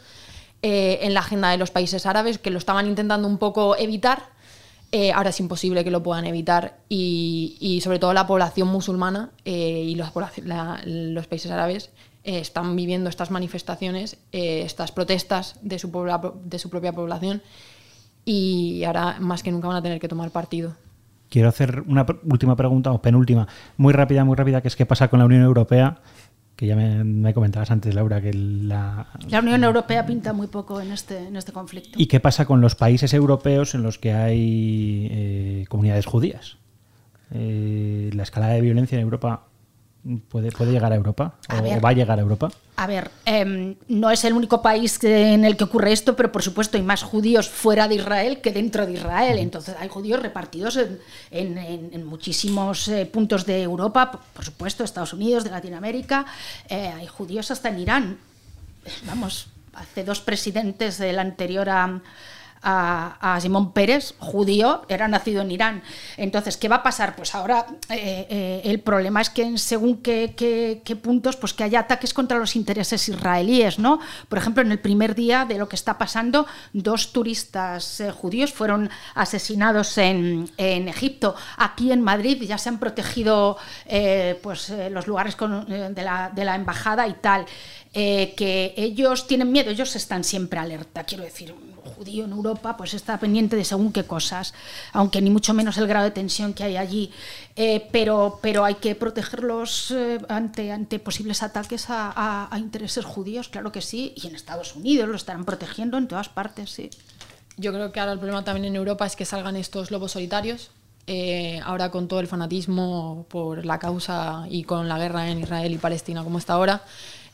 eh, 0.63 1.01
en 1.03 1.15
la 1.15 1.21
agenda 1.21 1.51
de 1.51 1.59
los 1.59 1.71
países 1.71 2.05
árabes, 2.07 2.39
que 2.39 2.51
lo 2.51 2.59
estaban 2.59 2.89
intentando 2.89 3.29
un 3.29 3.39
poco 3.39 3.77
evitar. 3.77 4.35
ahora 5.15 5.31
es 5.31 5.41
imposible 5.41 5.85
que 5.85 5.91
lo 5.91 6.03
puedan 6.03 6.25
evitar 6.25 6.79
y, 6.89 7.81
sobre 7.83 7.99
todo 7.99 8.13
la 8.13 8.27
población 8.27 8.69
musulmana 8.69 9.31
y 9.45 9.95
los, 9.97 10.11
los 10.85 11.27
países 11.27 11.51
árabes 11.51 11.91
eh, 12.25 12.39
están 12.39 12.75
viviendo 12.75 13.11
estas 13.11 13.31
manifestaciones, 13.31 14.17
eh, 14.33 14.63
estas 14.65 14.93
protestas 14.93 15.59
de 15.61 15.79
su, 15.79 15.93
de 16.45 16.59
su 16.59 16.71
propia 16.71 16.91
población 16.91 17.43
y 18.25 18.83
ahora 18.85 19.19
más 19.21 19.43
que 19.43 19.53
nunca 19.53 19.69
van 19.69 19.77
a 19.77 19.83
tener 19.83 20.01
que 20.01 20.09
tomar 20.09 20.31
partido. 20.31 20.75
Quiero 21.29 21.51
hacer 21.51 21.85
una 21.87 22.07
última 22.25 22.57
pregunta, 22.57 22.93
o 22.93 23.03
penúltima, 23.03 23.47
muy 23.77 23.93
rápida, 23.93 24.25
muy 24.25 24.37
rápida, 24.37 24.63
que 24.63 24.69
es 24.69 24.77
qué 24.77 24.87
pasa 24.87 25.09
con 25.09 25.19
la 25.19 25.27
Unión 25.27 25.43
Europea, 25.43 25.99
que 26.57 26.67
ya 26.67 26.77
me, 26.77 27.35
comentabas 27.35 27.71
antes, 27.71 27.95
Laura, 27.95 28.23
que 28.23 28.33
la... 28.33 29.09
La 29.29 29.41
Unión 29.41 29.63
Europea 29.63 30.07
pinta 30.07 30.33
muy 30.33 30.47
poco 30.47 30.81
en 30.81 30.93
este, 30.93 31.27
en 31.27 31.37
este 31.37 31.53
conflicto. 31.53 31.99
¿Y 32.01 32.07
qué 32.07 32.21
pasa 32.21 32.47
con 32.47 32.63
los 32.63 32.75
países 32.75 33.13
europeos 33.13 33.75
en 33.75 33.83
los 33.83 33.99
que 33.99 34.15
hay 34.15 35.09
eh, 35.11 35.65
comunidades 35.69 36.07
judías? 36.07 36.57
la 37.31 38.23
escalada 38.23 38.53
de 38.53 38.61
violencia 38.61 38.97
en 38.97 39.03
Europa 39.03 39.49
puede, 40.29 40.51
puede 40.53 40.73
llegar 40.73 40.93
a 40.93 40.97
Europa 40.97 41.35
o, 41.51 41.81
va 41.81 41.89
a 41.89 41.93
llegar 41.93 42.19
a 42.19 42.23
Europa? 42.23 42.51
A 42.77 42.87
ver, 42.87 43.11
em, 43.25 43.77
no 43.89 44.11
es 44.11 44.25
el 44.25 44.33
único 44.33 44.61
país 44.61 45.03
en 45.03 45.45
el 45.45 45.57
que 45.57 45.65
ocurre 45.65 45.93
esto, 45.93 46.17
pero 46.17 46.31
por 46.33 46.43
supuesto 46.43 46.77
hay 46.77 46.83
más 46.83 47.03
judíos 47.03 47.49
fuera 47.49 47.89
de 47.89 47.97
Israel 47.97 48.41
que 48.41 48.53
dentro 48.53 48.85
de 48.87 48.95
Israel. 48.95 49.39
Entonces 49.39 49.77
hay 49.79 49.89
judíos 49.89 50.21
repartidos 50.21 50.79
en, 51.31 52.05
muchísimos 52.05 52.89
eh, 52.89 53.07
puntos 53.07 53.47
de 53.47 53.63
Europa, 53.63 54.11
por 54.33 54.45
supuesto, 54.45 54.85
Estados 54.85 55.13
Unidos, 55.13 55.45
de 55.45 55.51
Latinoamérica. 55.51 56.27
Eh, 56.69 56.93
hay 56.95 57.07
judíos 57.07 57.51
hasta 57.51 57.69
en 57.69 57.79
Irán. 57.79 58.19
Vamos, 59.07 59.49
hace 59.73 60.05
dos 60.05 60.21
presidentes 60.21 60.99
del 60.99 61.19
anterior 61.19 61.69
a 61.71 62.01
a, 62.65 63.39
Simón 63.41 63.73
Pérez, 63.73 64.15
judío, 64.19 64.83
era 64.89 65.07
nacido 65.09 65.43
en 65.43 65.51
Irán. 65.51 65.83
Entonces, 66.17 66.57
¿qué 66.57 66.69
va 66.69 66.77
a 66.77 66.83
pasar? 66.83 67.15
Pues 67.15 67.35
ahora 67.35 67.67
eh, 67.91 68.27
eh, 68.31 68.63
el 68.65 68.81
problema 68.81 69.21
es 69.21 69.31
que 69.31 69.59
según 69.59 69.99
qué, 69.99 70.99
puntos, 71.03 71.37
pues 71.37 71.53
que 71.53 71.65
haya 71.65 71.81
ataques 71.81 72.15
contra 72.15 72.39
los 72.39 72.57
intereses 72.57 73.09
israelíes, 73.09 73.79
¿no? 73.79 74.01
Por 74.29 74.39
ejemplo, 74.39 74.63
en 74.63 74.73
el 74.73 74.79
primer 74.79 75.15
día 75.15 75.45
de 75.45 75.59
lo 75.59 75.69
que 75.69 75.77
está 75.77 75.99
pasando, 75.99 76.47
dos 76.73 77.13
turistas 77.13 78.01
eh, 78.01 78.11
judíos 78.11 78.53
fueron 78.53 78.91
asesinados 79.15 79.99
en, 79.99 80.49
Egipto. 80.57 81.35
Aquí 81.57 81.93
en 81.93 82.03
Madrid 82.03 82.43
ya 82.43 82.59
se 82.59 82.69
han 82.69 82.79
protegido 82.79 83.57
pues, 84.43 84.73
los 84.91 85.07
lugares 85.07 85.37
de, 85.37 86.03
la, 86.03 86.31
de 86.35 86.45
la 86.45 86.55
embajada 86.55 87.07
y 87.07 87.15
tal. 87.15 87.47
Que 87.95 88.75
ellos 88.77 89.27
tienen 89.27 89.53
miedo, 89.53 89.71
ellos 89.71 89.95
están 89.95 90.25
siempre 90.25 90.59
alerta, 90.59 91.05
quiero 91.05 91.23
decir, 91.23 91.55
judío 91.85 92.25
en 92.25 92.33
Europa 92.33 92.77
pues 92.77 92.95
está 92.95 93.19
pendiente 93.19 93.57
de 93.57 93.65
según 93.65 93.93
qué 93.93 94.05
cosas, 94.05 94.55
aunque 94.93 95.21
ni 95.21 95.31
mucho 95.31 95.55
menos 95.55 95.77
el 95.79 95.87
grado 95.87 96.05
de 96.05 96.11
tensión 96.11 96.55
que 96.55 96.65
hay 96.65 96.77
allí, 96.77 97.11
eh, 97.57 97.87
pero, 97.93 98.39
pero 98.43 98.65
hay 98.65 98.75
que 98.77 98.95
protegerlos 98.95 99.91
eh, 99.91 100.19
ante, 100.29 100.73
ante 100.73 100.99
posibles 100.99 101.43
ataques 101.43 101.87
a, 101.89 102.51
intereses 102.57 103.05
judíos, 103.05 103.49
claro 103.49 103.73
que 103.73 103.81
sí, 103.81 104.15
y 104.17 104.27
en 104.27 104.35
Estados 104.35 104.75
Unidos 104.75 105.09
lo 105.09 105.17
estarán 105.17 105.45
protegiendo 105.45 105.99
en 105.99 106.09
todas 106.09 106.29
partes, 106.29 106.71
sí. 106.71 106.91
Yo 107.57 107.73
creo 107.73 107.93
que 107.93 108.01
ahora 108.01 108.13
el 108.13 108.19
problema 108.19 108.43
también 108.43 108.65
en 108.65 108.77
Europa 108.77 109.07
es 109.07 109.15
que 109.15 109.25
salgan 109.25 109.55
estos 109.55 109.91
lobos 109.91 110.13
solitarios, 110.13 110.71
eh, 111.07 111.61
ahora 111.65 111.91
con 111.91 112.09
todo 112.09 112.21
el 112.21 112.27
fanatismo 112.27 113.27
por 113.29 113.65
la 113.67 113.79
causa 113.79 114.47
y 114.49 114.65
con 114.65 114.89
la 114.89 114.99
guerra 114.99 115.29
en 115.29 115.41
Israel 115.41 115.73
y 115.73 115.79
Palestina 115.79 116.25
como 116.25 116.39
está 116.39 116.55
ahora, 116.55 116.83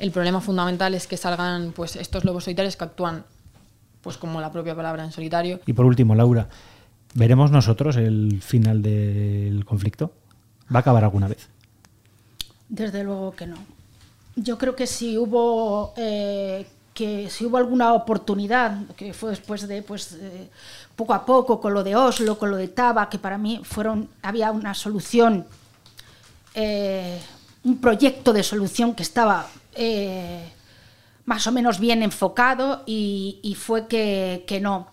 el 0.01 0.11
problema 0.11 0.41
fundamental 0.41 0.95
es 0.95 1.07
que 1.07 1.17
salgan 1.17 1.73
pues, 1.73 1.97
estos 1.97 2.25
lobos 2.25 2.45
solitarios 2.45 2.77
que 2.77 2.85
actúan 2.85 3.25
pues 4.01 4.17
como 4.17 4.41
la 4.41 4.51
propia 4.51 4.75
palabra 4.75 5.05
en 5.05 5.13
solitario. 5.13 5.61
Y 5.67 5.73
por 5.73 5.85
último, 5.85 6.15
Laura, 6.15 6.49
¿veremos 7.15 7.51
nosotros 7.51 7.97
el 7.97 8.41
final 8.43 8.83
del 8.83 9.65
conflicto? 9.65 10.13
¿Va 10.73 10.79
a 10.79 10.81
acabar 10.81 11.05
alguna 11.05 11.29
vez? 11.29 11.49
Desde 12.69 13.05
luego 13.05 13.33
que 13.33 13.47
no. 13.47 13.57
Yo 14.37 14.57
creo 14.57 14.75
que 14.75 14.87
si 14.87 15.19
hubo 15.19 15.93
eh, 15.97 16.67
que 16.95 17.29
si 17.29 17.45
hubo 17.45 17.57
alguna 17.57 17.93
oportunidad, 17.93 18.87
que 18.97 19.13
fue 19.13 19.31
después 19.31 19.67
de 19.67 19.83
pues 19.83 20.17
eh, 20.21 20.49
poco 20.97 21.15
a 21.15 21.27
poco 21.27 21.61
con 21.61 21.75
lo 21.75 21.83
de 21.83 21.97
Oslo, 21.97 22.39
con 22.39 22.51
lo 22.51 22.57
de 22.57 22.69
Taba, 22.69 23.09
que 23.09 23.19
para 23.19 23.39
mí 23.39 23.61
fueron 23.65 24.09
había 24.23 24.51
una 24.51 24.75
solución, 24.75 25.47
eh, 26.55 27.21
un 27.65 27.79
proyecto 27.79 28.33
de 28.33 28.43
solución 28.43 28.95
que 28.95 29.03
estaba 29.03 29.47
más 31.25 31.47
o 31.47 31.53
menos 31.53 31.81
bien 31.81 32.03
enfocado 32.03 32.83
y, 32.87 33.57
fue 33.59 33.87
que, 33.87 34.45
que 34.47 34.61
no. 34.61 34.91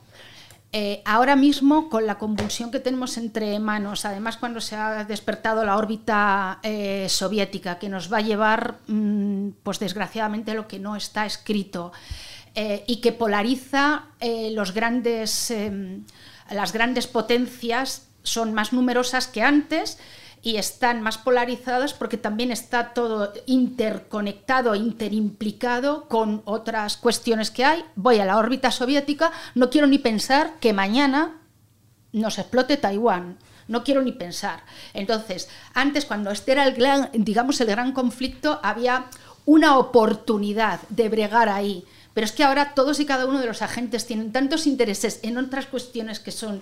Eh, 0.73 1.01
ahora 1.05 1.35
mismo, 1.35 1.89
con 1.89 2.05
la 2.05 2.17
convulsión 2.17 2.71
que 2.71 2.79
tenemos 2.79 3.17
entre 3.17 3.57
manos, 3.57 4.03
además 4.05 4.37
cuando 4.37 4.59
se 4.59 4.75
ha 4.75 5.05
despertado 5.05 5.63
la 5.63 5.77
órbita 5.77 6.59
eh, 6.61 7.07
soviética, 7.09 7.79
que 7.79 7.87
nos 7.87 8.11
va 8.11 8.17
a 8.17 8.21
llevar, 8.21 8.79
mm, 8.87 9.49
pues 9.63 9.79
desgraciadamente, 9.79 10.53
lo 10.53 10.67
que 10.67 10.77
no 10.77 10.95
está 10.95 11.25
escrito, 11.25 11.93
eh, 12.53 12.83
y 12.85 12.97
que 12.97 13.11
polariza 13.11 14.05
los 14.51 14.73
grandes, 14.73 15.53
las 16.51 16.73
grandes 16.73 17.07
potencias, 17.07 18.07
son 18.23 18.53
más 18.53 18.73
numerosas 18.73 19.27
que 19.27 19.41
antes, 19.41 19.97
y 20.47 20.55
están 20.55 21.01
más 21.01 21.17
polarizadas 21.17 21.93
porque 21.93 22.15
también 22.15 22.53
está 22.53 22.93
todo 22.93 23.33
interconectado, 23.47 24.75
interimplicado 24.75 26.07
con 26.07 26.41
otras 26.45 26.95
cuestiones 26.95 27.51
que 27.51 27.65
hay. 27.65 27.83
Voy 27.97 28.19
a 28.19 28.25
la 28.25 28.37
órbita 28.37 28.71
soviética, 28.71 29.33
no 29.55 29.69
quiero 29.69 29.87
ni 29.87 29.97
pensar 29.97 30.53
que 30.61 30.71
mañana 30.71 31.41
nos 32.13 32.39
explote 32.39 32.77
Taiwán. 32.77 33.37
No 33.67 33.83
quiero 33.83 34.01
ni 34.01 34.13
pensar. 34.13 34.63
Entonces, 34.93 35.49
antes 35.73 36.05
cuando 36.05 36.31
este 36.31 36.53
era 36.53 36.65
el 36.65 36.75
gran, 36.75 37.09
digamos, 37.11 37.59
el 37.59 37.67
gran 37.67 37.91
conflicto, 37.91 38.61
había 38.63 39.07
una 39.45 39.77
oportunidad 39.77 40.79
de 40.87 41.09
bregar 41.09 41.49
ahí. 41.49 41.83
Pero 42.13 42.23
es 42.23 42.31
que 42.31 42.45
ahora 42.45 42.73
todos 42.73 43.01
y 43.01 43.05
cada 43.05 43.25
uno 43.25 43.41
de 43.41 43.47
los 43.47 43.61
agentes 43.61 44.05
tienen 44.05 44.31
tantos 44.31 44.65
intereses 44.65 45.19
en 45.23 45.37
otras 45.37 45.65
cuestiones 45.65 46.21
que 46.21 46.31
son 46.31 46.61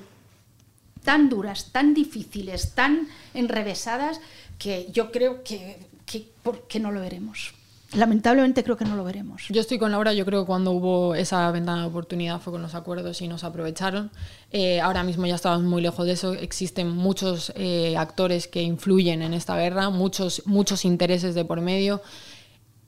tan 1.05 1.29
duras, 1.29 1.71
tan 1.71 1.93
difíciles, 1.93 2.73
tan 2.73 3.07
enrevesadas, 3.33 4.19
que 4.57 4.89
yo 4.91 5.11
creo 5.11 5.43
que, 5.43 5.77
que, 6.05 6.79
no 6.79 6.91
lo 6.91 6.99
veremos. 6.99 7.53
Lamentablemente 7.93 8.63
creo 8.63 8.75
que 8.75 8.83
no 8.83 8.95
lo 8.95 9.05
veremos. 9.05 9.43
Yo 9.49 9.61
estoy 9.61 9.77
con 9.77 9.91
Laura, 9.91 10.11
yo 10.13 10.25
creo 10.25 10.41
que 10.41 10.47
cuando 10.47 10.71
hubo 10.71 11.15
esa 11.15 11.49
ventana 11.51 11.81
de 11.81 11.87
oportunidad 11.87 12.41
fue 12.41 12.51
con 12.51 12.61
los 12.61 12.75
acuerdos 12.75 13.21
y 13.21 13.27
nos 13.27 13.43
aprovecharon. 13.43 14.11
Eh, 14.51 14.81
ahora 14.81 15.03
mismo 15.03 15.25
ya 15.25 15.35
estamos 15.35 15.63
muy 15.63 15.81
lejos 15.81 16.05
de 16.05 16.13
eso, 16.13 16.33
existen 16.33 16.89
muchos 16.89 17.53
eh, 17.55 17.95
actores 17.95 18.47
que 18.47 18.61
influyen 18.61 19.21
en 19.21 19.33
esta 19.33 19.55
guerra, 19.55 19.89
muchos, 19.89 20.41
muchos 20.45 20.83
intereses 20.83 21.35
de 21.35 21.45
por 21.45 21.61
medio 21.61 22.01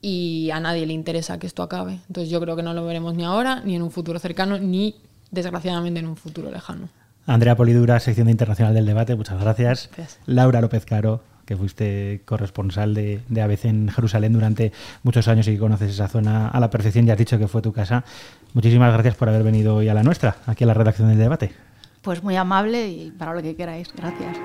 y 0.01 0.49
a 0.51 0.59
nadie 0.59 0.85
le 0.85 0.93
interesa 0.93 1.39
que 1.39 1.47
esto 1.47 1.63
acabe. 1.63 1.99
Entonces 2.07 2.29
yo 2.29 2.41
creo 2.41 2.55
que 2.55 2.63
no 2.63 2.73
lo 2.73 2.85
veremos 2.85 3.15
ni 3.15 3.23
ahora, 3.23 3.61
ni 3.63 3.75
en 3.75 3.83
un 3.83 3.91
futuro 3.91 4.19
cercano, 4.19 4.57
ni 4.57 4.95
desgraciadamente 5.31 5.99
en 5.99 6.07
un 6.07 6.17
futuro 6.17 6.51
lejano. 6.51 6.89
Andrea 7.27 7.57
Polidura, 7.57 7.99
sección 7.99 8.25
de 8.25 8.31
Internacional 8.31 8.73
del 8.73 8.85
Debate, 8.85 9.15
muchas 9.15 9.39
gracias. 9.39 9.89
Laura 10.25 10.61
López 10.61 10.85
Caro, 10.85 11.21
que 11.45 11.57
fuiste 11.57 12.21
corresponsal 12.25 12.93
de, 12.93 13.19
de, 13.27 13.41
ABC 13.41 13.65
en 13.65 13.89
Jerusalén 13.89 14.31
durante 14.31 14.71
muchos 15.03 15.27
años 15.27 15.47
y 15.49 15.53
que 15.53 15.59
conoces 15.59 15.91
esa 15.91 16.07
zona 16.07 16.47
a 16.47 16.59
la 16.61 16.69
perfección, 16.69 17.05
ya 17.05 17.13
has 17.13 17.19
dicho 17.19 17.37
que 17.37 17.49
fue 17.49 17.61
tu 17.61 17.73
casa. 17.73 18.05
Muchísimas 18.53 18.93
gracias 18.93 19.15
por 19.15 19.27
haber 19.27 19.43
venido 19.43 19.75
hoy 19.75 19.89
a 19.89 19.93
la 19.93 20.03
nuestra, 20.03 20.37
aquí 20.45 20.63
a 20.63 20.67
la 20.67 20.73
redacción 20.73 21.09
del 21.09 21.17
debate. 21.17 21.51
Pues 22.01 22.23
muy 22.23 22.37
amable 22.37 22.87
y 22.87 23.11
para 23.11 23.33
lo 23.33 23.41
que 23.41 23.55
queráis. 23.55 23.89
Gracias. 23.93 24.37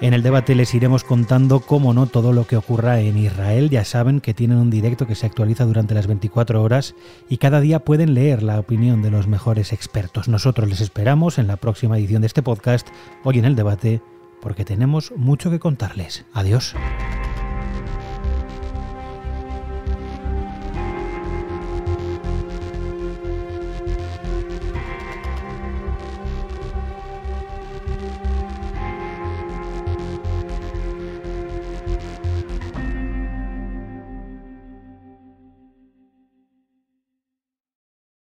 En 0.00 0.14
el 0.14 0.22
debate 0.22 0.54
les 0.54 0.74
iremos 0.74 1.02
contando, 1.02 1.58
cómo 1.58 1.92
no, 1.92 2.06
todo 2.06 2.32
lo 2.32 2.46
que 2.46 2.56
ocurra 2.56 3.00
en 3.00 3.18
Israel. 3.18 3.68
Ya 3.68 3.84
saben 3.84 4.20
que 4.20 4.32
tienen 4.32 4.58
un 4.58 4.70
directo 4.70 5.08
que 5.08 5.16
se 5.16 5.26
actualiza 5.26 5.64
durante 5.64 5.94
las 5.94 6.06
24 6.06 6.62
horas 6.62 6.94
y 7.28 7.38
cada 7.38 7.60
día 7.60 7.80
pueden 7.80 8.14
leer 8.14 8.44
la 8.44 8.60
opinión 8.60 9.02
de 9.02 9.10
los 9.10 9.26
mejores 9.26 9.72
expertos. 9.72 10.28
Nosotros 10.28 10.68
les 10.68 10.80
esperamos 10.80 11.38
en 11.38 11.48
la 11.48 11.56
próxima 11.56 11.98
edición 11.98 12.22
de 12.22 12.28
este 12.28 12.42
podcast, 12.42 12.86
hoy 13.24 13.40
en 13.40 13.44
el 13.44 13.56
debate, 13.56 14.00
porque 14.40 14.64
tenemos 14.64 15.12
mucho 15.16 15.50
que 15.50 15.58
contarles. 15.58 16.24
Adiós. 16.32 16.76